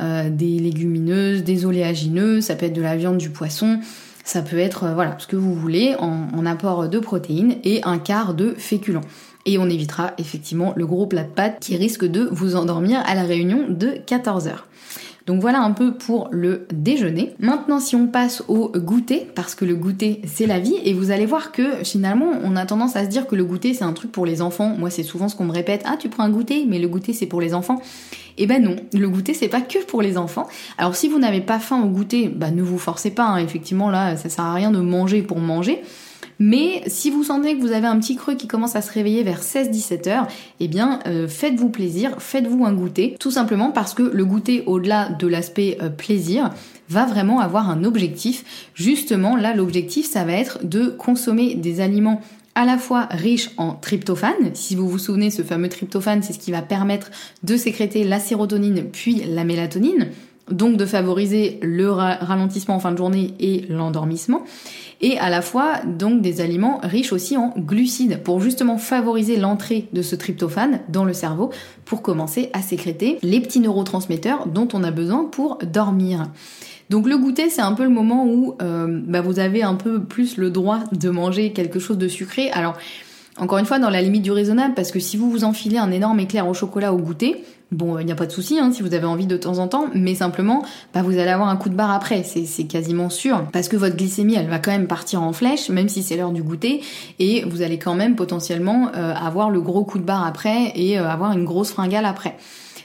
des 0.00 0.58
légumineuses, 0.58 1.44
des 1.44 1.64
oléagineux, 1.64 2.40
ça 2.40 2.54
peut 2.54 2.66
être 2.66 2.72
de 2.74 2.82
la 2.82 2.96
viande, 2.96 3.18
du 3.18 3.30
poisson, 3.30 3.80
ça 4.24 4.42
peut 4.42 4.58
être 4.58 4.86
voilà 4.94 5.16
ce 5.18 5.26
que 5.26 5.36
vous 5.36 5.54
voulez 5.54 5.94
en, 5.98 6.28
en 6.34 6.46
apport 6.46 6.88
de 6.88 6.98
protéines 6.98 7.56
et 7.64 7.80
un 7.84 7.98
quart 7.98 8.34
de 8.34 8.54
féculents. 8.56 9.04
Et 9.44 9.58
on 9.58 9.68
évitera 9.68 10.12
effectivement 10.18 10.72
le 10.76 10.86
gros 10.86 11.06
plat 11.06 11.24
de 11.24 11.30
pâtes 11.30 11.58
qui 11.60 11.76
risque 11.76 12.04
de 12.04 12.28
vous 12.30 12.54
endormir 12.54 13.02
à 13.06 13.14
la 13.14 13.22
réunion 13.22 13.66
de 13.68 13.96
14 14.06 14.46
heures. 14.46 14.66
Donc 15.26 15.40
voilà 15.40 15.60
un 15.60 15.70
peu 15.70 15.94
pour 15.94 16.28
le 16.32 16.66
déjeuner. 16.72 17.34
Maintenant 17.38 17.78
si 17.78 17.94
on 17.94 18.06
passe 18.06 18.42
au 18.48 18.70
goûter, 18.74 19.28
parce 19.34 19.54
que 19.54 19.64
le 19.64 19.74
goûter 19.76 20.20
c'est 20.26 20.46
la 20.46 20.58
vie, 20.58 20.74
et 20.84 20.94
vous 20.94 21.10
allez 21.10 21.26
voir 21.26 21.52
que 21.52 21.84
finalement 21.84 22.32
on 22.42 22.56
a 22.56 22.66
tendance 22.66 22.96
à 22.96 23.04
se 23.04 23.08
dire 23.08 23.26
que 23.26 23.36
le 23.36 23.44
goûter 23.44 23.74
c'est 23.74 23.84
un 23.84 23.92
truc 23.92 24.10
pour 24.10 24.26
les 24.26 24.42
enfants. 24.42 24.74
Moi 24.78 24.90
c'est 24.90 25.02
souvent 25.02 25.28
ce 25.28 25.36
qu'on 25.36 25.44
me 25.44 25.52
répète, 25.52 25.82
ah 25.84 25.96
tu 25.98 26.08
prends 26.08 26.24
un 26.24 26.30
goûter, 26.30 26.66
mais 26.68 26.78
le 26.78 26.88
goûter 26.88 27.12
c'est 27.12 27.26
pour 27.26 27.40
les 27.40 27.54
enfants. 27.54 27.80
Eh 28.38 28.46
ben 28.46 28.62
non, 28.62 28.76
le 28.92 29.08
goûter 29.08 29.34
c'est 29.34 29.48
pas 29.48 29.60
que 29.60 29.84
pour 29.84 30.02
les 30.02 30.16
enfants. 30.16 30.48
Alors 30.78 30.96
si 30.96 31.08
vous 31.08 31.18
n'avez 31.18 31.40
pas 31.40 31.58
faim 31.58 31.82
au 31.82 31.88
goûter, 31.88 32.28
bah 32.28 32.50
ne 32.50 32.62
vous 32.62 32.78
forcez 32.78 33.10
pas, 33.10 33.26
hein. 33.26 33.38
effectivement 33.38 33.90
là 33.90 34.16
ça 34.16 34.28
sert 34.28 34.44
à 34.44 34.54
rien 34.54 34.70
de 34.70 34.80
manger 34.80 35.22
pour 35.22 35.38
manger. 35.38 35.82
Mais 36.38 36.82
si 36.86 37.10
vous 37.10 37.24
sentez 37.24 37.56
que 37.56 37.60
vous 37.60 37.72
avez 37.72 37.86
un 37.86 37.98
petit 37.98 38.16
creux 38.16 38.34
qui 38.34 38.46
commence 38.46 38.76
à 38.76 38.82
se 38.82 38.92
réveiller 38.92 39.22
vers 39.22 39.42
16-17 39.42 40.08
heures, 40.08 40.28
eh 40.60 40.68
bien 40.68 41.00
euh, 41.06 41.28
faites-vous 41.28 41.70
plaisir, 41.70 42.20
faites-vous 42.20 42.64
un 42.64 42.72
goûter, 42.72 43.16
tout 43.18 43.30
simplement 43.30 43.70
parce 43.70 43.94
que 43.94 44.02
le 44.02 44.24
goûter, 44.24 44.64
au-delà 44.66 45.08
de 45.10 45.26
l'aspect 45.26 45.78
euh, 45.82 45.88
plaisir, 45.88 46.50
va 46.88 47.06
vraiment 47.06 47.40
avoir 47.40 47.70
un 47.70 47.84
objectif. 47.84 48.70
Justement, 48.74 49.36
là, 49.36 49.54
l'objectif, 49.54 50.08
ça 50.08 50.24
va 50.24 50.32
être 50.32 50.66
de 50.66 50.86
consommer 50.86 51.54
des 51.54 51.80
aliments 51.80 52.20
à 52.54 52.64
la 52.66 52.76
fois 52.76 53.08
riches 53.10 53.50
en 53.56 53.72
tryptophane. 53.72 54.54
Si 54.54 54.74
vous 54.74 54.88
vous 54.88 54.98
souvenez, 54.98 55.30
ce 55.30 55.42
fameux 55.42 55.68
tryptophane, 55.68 56.22
c'est 56.22 56.32
ce 56.32 56.38
qui 56.38 56.52
va 56.52 56.62
permettre 56.62 57.10
de 57.42 57.56
sécréter 57.56 58.04
la 58.04 58.20
sérotonine 58.20 58.84
puis 58.92 59.22
la 59.26 59.44
mélatonine, 59.44 60.08
donc 60.50 60.76
de 60.76 60.86
favoriser 60.86 61.58
le 61.62 61.90
ralentissement 61.90 62.74
en 62.74 62.80
fin 62.80 62.92
de 62.92 62.98
journée 62.98 63.34
et 63.38 63.64
l'endormissement 63.68 64.42
et 65.02 65.18
à 65.18 65.30
la 65.30 65.42
fois 65.42 65.80
donc 65.84 66.22
des 66.22 66.40
aliments 66.40 66.80
riches 66.82 67.12
aussi 67.12 67.36
en 67.36 67.52
glucides 67.56 68.22
pour 68.22 68.40
justement 68.40 68.78
favoriser 68.78 69.36
l'entrée 69.36 69.88
de 69.92 70.00
ce 70.00 70.16
tryptophane 70.16 70.80
dans 70.88 71.04
le 71.04 71.12
cerveau 71.12 71.50
pour 71.84 72.02
commencer 72.02 72.50
à 72.52 72.62
sécréter 72.62 73.18
les 73.22 73.40
petits 73.40 73.60
neurotransmetteurs 73.60 74.46
dont 74.46 74.68
on 74.72 74.84
a 74.84 74.90
besoin 74.90 75.24
pour 75.24 75.58
dormir. 75.58 76.28
Donc 76.90 77.08
le 77.08 77.16
goûter, 77.16 77.48
c'est 77.48 77.62
un 77.62 77.72
peu 77.72 77.84
le 77.84 77.90
moment 77.90 78.26
où 78.26 78.54
euh, 78.60 79.00
bah, 79.06 79.22
vous 79.22 79.38
avez 79.38 79.62
un 79.62 79.74
peu 79.74 80.02
plus 80.02 80.36
le 80.36 80.50
droit 80.50 80.80
de 80.92 81.10
manger 81.10 81.52
quelque 81.52 81.78
chose 81.78 81.98
de 81.98 82.08
sucré. 82.08 82.50
Alors 82.50 82.76
encore 83.38 83.58
une 83.58 83.66
fois, 83.66 83.78
dans 83.78 83.90
la 83.90 84.02
limite 84.02 84.22
du 84.22 84.30
raisonnable, 84.30 84.74
parce 84.74 84.90
que 84.90 85.00
si 85.00 85.16
vous 85.16 85.30
vous 85.30 85.44
enfilez 85.44 85.78
un 85.78 85.90
énorme 85.90 86.20
éclair 86.20 86.46
au 86.46 86.54
chocolat 86.54 86.92
au 86.92 86.98
goûter, 86.98 87.42
bon, 87.70 87.98
il 87.98 88.04
n'y 88.04 88.12
a 88.12 88.14
pas 88.14 88.26
de 88.26 88.30
souci 88.32 88.58
hein, 88.58 88.70
si 88.72 88.82
vous 88.82 88.92
avez 88.92 89.06
envie 89.06 89.26
de 89.26 89.36
temps 89.36 89.58
en 89.58 89.68
temps, 89.68 89.86
mais 89.94 90.14
simplement, 90.14 90.62
bah, 90.92 91.02
vous 91.02 91.12
allez 91.12 91.30
avoir 91.30 91.48
un 91.48 91.56
coup 91.56 91.70
de 91.70 91.74
barre 91.74 91.92
après, 91.92 92.22
c'est 92.24 92.64
quasiment 92.64 93.08
sûr, 93.08 93.44
parce 93.52 93.68
que 93.68 93.76
votre 93.76 93.96
glycémie, 93.96 94.34
elle 94.34 94.48
va 94.48 94.58
quand 94.58 94.70
même 94.70 94.86
partir 94.86 95.22
en 95.22 95.32
flèche, 95.32 95.70
même 95.70 95.88
si 95.88 96.02
c'est 96.02 96.16
l'heure 96.16 96.32
du 96.32 96.42
goûter, 96.42 96.82
et 97.18 97.44
vous 97.44 97.62
allez 97.62 97.78
quand 97.78 97.94
même 97.94 98.16
potentiellement 98.16 98.90
euh, 98.94 99.14
avoir 99.14 99.48
le 99.48 99.60
gros 99.60 99.84
coup 99.84 99.98
de 99.98 100.04
barre 100.04 100.26
après 100.26 100.72
et 100.74 100.98
euh, 100.98 101.08
avoir 101.08 101.32
une 101.32 101.44
grosse 101.44 101.70
fringale 101.70 102.04
après. 102.04 102.36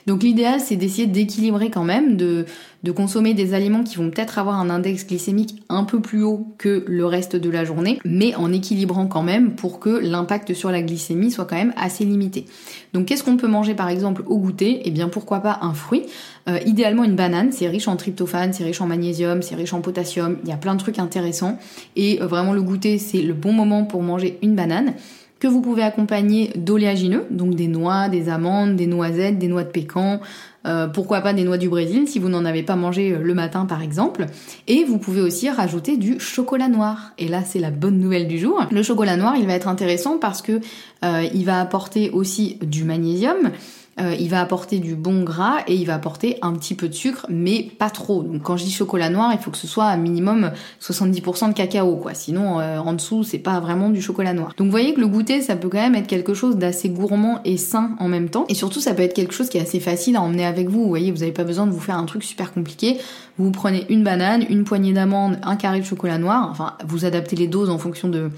Donc 0.07 0.23
l'idéal, 0.23 0.61
c'est 0.61 0.77
d'essayer 0.77 1.05
d'équilibrer 1.05 1.69
quand 1.69 1.83
même, 1.83 2.15
de, 2.15 2.45
de 2.83 2.91
consommer 2.91 3.33
des 3.33 3.53
aliments 3.53 3.83
qui 3.83 3.97
vont 3.97 4.09
peut-être 4.09 4.39
avoir 4.39 4.57
un 4.57 4.69
index 4.69 5.05
glycémique 5.05 5.61
un 5.67 5.83
peu 5.83 5.99
plus 5.99 6.23
haut 6.23 6.47
que 6.57 6.85
le 6.87 7.05
reste 7.05 7.35
de 7.35 7.49
la 7.49 7.65
journée, 7.65 7.99
mais 8.05 8.33
en 8.35 8.53
équilibrant 8.53 9.07
quand 9.07 9.21
même 9.21 9.55
pour 9.55 9.81
que 9.81 9.89
l'impact 9.89 10.53
sur 10.53 10.71
la 10.71 10.81
glycémie 10.81 11.29
soit 11.29 11.43
quand 11.43 11.57
même 11.57 11.73
assez 11.75 12.05
limité. 12.05 12.45
Donc 12.93 13.07
qu'est-ce 13.07 13.23
qu'on 13.23 13.35
peut 13.35 13.49
manger 13.49 13.75
par 13.75 13.89
exemple 13.89 14.23
au 14.27 14.37
goûter? 14.37 14.81
Eh 14.85 14.91
bien 14.91 15.09
pourquoi 15.09 15.41
pas 15.41 15.59
un 15.61 15.73
fruit. 15.73 16.03
Euh, 16.47 16.57
idéalement 16.65 17.03
une 17.03 17.17
banane, 17.17 17.51
c'est 17.51 17.67
riche 17.67 17.89
en 17.89 17.97
tryptophane, 17.97 18.53
c'est 18.53 18.63
riche 18.63 18.79
en 18.79 18.87
magnésium, 18.87 19.41
c'est 19.41 19.55
riche 19.55 19.73
en 19.73 19.81
potassium, 19.81 20.37
il 20.43 20.49
y 20.49 20.53
a 20.53 20.57
plein 20.57 20.75
de 20.75 20.79
trucs 20.79 20.99
intéressants. 20.99 21.59
Et 21.97 22.21
euh, 22.21 22.27
vraiment 22.27 22.53
le 22.53 22.61
goûter 22.61 22.97
c'est 22.97 23.21
le 23.21 23.33
bon 23.33 23.51
moment 23.51 23.83
pour 23.83 24.01
manger 24.03 24.39
une 24.41 24.55
banane 24.55 24.93
que 25.39 25.47
vous 25.47 25.61
pouvez 25.61 25.83
accompagner 25.83 26.51
d'oléagineux, 26.55 27.25
donc 27.29 27.55
des 27.55 27.67
noix, 27.67 28.09
des 28.09 28.29
amandes, 28.29 28.75
des 28.75 28.87
noisettes, 28.87 29.37
des 29.37 29.47
noix 29.47 29.63
de 29.63 29.69
pécan, 29.69 30.19
euh, 30.65 30.87
pourquoi 30.87 31.21
pas 31.21 31.33
des 31.33 31.43
noix 31.43 31.57
du 31.57 31.69
Brésil 31.69 32.07
si 32.07 32.19
vous 32.19 32.29
n'en 32.29 32.43
avez 32.43 32.63
pas 32.63 32.75
mangé 32.75 33.13
euh, 33.13 33.19
le 33.19 33.33
matin 33.33 33.65
par 33.65 33.81
exemple. 33.81 34.25
Et 34.67 34.83
vous 34.83 34.97
pouvez 34.97 35.21
aussi 35.21 35.49
rajouter 35.49 35.97
du 35.97 36.19
chocolat 36.19 36.67
noir. 36.67 37.13
Et 37.17 37.27
là 37.27 37.43
c'est 37.45 37.59
la 37.59 37.71
bonne 37.71 37.99
nouvelle 37.99 38.27
du 38.27 38.37
jour. 38.37 38.61
Le 38.71 38.83
chocolat 38.83 39.15
noir 39.15 39.35
il 39.37 39.47
va 39.47 39.53
être 39.53 39.67
intéressant 39.67 40.17
parce 40.17 40.41
que 40.41 40.59
euh, 41.05 41.27
il 41.33 41.45
va 41.45 41.61
apporter 41.61 42.09
aussi 42.09 42.57
du 42.61 42.83
magnésium. 42.83 43.51
Euh, 43.99 44.15
il 44.19 44.29
va 44.29 44.41
apporter 44.41 44.79
du 44.79 44.95
bon 44.95 45.23
gras 45.23 45.61
et 45.67 45.73
il 45.73 45.85
va 45.85 45.95
apporter 45.95 46.37
un 46.41 46.53
petit 46.53 46.75
peu 46.75 46.87
de 46.87 46.93
sucre, 46.93 47.25
mais 47.29 47.63
pas 47.79 47.89
trop. 47.89 48.21
Donc 48.21 48.43
quand 48.43 48.55
je 48.55 48.63
dis 48.63 48.71
chocolat 48.71 49.09
noir, 49.09 49.31
il 49.33 49.39
faut 49.39 49.49
que 49.49 49.57
ce 49.57 49.67
soit 49.67 49.85
un 49.85 49.97
minimum 49.97 50.51
70% 50.81 51.49
de 51.49 51.53
cacao, 51.53 51.95
quoi. 51.95 52.13
Sinon, 52.13 52.59
euh, 52.59 52.77
en 52.77 52.93
dessous, 52.93 53.23
c'est 53.23 53.39
pas 53.39 53.59
vraiment 53.59 53.89
du 53.89 54.01
chocolat 54.01 54.33
noir. 54.33 54.53
Donc 54.57 54.65
vous 54.65 54.71
voyez 54.71 54.93
que 54.93 54.99
le 54.99 55.07
goûter, 55.07 55.41
ça 55.41 55.55
peut 55.55 55.69
quand 55.69 55.79
même 55.79 55.95
être 55.95 56.07
quelque 56.07 56.35
chose 56.35 56.57
d'assez 56.57 56.89
gourmand 56.89 57.41
et 57.43 57.57
sain 57.57 57.95
en 57.99 58.07
même 58.07 58.29
temps. 58.29 58.45
Et 58.49 58.53
surtout, 58.53 58.79
ça 58.79 58.93
peut 58.93 59.03
être 59.03 59.15
quelque 59.15 59.33
chose 59.33 59.49
qui 59.49 59.57
est 59.57 59.61
assez 59.61 59.79
facile 59.79 60.15
à 60.15 60.21
emmener 60.21 60.45
avec 60.45 60.69
vous. 60.69 60.83
Vous 60.83 60.89
voyez, 60.89 61.11
vous 61.11 61.19
n'avez 61.19 61.31
pas 61.31 61.43
besoin 61.43 61.65
de 61.65 61.71
vous 61.71 61.79
faire 61.79 61.97
un 61.97 62.05
truc 62.05 62.23
super 62.23 62.53
compliqué. 62.53 62.97
Vous 63.39 63.51
prenez 63.51 63.85
une 63.89 64.03
banane, 64.03 64.45
une 64.49 64.63
poignée 64.63 64.93
d'amandes, 64.93 65.39
un 65.43 65.55
carré 65.55 65.79
de 65.79 65.85
chocolat 65.85 66.19
noir. 66.19 66.47
Enfin, 66.51 66.73
vous 66.85 67.05
adaptez 67.05 67.35
les 67.35 67.47
doses 67.47 67.69
en 67.69 67.77
fonction 67.79 68.09
de 68.09 68.29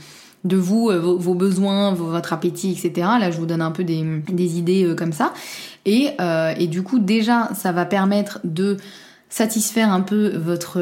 de 0.43 0.57
vous, 0.57 0.89
euh, 0.89 0.99
vos, 0.99 1.33
besoins, 1.33 1.93
votre 1.93 2.33
appétit, 2.33 2.71
etc. 2.71 3.07
Là, 3.19 3.31
je 3.31 3.37
vous 3.37 3.45
donne 3.45 3.61
un 3.61 3.71
peu 3.71 3.83
des, 3.83 4.57
idées 4.57 4.85
euh, 4.85 4.95
comme 4.95 5.13
ça. 5.13 5.33
Et, 5.85 6.11
euh, 6.21 6.53
et 6.57 6.67
du 6.67 6.83
coup, 6.83 6.99
déjà, 6.99 7.49
ça 7.55 7.71
va 7.71 7.85
permettre 7.85 8.39
de 8.43 8.77
satisfaire 9.31 9.91
un 9.91 10.01
peu 10.01 10.35
votre 10.37 10.79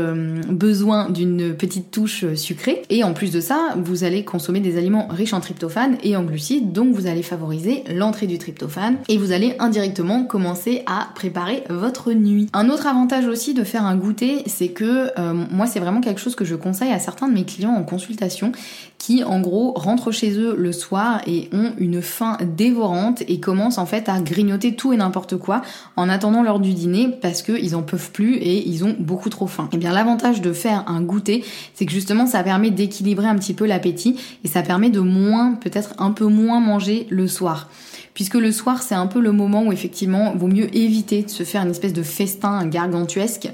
besoin 0.50 1.10
d'une 1.10 1.54
petite 1.54 1.92
touche 1.92 2.24
sucrée. 2.36 2.82
Et 2.90 3.04
en 3.04 3.12
plus 3.12 3.30
de 3.30 3.42
ça, 3.42 3.76
vous 3.76 4.06
allez 4.06 4.24
consommer 4.24 4.62
des 4.62 4.78
aliments 4.78 5.08
riches 5.10 5.34
en 5.34 5.42
tryptophane 5.42 5.98
et 6.02 6.16
en 6.16 6.24
glucides, 6.24 6.72
donc 6.72 6.96
vous 6.96 7.08
allez 7.08 7.24
favoriser 7.24 7.84
l'entrée 7.94 8.26
du 8.26 8.38
tryptophane 8.38 9.00
et 9.10 9.18
vous 9.18 9.34
allez 9.34 9.56
indirectement 9.60 10.24
commencer 10.24 10.84
à 10.86 11.10
préparer 11.14 11.66
votre 11.70 12.14
nuit. 12.14 12.48
Un 12.54 12.70
autre 12.70 12.88
avantage 12.88 13.26
aussi 13.28 13.54
de 13.54 13.66
faire 13.66 13.84
un 13.84 13.98
goûter, 13.98 14.44
c'est 14.46 14.70
que 14.70 15.12
moi 15.54 15.68
c'est 15.68 15.82
vraiment 15.82 16.00
quelque 16.00 16.22
chose 16.22 16.36
que 16.36 16.46
je 16.46 16.56
conseille 16.56 16.94
à 16.94 17.00
certains 17.00 17.28
de 17.28 17.34
mes 17.34 17.44
clients 17.44 17.76
en 17.76 17.84
consultation 17.84 18.54
qui 18.98 19.24
en 19.24 19.40
gros 19.40 19.74
rentrent 19.74 20.12
chez 20.12 20.32
eux 20.32 20.56
le 20.58 20.72
soir 20.72 21.22
et 21.28 21.50
ont 21.54 21.72
une 21.78 22.02
faim 22.02 22.38
dévorante 22.42 23.24
et 23.28 23.40
commencent 23.40 23.78
en 23.78 23.86
fait 23.86 24.10
à 24.10 24.20
grignoter 24.20 24.76
tout 24.76 24.92
et 24.94 24.98
n'importe 24.98 25.38
quoi 25.38 25.62
en 25.96 26.10
attendant 26.10 26.44
l'heure 26.44 26.60
du 26.60 26.74
dîner 26.74 27.10
parce 27.22 27.42
qu'ils 27.42 27.76
en 27.76 27.84
peuvent 27.84 28.12
plus 28.12 28.36
et 28.36 28.68
ils 28.68 28.84
ont 28.84 28.96
beaucoup 29.00 29.30
trop 29.30 29.48
faim. 29.48 29.70
Et 29.72 29.76
eh 29.76 29.78
bien 29.78 29.94
l'avantage 29.94 30.42
de 30.42 30.52
faire 30.52 30.84
un 30.88 31.02
goûter, 31.02 31.44
c'est 31.74 31.86
que 31.86 31.92
justement 31.92 32.26
ça 32.26 32.44
permet 32.44 32.72
d'équilibrer 32.72 33.28
un 33.28 33.36
petit 33.36 33.54
peu 33.54 33.66
l'appétit 33.66 34.20
et 34.44 34.48
ça 34.48 34.62
permet 34.62 34.90
de 34.90 35.00
moins, 35.00 35.54
peut-être 35.54 35.94
un 36.00 36.12
peu 36.12 36.26
moins 36.26 36.60
manger 36.60 37.08
le 37.10 37.28
soir 37.28 37.70
puisque 38.18 38.34
le 38.34 38.52
soir 38.52 38.82
c'est 38.82 38.96
un 38.96 39.06
peu 39.06 39.20
le 39.20 39.32
moment 39.32 39.62
où 39.62 39.72
effectivement 39.72 40.34
vaut 40.36 40.48
mieux 40.48 40.76
éviter 40.76 41.22
de 41.22 41.30
se 41.30 41.44
faire 41.44 41.62
une 41.62 41.70
espèce 41.70 41.94
de 41.94 42.02
festin 42.02 42.66
gargantuesque. 42.66 43.48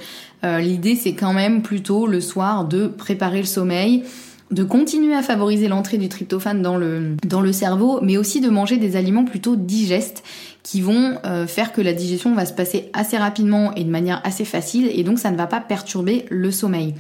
Euh, 0.46 0.60
l'idée 0.60 0.96
c'est 0.96 1.16
quand 1.16 1.34
même 1.34 1.62
plutôt 1.62 2.08
le 2.08 2.22
soir 2.22 2.64
de 2.64 2.88
préparer 2.88 3.40
le 3.40 3.46
sommeil, 3.46 4.04
de 4.52 4.64
continuer 4.64 5.16
à 5.16 5.22
favoriser 5.22 5.68
l'entrée 5.68 5.98
du 5.98 6.10
tryptophane 6.10 6.62
dans 6.62 6.78
le, 6.78 7.16
dans 7.28 7.42
le 7.42 7.52
cerveau, 7.52 8.00
mais 8.02 8.18
aussi 8.18 8.42
de 8.42 8.50
manger 8.50 8.78
des 8.78 8.96
aliments 8.96 9.26
plutôt 9.26 9.56
digestes 9.56 10.24
qui 10.64 10.80
vont 10.80 11.18
euh, 11.26 11.46
faire 11.46 11.74
que 11.74 11.82
la 11.82 11.92
digestion 11.92 12.34
va 12.34 12.46
se 12.46 12.54
passer 12.54 12.90
assez 12.94 13.18
rapidement 13.18 13.76
et 13.76 13.84
de 13.84 13.90
manière 13.90 14.22
assez 14.24 14.46
facile 14.46 14.90
et 14.94 15.04
donc 15.04 15.20
ça 15.20 15.30
ne 15.30 15.36
va 15.36 15.46
pas 15.46 15.60
perturber 15.60 16.26
le 16.30 16.52
sommeil. 16.52 16.96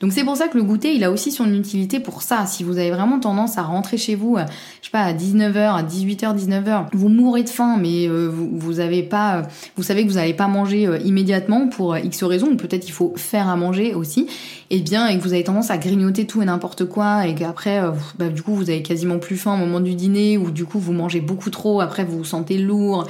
Donc 0.00 0.12
c'est 0.12 0.22
pour 0.22 0.36
ça 0.36 0.46
que 0.46 0.56
le 0.56 0.62
goûter, 0.62 0.94
il 0.94 1.02
a 1.02 1.10
aussi 1.10 1.32
son 1.32 1.52
utilité 1.52 1.98
pour 1.98 2.22
ça. 2.22 2.46
Si 2.46 2.62
vous 2.62 2.78
avez 2.78 2.92
vraiment 2.92 3.18
tendance 3.18 3.58
à 3.58 3.62
rentrer 3.62 3.96
chez 3.96 4.14
vous, 4.14 4.36
euh, 4.36 4.44
je 4.80 4.86
sais 4.86 4.92
pas, 4.92 5.02
à 5.02 5.12
19h, 5.12 5.58
à 5.58 5.82
18h, 5.82 6.38
19h, 6.38 6.86
vous 6.92 7.08
mourrez 7.08 7.42
de 7.42 7.48
faim, 7.48 7.76
mais 7.80 8.08
euh, 8.08 8.28
vous, 8.28 8.50
vous 8.52 8.78
avez 8.78 9.02
pas, 9.02 9.42
vous 9.76 9.82
savez 9.82 10.04
que 10.04 10.08
vous 10.08 10.14
n'allez 10.14 10.34
pas 10.34 10.46
manger 10.46 10.88
immédiatement 11.04 11.66
pour 11.66 11.98
X 11.98 12.22
raisons, 12.22 12.52
ou 12.52 12.56
peut-être 12.56 12.86
il 12.86 12.92
faut 12.92 13.14
faire 13.16 13.48
à 13.48 13.56
manger 13.56 13.94
aussi, 13.94 14.28
et 14.70 14.76
eh 14.76 14.80
bien, 14.80 15.08
et 15.08 15.18
que 15.18 15.22
vous 15.24 15.32
avez 15.32 15.42
tendance 15.42 15.72
à 15.72 15.78
grignoter 15.78 16.24
tout 16.24 16.40
et 16.40 16.44
n'importe 16.44 16.84
quoi, 16.84 17.26
et 17.26 17.34
qu'après, 17.34 17.82
bah, 18.18 18.28
du 18.28 18.42
coup, 18.42 18.54
vous 18.54 18.70
avez 18.70 18.82
quasiment 18.82 19.18
plus 19.18 19.36
faim 19.36 19.54
au 19.54 19.56
moment 19.56 19.80
du 19.80 19.94
dîner, 19.94 20.38
ou 20.38 20.52
du 20.52 20.64
coup, 20.64 20.78
vous 20.78 20.92
mangez 20.92 21.20
beaucoup 21.20 21.50
trop, 21.50 21.80
après 21.80 22.04
vous 22.04 22.18
vous 22.18 22.24
sentez 22.24 22.58
lourd, 22.58 23.07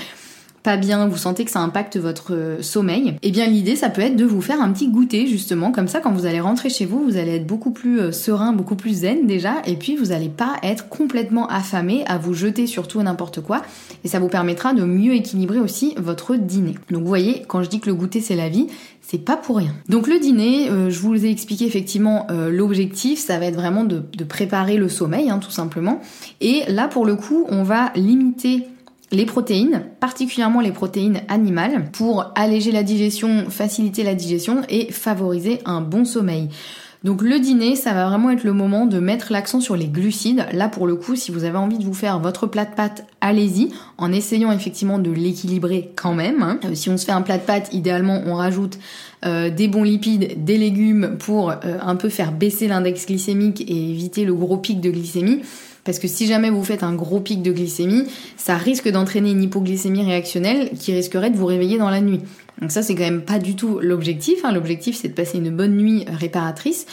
pas 0.63 0.77
bien, 0.77 1.07
vous 1.07 1.17
sentez 1.17 1.45
que 1.45 1.51
ça 1.51 1.61
impacte 1.61 1.97
votre 1.97 2.35
euh, 2.35 2.63
sommeil, 2.63 3.15
eh 3.23 3.31
bien 3.31 3.47
l'idée 3.47 3.77
ça 3.77 3.89
peut 3.89 4.03
être 4.03 4.17
de 4.17 4.25
vous 4.25 4.43
faire 4.43 4.61
un 4.61 4.71
petit 4.73 4.89
goûter 4.89 5.27
justement, 5.27 5.73
comme 5.73 5.89
ça 5.89 6.01
quand 6.01 6.13
vous 6.13 6.27
allez 6.27 6.41
rentrer 6.41 6.69
chez 6.69 6.85
vous, 6.85 7.05
vous 7.05 7.17
allez 7.17 7.37
être 7.37 7.47
beaucoup 7.47 7.71
plus 7.71 8.01
euh, 8.01 8.13
serein, 8.13 8.53
beaucoup 8.53 8.75
plus 8.75 9.01
zen 9.01 9.27
déjà, 9.27 9.55
et 9.67 9.77
puis 9.77 9.97
vous 9.97 10.07
n'allez 10.07 10.29
pas 10.29 10.57
être 10.63 10.89
complètement 10.89 11.47
affamé 11.49 12.05
à 12.07 12.19
vous 12.19 12.35
jeter 12.35 12.67
sur 12.67 12.89
tout 12.89 13.01
et 13.01 13.05
n'importe 13.05 13.41
quoi, 13.41 13.63
et 14.05 14.09
ça 14.09 14.19
vous 14.19 14.29
permettra 14.29 14.75
de 14.75 14.85
mieux 14.85 15.15
équilibrer 15.15 15.61
aussi 15.61 15.95
votre 15.97 16.35
dîner. 16.35 16.75
Donc 16.91 17.03
vous 17.03 17.09
voyez, 17.09 17.45
quand 17.47 17.63
je 17.63 17.71
dis 17.71 17.81
que 17.81 17.89
le 17.89 17.95
goûter 17.95 18.21
c'est 18.21 18.37
la 18.37 18.49
vie, 18.49 18.67
c'est 19.01 19.25
pas 19.25 19.37
pour 19.37 19.57
rien. 19.57 19.73
Donc 19.89 20.07
le 20.07 20.19
dîner, 20.19 20.69
euh, 20.69 20.91
je 20.91 20.99
vous 20.99 21.25
ai 21.25 21.31
expliqué 21.31 21.65
effectivement 21.65 22.27
l'objectif, 22.51 23.19
ça 23.19 23.39
va 23.39 23.47
être 23.47 23.55
vraiment 23.55 23.85
de, 23.85 24.03
préparer 24.29 24.77
le 24.77 24.89
sommeil, 24.89 25.31
hein, 25.31 25.39
tout 25.39 25.51
simplement. 25.51 26.01
Et 26.41 26.65
là 26.69 26.89
pour 26.89 27.07
le 27.07 27.17
coup, 27.17 27.47
on 27.49 27.63
va 27.63 27.91
limiter 27.95 28.67
les 29.11 29.25
protéines, 29.25 29.85
particulièrement 30.01 30.61
les 30.61 30.73
protéines 30.73 31.23
animales, 31.29 31.91
pour 31.93 32.33
alléger 32.35 32.73
la 32.73 32.83
digestion, 32.83 33.47
faciliter 33.49 34.03
la 34.03 34.15
digestion 34.15 34.63
et 34.69 34.93
favoriser 34.93 35.61
un 35.65 35.81
bon 35.81 36.05
sommeil. 36.05 36.49
Donc 37.05 37.23
le 37.23 37.39
dîner, 37.39 37.77
ça 37.77 37.93
va 37.93 38.09
vraiment 38.09 38.31
être 38.31 38.43
le 38.43 38.53
moment 38.53 38.85
de 38.85 38.99
mettre 38.99 39.33
l'accent 39.33 39.61
sur 39.61 39.77
les 39.77 39.87
glucides. 39.87 40.47
Là 40.53 40.69
pour 40.69 40.87
le 40.87 40.97
coup, 40.97 41.15
si 41.15 41.31
vous 41.31 41.45
avez 41.45 41.57
envie 41.57 41.79
de 41.79 41.85
vous 41.85 41.95
faire 41.95 42.19
votre 42.19 42.49
plat 42.49 42.65
de 42.65 42.75
pâtes, 42.75 43.07
allez-y, 43.21 43.71
en 43.99 44.13
essayant 44.13 44.51
effectivement 44.51 44.99
de 44.99 45.13
l'équilibrer 45.13 45.93
quand 45.95 46.13
même. 46.13 46.43
Hein. 46.43 46.59
Euh, 46.65 46.75
si 46.75 46.91
on 46.91 46.97
se 46.97 47.05
fait 47.05 47.13
un 47.13 47.23
plat 47.23 47.39
de 47.39 47.45
pâtes, 47.45 47.73
idéalement 47.73 48.21
on 48.27 48.35
rajoute 48.35 48.81
euh, 49.25 49.49
des 49.49 49.69
bons 49.69 49.85
lipides, 49.85 50.45
des 50.45 50.59
légumes 50.59 51.17
pour 51.21 51.51
euh, 51.51 51.55
un 51.81 51.95
peu 51.95 52.09
faire 52.09 52.33
baisser 52.33 52.67
l'index 52.67 53.07
glycémique 53.07 53.61
et 53.61 53.91
éviter 53.91 54.25
le 54.25 54.35
gros 54.35 54.57
pic 54.57 54.81
de 54.81 54.91
glycémie. 54.91 55.43
Parce 55.85 55.99
que 55.99 56.09
si 56.09 56.27
jamais 56.27 56.51
vous 56.51 56.65
faites 56.65 56.83
un 56.83 56.95
gros 56.95 57.21
pic 57.21 57.43
de 57.43 57.53
glycémie, 57.53 58.05
ça 58.37 58.57
risque 58.57 58.89
d'entraîner 58.91 59.31
une 59.31 59.43
hypoglycémie 59.43 60.05
réactionnelle 60.05 60.71
qui 60.79 60.93
risquerait 60.93 61.31
de 61.31 61.37
vous 61.37 61.47
réveiller 61.47 61.79
dans 61.79 61.91
la 61.91 62.01
nuit. 62.01 62.21
Donc 62.61 62.73
ça, 62.73 62.83
c'est 62.83 62.95
quand 62.95 63.05
même 63.05 63.23
pas 63.23 63.39
du 63.39 63.57
tout 63.57 63.79
l'objectif. 63.81 64.45
Hein. 64.45 64.53
L'objectif, 64.53 64.97
c'est 64.97 65.09
de 65.09 65.15
passer 65.15 65.39
une 65.39 65.51
bonne 65.51 65.77
nuit 65.77 66.05
réparatrice. 66.09 66.87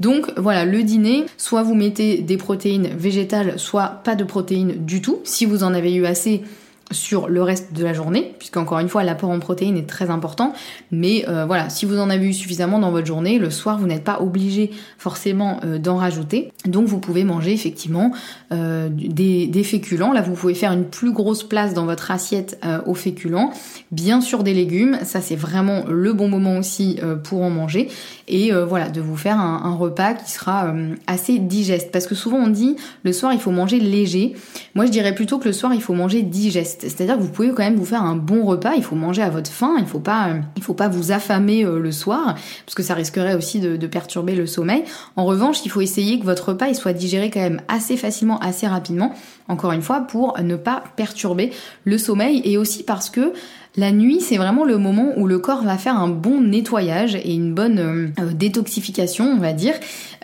Donc 0.00 0.32
voilà, 0.38 0.64
le 0.64 0.82
dîner, 0.82 1.26
soit 1.36 1.62
vous 1.62 1.74
mettez 1.74 2.18
des 2.18 2.38
protéines 2.38 2.88
végétales, 2.96 3.58
soit 3.58 4.00
pas 4.02 4.16
de 4.16 4.24
protéines 4.24 4.84
du 4.84 5.02
tout. 5.02 5.20
Si 5.24 5.44
vous 5.44 5.62
en 5.62 5.74
avez 5.74 5.94
eu 5.94 6.06
assez, 6.06 6.42
sur 6.90 7.28
le 7.28 7.42
reste 7.42 7.72
de 7.72 7.84
la 7.84 7.92
journée, 7.92 8.34
puisqu'encore 8.38 8.78
une 8.80 8.88
fois 8.88 9.04
l'apport 9.04 9.30
en 9.30 9.38
protéines 9.38 9.76
est 9.76 9.88
très 9.88 10.10
important, 10.10 10.52
mais 10.90 11.24
euh, 11.28 11.44
voilà, 11.46 11.70
si 11.70 11.86
vous 11.86 11.98
en 11.98 12.10
avez 12.10 12.26
eu 12.26 12.32
suffisamment 12.32 12.78
dans 12.78 12.90
votre 12.90 13.06
journée, 13.06 13.38
le 13.38 13.50
soir 13.50 13.78
vous 13.78 13.86
n'êtes 13.86 14.04
pas 14.04 14.20
obligé 14.20 14.70
forcément 14.98 15.60
euh, 15.64 15.78
d'en 15.78 15.96
rajouter, 15.96 16.52
donc 16.66 16.86
vous 16.86 16.98
pouvez 16.98 17.22
manger 17.24 17.52
effectivement 17.52 18.10
euh, 18.52 18.88
des, 18.90 19.46
des, 19.46 19.62
féculents, 19.62 20.12
là 20.12 20.20
vous 20.20 20.34
pouvez 20.34 20.54
faire 20.54 20.72
une 20.72 20.84
plus 20.84 21.12
grosse 21.12 21.44
place 21.44 21.74
dans 21.74 21.86
votre 21.86 22.10
assiette 22.10 22.60
aux 22.86 22.94
féculents, 22.94 23.52
bien 23.92 24.20
sûr 24.20 24.42
des 24.42 24.54
légumes, 24.54 24.98
ça 25.04 25.20
c'est 25.20 25.36
vraiment 25.36 25.84
le 25.88 26.12
bon 26.12 26.28
moment 26.28 26.58
aussi 26.58 26.98
pour 27.24 27.42
en 27.42 27.50
manger, 27.50 27.88
et 28.26 28.52
voilà, 28.52 28.88
de 28.88 29.00
vous 29.00 29.16
faire 29.16 29.38
un, 29.38 29.62
un 29.64 29.74
repas 29.74 30.14
qui 30.14 30.30
sera 30.30 30.72
assez 31.06 31.38
digeste, 31.38 31.90
parce 31.92 32.06
que 32.06 32.14
souvent 32.14 32.38
on 32.38 32.48
dit 32.48 32.76
le 33.04 33.12
soir 33.12 33.32
il 33.32 33.40
faut 33.40 33.50
manger 33.50 33.78
léger, 33.78 34.34
moi 34.74 34.86
je 34.86 34.90
dirais 34.90 35.14
plutôt 35.14 35.38
que 35.38 35.46
le 35.46 35.52
soir 35.52 35.72
il 35.74 35.82
faut 35.82 35.94
manger 35.94 36.22
digeste, 36.22 36.79
c'est-à-dire 36.80 37.16
que 37.16 37.22
vous 37.22 37.28
pouvez 37.28 37.48
quand 37.50 37.62
même 37.62 37.76
vous 37.76 37.84
faire 37.84 38.02
un 38.02 38.16
bon 38.16 38.44
repas. 38.44 38.72
Il 38.76 38.82
faut 38.82 38.96
manger 38.96 39.22
à 39.22 39.30
votre 39.30 39.50
faim. 39.50 39.76
Il 39.78 39.86
faut 39.86 40.00
pas, 40.00 40.30
il 40.56 40.62
faut 40.62 40.74
pas 40.74 40.88
vous 40.88 41.12
affamer 41.12 41.64
euh, 41.64 41.78
le 41.78 41.92
soir 41.92 42.34
parce 42.64 42.74
que 42.74 42.82
ça 42.82 42.94
risquerait 42.94 43.34
aussi 43.34 43.60
de, 43.60 43.86
perturber 43.86 44.34
le 44.34 44.46
sommeil. 44.46 44.84
En 45.16 45.24
revanche, 45.24 45.64
il 45.64 45.70
faut 45.70 45.80
essayer 45.80 46.20
que 46.20 46.24
votre 46.24 46.50
repas 46.50 46.68
il 46.68 46.74
soit 46.74 46.92
digéré 46.92 47.30
quand 47.30 47.40
même 47.40 47.60
assez 47.68 47.96
facilement, 47.96 48.38
assez 48.38 48.66
rapidement. 48.66 49.12
Encore 49.48 49.72
une 49.72 49.82
fois, 49.82 50.00
pour 50.00 50.38
ne 50.40 50.56
pas 50.56 50.84
perturber 50.96 51.50
le 51.84 51.98
sommeil 51.98 52.40
et 52.44 52.56
aussi 52.56 52.84
parce 52.84 53.10
que 53.10 53.32
la 53.76 53.92
nuit, 53.92 54.20
c'est 54.20 54.36
vraiment 54.36 54.64
le 54.64 54.78
moment 54.78 55.12
où 55.16 55.28
le 55.28 55.38
corps 55.38 55.62
va 55.62 55.78
faire 55.78 55.96
un 55.96 56.08
bon 56.08 56.40
nettoyage 56.40 57.14
et 57.14 57.32
une 57.32 57.54
bonne 57.54 57.78
euh, 57.78 58.08
euh, 58.20 58.32
détoxification, 58.32 59.26
on 59.26 59.38
va 59.38 59.52
dire. 59.52 59.74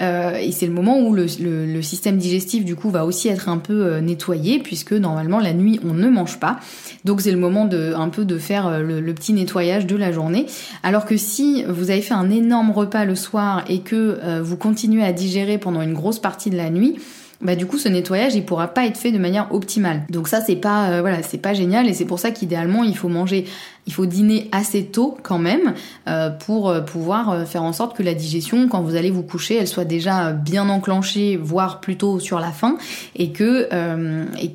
Euh, 0.00 0.34
et 0.34 0.50
c'est 0.50 0.66
le 0.66 0.72
moment 0.72 0.98
où 0.98 1.14
le, 1.14 1.28
système 1.80 2.16
digestif, 2.16 2.64
du 2.64 2.74
coup, 2.74 2.90
va 2.90 3.06
aussi 3.06 3.28
être 3.28 3.48
un 3.48 3.58
peu 3.58 3.98
nettoyé, 3.98 4.58
puisque 4.58 4.92
normalement, 4.92 5.38
la 5.38 5.52
nuit, 5.52 5.78
on 5.88 5.94
ne 5.94 6.08
mange 6.08 6.40
pas. 6.40 6.58
Donc, 7.04 7.20
c'est 7.20 7.30
le 7.30 7.38
moment 7.38 7.66
de 7.66 7.94
un 7.96 8.08
peu 8.08 8.24
de 8.24 8.36
faire 8.36 8.80
le, 8.80 9.00
le, 9.00 9.14
petit 9.14 9.32
nettoyage 9.32 9.86
de 9.86 9.94
la 9.94 10.10
journée. 10.10 10.46
Alors 10.82 11.04
que 11.04 11.16
si 11.16 11.64
vous 11.68 11.90
avez 11.90 12.02
fait 12.02 12.14
un 12.14 12.30
énorme 12.30 12.72
repas 12.72 13.04
le 13.04 13.14
soir 13.14 13.64
et 13.68 13.80
que 13.80 14.40
vous 14.40 14.56
continuez 14.56 15.04
à 15.04 15.12
digérer 15.12 15.58
pendant 15.58 15.82
une 15.82 15.94
grosse 15.94 16.18
partie 16.18 16.50
de 16.50 16.56
la 16.56 16.70
nuit, 16.70 16.96
bah 17.40 17.54
du 17.54 17.66
coup 17.66 17.78
ce 17.78 17.88
nettoyage 17.88 18.34
il 18.34 18.44
pourra 18.44 18.68
pas 18.68 18.86
être 18.86 18.96
fait 18.96 19.12
de 19.12 19.18
manière 19.18 19.52
optimale. 19.52 20.02
Donc 20.08 20.28
ça 20.28 20.40
c'est 20.40 20.56
pas 20.56 20.90
euh, 20.90 21.00
voilà 21.00 21.22
c'est 21.22 21.38
pas 21.38 21.54
génial 21.54 21.88
et 21.88 21.92
c'est 21.92 22.04
pour 22.04 22.18
ça 22.18 22.30
qu'idéalement 22.30 22.82
il 22.82 22.96
faut 22.96 23.08
manger 23.08 23.44
il 23.86 23.92
faut 23.92 24.06
dîner 24.06 24.48
assez 24.52 24.84
tôt 24.84 25.16
quand 25.22 25.38
même 25.38 25.74
euh, 26.08 26.30
pour 26.30 26.68
euh, 26.68 26.80
pouvoir 26.80 27.46
faire 27.46 27.62
en 27.62 27.72
sorte 27.72 27.96
que 27.96 28.02
la 28.02 28.14
digestion 28.14 28.68
quand 28.68 28.82
vous 28.82 28.96
allez 28.96 29.10
vous 29.10 29.22
coucher 29.22 29.56
elle 29.56 29.68
soit 29.68 29.84
déjà 29.84 30.32
bien 30.32 30.68
enclenchée 30.68 31.36
voire 31.36 31.80
plutôt 31.80 32.18
sur 32.18 32.40
la 32.40 32.50
fin 32.50 32.76
et 33.14 33.30
que 33.30 33.68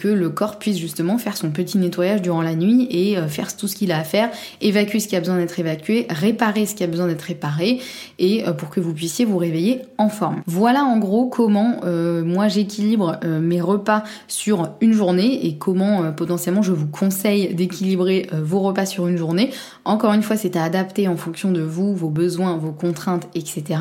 le 0.03 0.29
corps 0.29 0.59
puisse 0.59 0.77
justement 0.77 1.17
faire 1.17 1.37
son 1.37 1.51
petit 1.51 1.77
nettoyage 1.77 2.21
durant 2.21 2.41
la 2.41 2.55
nuit 2.55 2.87
et 2.89 3.17
faire 3.27 3.55
tout 3.55 3.67
ce 3.67 3.75
qu'il 3.75 3.91
a 3.91 3.99
à 3.99 4.03
faire 4.03 4.29
évacuer 4.61 4.99
ce 4.99 5.07
qui 5.07 5.15
a 5.15 5.19
besoin 5.19 5.37
d'être 5.37 5.59
évacué 5.59 6.07
réparer 6.09 6.65
ce 6.65 6.75
qui 6.75 6.83
a 6.83 6.87
besoin 6.87 7.07
d'être 7.07 7.21
réparé 7.21 7.79
et 8.19 8.43
pour 8.57 8.69
que 8.69 8.79
vous 8.79 8.93
puissiez 8.93 9.25
vous 9.25 9.37
réveiller 9.37 9.81
en 9.97 10.09
forme. 10.09 10.41
Voilà 10.45 10.83
en 10.83 10.97
gros 10.97 11.27
comment 11.27 11.81
moi 12.23 12.47
j'ai 12.47 12.61
équilibre 12.61 13.19
euh, 13.23 13.39
mes 13.39 13.61
repas 13.61 14.03
sur 14.27 14.69
une 14.81 14.93
journée 14.93 15.45
et 15.45 15.57
comment 15.57 16.03
euh, 16.03 16.11
potentiellement 16.11 16.61
je 16.61 16.71
vous 16.71 16.87
conseille 16.87 17.53
d'équilibrer 17.53 18.27
euh, 18.33 18.41
vos 18.43 18.59
repas 18.59 18.85
sur 18.85 19.07
une 19.07 19.17
journée. 19.17 19.20
Encore 19.85 20.13
une 20.13 20.23
fois, 20.23 20.37
c'est 20.37 20.55
à 20.55 20.63
adapter 20.63 21.07
en 21.07 21.17
fonction 21.17 21.51
de 21.51 21.61
vous, 21.61 21.95
vos 21.95 22.09
besoins, 22.09 22.57
vos 22.57 22.71
contraintes, 22.71 23.27
etc. 23.35 23.79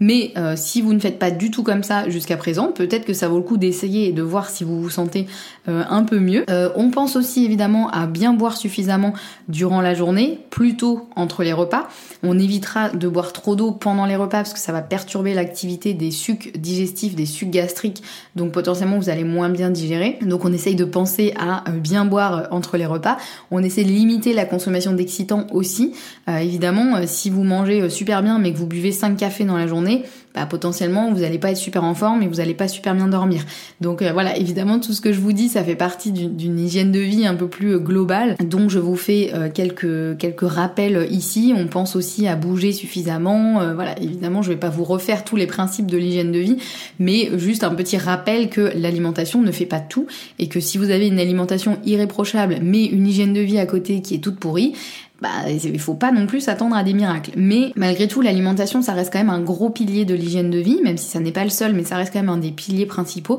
Mais 0.00 0.32
si 0.56 0.80
vous 0.80 0.94
ne 0.94 0.98
faites 0.98 1.18
pas 1.18 1.30
du 1.30 1.50
tout 1.50 1.62
comme 1.62 1.82
ça 1.82 2.08
jusqu'à 2.08 2.36
présent, 2.36 2.68
peut-être 2.68 3.04
que 3.04 3.12
ça 3.12 3.28
vaut 3.28 3.36
le 3.36 3.42
coup 3.42 3.56
d'essayer 3.56 4.08
et 4.08 4.12
de 4.12 4.22
voir 4.22 4.48
si 4.48 4.64
vous 4.64 4.80
vous 4.80 4.90
sentez 4.90 5.26
un 5.66 6.02
peu 6.04 6.18
mieux. 6.18 6.44
on 6.76 6.90
pense 6.90 7.16
aussi 7.16 7.44
évidemment 7.44 7.90
à 7.90 8.06
bien 8.06 8.32
boire 8.32 8.56
suffisamment 8.56 9.12
durant 9.48 9.80
la 9.80 9.94
journée, 9.94 10.38
plutôt 10.50 11.08
entre 11.16 11.42
les 11.42 11.52
repas. 11.52 11.88
On 12.22 12.38
évitera 12.38 12.90
de 12.90 13.08
boire 13.08 13.32
trop 13.32 13.56
d'eau 13.56 13.72
pendant 13.72 14.06
les 14.06 14.16
repas 14.16 14.38
parce 14.38 14.52
que 14.52 14.58
ça 14.58 14.72
va 14.72 14.82
perturber 14.82 15.34
l'activité 15.34 15.94
des 15.94 16.10
sucs 16.10 16.56
digestifs, 16.58 17.14
des 17.14 17.26
sucs 17.26 17.50
gastriques 17.50 18.02
donc 18.36 18.52
potentiellement 18.52 18.98
vous 18.98 19.08
allez 19.08 19.24
moins 19.24 19.48
bien 19.48 19.70
digérer. 19.70 20.18
Donc 20.22 20.44
on 20.44 20.52
essaye 20.52 20.74
de 20.74 20.84
penser 20.84 21.34
à 21.38 21.68
euh, 21.68 21.72
bien 21.72 22.04
boire 22.04 22.34
euh, 22.34 22.42
entre 22.50 22.76
les 22.76 22.86
repas. 22.86 23.16
On 23.50 23.62
essaie 23.62 23.84
de 23.84 23.90
limiter 23.90 24.32
la 24.32 24.44
consommation 24.44 24.79
d'excitants 24.92 25.46
aussi. 25.52 25.92
Euh, 26.28 26.38
évidemment, 26.38 27.06
si 27.06 27.30
vous 27.30 27.44
mangez 27.44 27.88
super 27.90 28.22
bien 28.22 28.38
mais 28.38 28.52
que 28.52 28.58
vous 28.58 28.66
buvez 28.66 28.92
5 28.92 29.16
cafés 29.16 29.44
dans 29.44 29.56
la 29.56 29.66
journée, 29.66 30.04
bah, 30.34 30.46
potentiellement 30.46 31.12
vous 31.12 31.20
n'allez 31.20 31.38
pas 31.38 31.50
être 31.50 31.56
super 31.56 31.84
en 31.84 31.94
forme 31.94 32.22
et 32.22 32.28
vous 32.28 32.36
n'allez 32.36 32.54
pas 32.54 32.68
super 32.68 32.94
bien 32.94 33.08
dormir. 33.08 33.42
Donc 33.80 34.02
voilà, 34.02 34.36
évidemment 34.36 34.78
tout 34.78 34.92
ce 34.92 35.00
que 35.00 35.12
je 35.12 35.20
vous 35.20 35.32
dis, 35.32 35.48
ça 35.48 35.64
fait 35.64 35.74
partie 35.74 36.12
d'une 36.12 36.58
hygiène 36.58 36.92
de 36.92 37.00
vie 37.00 37.26
un 37.26 37.34
peu 37.34 37.48
plus 37.48 37.78
globale. 37.78 38.36
Donc 38.44 38.70
je 38.70 38.78
vous 38.78 38.96
fais 38.96 39.32
quelques 39.54 40.16
quelques 40.18 40.48
rappels 40.48 41.08
ici. 41.10 41.52
On 41.56 41.66
pense 41.66 41.96
aussi 41.96 42.28
à 42.28 42.36
bouger 42.36 42.72
suffisamment. 42.72 43.74
voilà, 43.74 43.98
évidemment 44.00 44.42
je 44.42 44.50
vais 44.50 44.58
pas 44.58 44.68
vous 44.68 44.84
refaire 44.84 45.24
tous 45.24 45.36
les 45.36 45.46
principes 45.46 45.90
de 45.90 45.98
l'hygiène 45.98 46.32
de 46.32 46.38
vie, 46.38 46.56
mais 46.98 47.30
juste 47.38 47.64
un 47.64 47.74
petit 47.74 47.98
rappel 47.98 48.50
que 48.50 48.72
l'alimentation 48.74 49.42
ne 49.42 49.50
fait 49.50 49.66
pas 49.66 49.80
tout 49.80 50.06
et 50.38 50.48
que 50.48 50.60
si 50.60 50.78
vous 50.78 50.90
avez 50.90 51.08
une 51.08 51.18
alimentation 51.18 51.78
irréprochable 51.84 52.58
mais 52.62 52.84
une 52.84 53.06
hygiène 53.06 53.32
de 53.32 53.40
vie 53.40 53.58
à 53.58 53.66
côté 53.66 54.00
qui 54.02 54.14
est 54.14 54.18
toute 54.18 54.38
pourrie, 54.38 54.74
bah, 55.20 55.48
il 55.48 55.78
faut 55.78 55.94
pas 55.94 56.12
non 56.12 56.26
plus 56.26 56.40
s'attendre 56.40 56.76
à 56.76 56.82
des 56.82 56.94
miracles. 56.94 57.32
Mais 57.36 57.72
malgré 57.76 58.08
tout, 58.08 58.22
l'alimentation, 58.22 58.82
ça 58.82 58.92
reste 58.92 59.12
quand 59.12 59.18
même 59.18 59.30
un 59.30 59.40
gros 59.40 59.70
pilier 59.70 60.04
de 60.04 60.14
l'hygiène 60.14 60.50
de 60.50 60.58
vie, 60.58 60.80
même 60.82 60.96
si 60.96 61.08
ça 61.08 61.20
n'est 61.20 61.32
pas 61.32 61.44
le 61.44 61.50
seul, 61.50 61.74
mais 61.74 61.84
ça 61.84 61.96
reste 61.96 62.12
quand 62.12 62.20
même 62.20 62.28
un 62.28 62.38
des 62.38 62.52
piliers 62.52 62.86
principaux. 62.86 63.38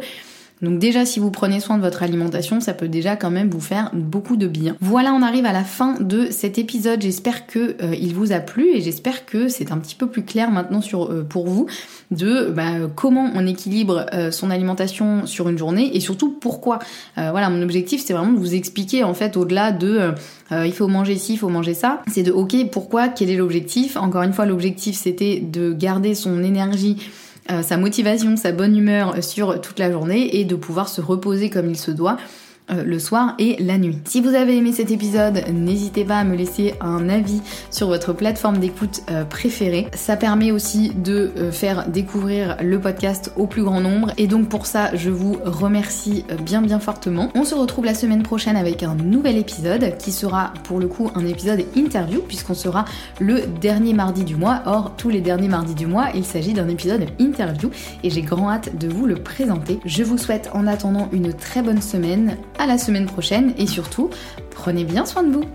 Donc 0.61 0.77
déjà, 0.77 1.05
si 1.05 1.19
vous 1.19 1.31
prenez 1.31 1.59
soin 1.59 1.77
de 1.77 1.81
votre 1.81 2.03
alimentation, 2.03 2.59
ça 2.59 2.73
peut 2.73 2.87
déjà 2.87 3.15
quand 3.15 3.31
même 3.31 3.49
vous 3.49 3.59
faire 3.59 3.89
beaucoup 3.93 4.37
de 4.37 4.47
bien. 4.47 4.75
Voilà, 4.79 5.13
on 5.13 5.23
arrive 5.23 5.45
à 5.45 5.53
la 5.53 5.63
fin 5.63 5.95
de 5.99 6.27
cet 6.29 6.59
épisode. 6.59 7.01
J'espère 7.01 7.47
que 7.47 7.75
euh, 7.81 7.95
vous 8.13 8.31
a 8.31 8.39
plu 8.39 8.69
et 8.75 8.81
j'espère 8.81 9.25
que 9.25 9.47
c'est 9.47 9.71
un 9.71 9.77
petit 9.77 9.95
peu 9.95 10.07
plus 10.07 10.23
clair 10.23 10.51
maintenant 10.51 10.81
sur 10.81 11.11
euh, 11.11 11.25
pour 11.27 11.47
vous 11.47 11.65
de 12.11 12.51
bah, 12.53 12.73
comment 12.93 13.31
on 13.33 13.47
équilibre 13.47 14.05
euh, 14.13 14.29
son 14.31 14.51
alimentation 14.51 15.25
sur 15.25 15.49
une 15.49 15.57
journée 15.57 15.95
et 15.95 15.99
surtout 15.99 16.29
pourquoi. 16.29 16.79
voilà, 17.15 17.49
mon 17.49 17.61
objectif, 17.61 18.03
c'est 18.03 18.13
vraiment 18.13 18.33
de 18.33 18.37
vous 18.37 18.53
expliquer 18.53 19.03
en 19.03 19.13
fait 19.13 19.37
au-delà 19.37 19.71
de 19.71 20.11
il 20.51 20.73
faut 20.73 20.87
manger 20.87 21.15
ci, 21.17 21.33
il 21.33 21.37
faut 21.37 21.49
manger 21.49 21.73
ça. 21.73 22.01
C'est 22.07 22.23
de 22.23 22.31
ok, 22.31 22.69
pourquoi, 22.71 23.07
quel 23.07 23.29
est 23.29 23.37
l'objectif? 23.37 23.95
Encore 23.95 24.23
une 24.23 24.33
fois, 24.33 24.45
l'objectif 24.45 24.95
c'était 24.95 25.39
de 25.39 25.71
garder 25.71 26.13
son 26.13 26.43
énergie 26.43 26.97
euh, 26.99 27.30
sa 27.49 27.77
motivation, 27.77 28.37
sa 28.37 28.51
bonne 28.51 28.77
humeur 28.77 29.23
sur 29.23 29.59
toute 29.59 29.79
la 29.79 29.91
journée 29.91 30.39
et 30.39 30.45
de 30.45 30.55
pouvoir 30.55 30.87
se 30.87 31.01
reposer 31.01 31.49
comme 31.49 31.69
il 31.69 31.77
se 31.77 31.91
doit. 31.91 32.17
euh, 32.17 32.40
le 32.71 32.99
soir 32.99 33.35
et 33.39 33.55
la 33.59 33.77
nuit. 33.77 33.99
Si 34.05 34.21
vous 34.21 34.33
avez 34.33 34.57
aimé 34.57 34.71
cet 34.71 34.91
épisode, 34.91 35.43
n'hésitez 35.51 36.05
pas 36.05 36.17
à 36.17 36.23
me 36.23 36.35
laisser 36.35 36.73
un 36.81 37.09
avis 37.09 37.41
sur 37.69 37.87
votre 37.87 38.13
plateforme 38.13 38.57
d'écoute 38.57 39.01
euh, 39.09 39.23
préférée. 39.23 39.87
Ça 39.93 40.15
permet 40.15 40.51
aussi 40.51 40.89
de 40.89 41.31
euh, 41.37 41.51
faire 41.51 41.89
découvrir 41.89 42.57
le 42.61 42.79
podcast 42.79 43.31
au 43.35 43.47
plus 43.47 43.63
grand 43.63 43.81
nombre 43.81 44.11
et 44.17 44.27
donc 44.27 44.49
pour 44.49 44.65
ça, 44.65 44.95
je 44.95 45.09
vous 45.09 45.37
remercie 45.43 46.25
bien 46.43 46.61
bien 46.61 46.79
fortement. 46.79 47.29
On 47.35 47.43
se 47.43 47.55
retrouve 47.55 47.85
la 47.85 47.93
semaine 47.93 48.23
prochaine 48.23 48.55
avec 48.55 48.83
un 48.83 48.95
nouvel 48.95 49.37
épisode 49.37 49.97
qui 49.97 50.11
sera 50.11 50.53
pour 50.63 50.79
le 50.79 50.87
coup 50.87 51.11
un 51.15 51.25
épisode 51.25 51.63
interview 51.75 52.21
puisqu'on 52.21 52.53
sera 52.53 52.85
le 53.19 53.41
dernier 53.61 53.93
mardi 53.93 54.23
du 54.23 54.35
mois. 54.35 54.61
Or, 54.65 54.93
tous 54.97 55.09
les 55.09 55.21
derniers 55.21 55.47
mardis 55.47 55.75
du 55.75 55.87
mois, 55.87 56.07
il 56.15 56.25
s'agit 56.25 56.53
d'un 56.53 56.67
épisode 56.67 57.05
interview 57.19 57.69
et 58.03 58.09
j'ai 58.09 58.21
grand 58.21 58.49
hâte 58.49 58.77
de 58.77 58.87
vous 58.87 59.05
le 59.05 59.15
présenter. 59.15 59.79
Je 59.85 60.03
vous 60.03 60.17
souhaite 60.17 60.49
en 60.53 60.67
attendant 60.67 61.09
une 61.11 61.33
très 61.33 61.61
bonne 61.61 61.81
semaine 61.81 62.37
à 62.61 62.67
la 62.67 62.77
semaine 62.77 63.07
prochaine 63.07 63.53
et 63.57 63.65
surtout, 63.65 64.11
prenez 64.51 64.83
bien 64.83 65.05
soin 65.07 65.23
de 65.23 65.31
vous. 65.31 65.45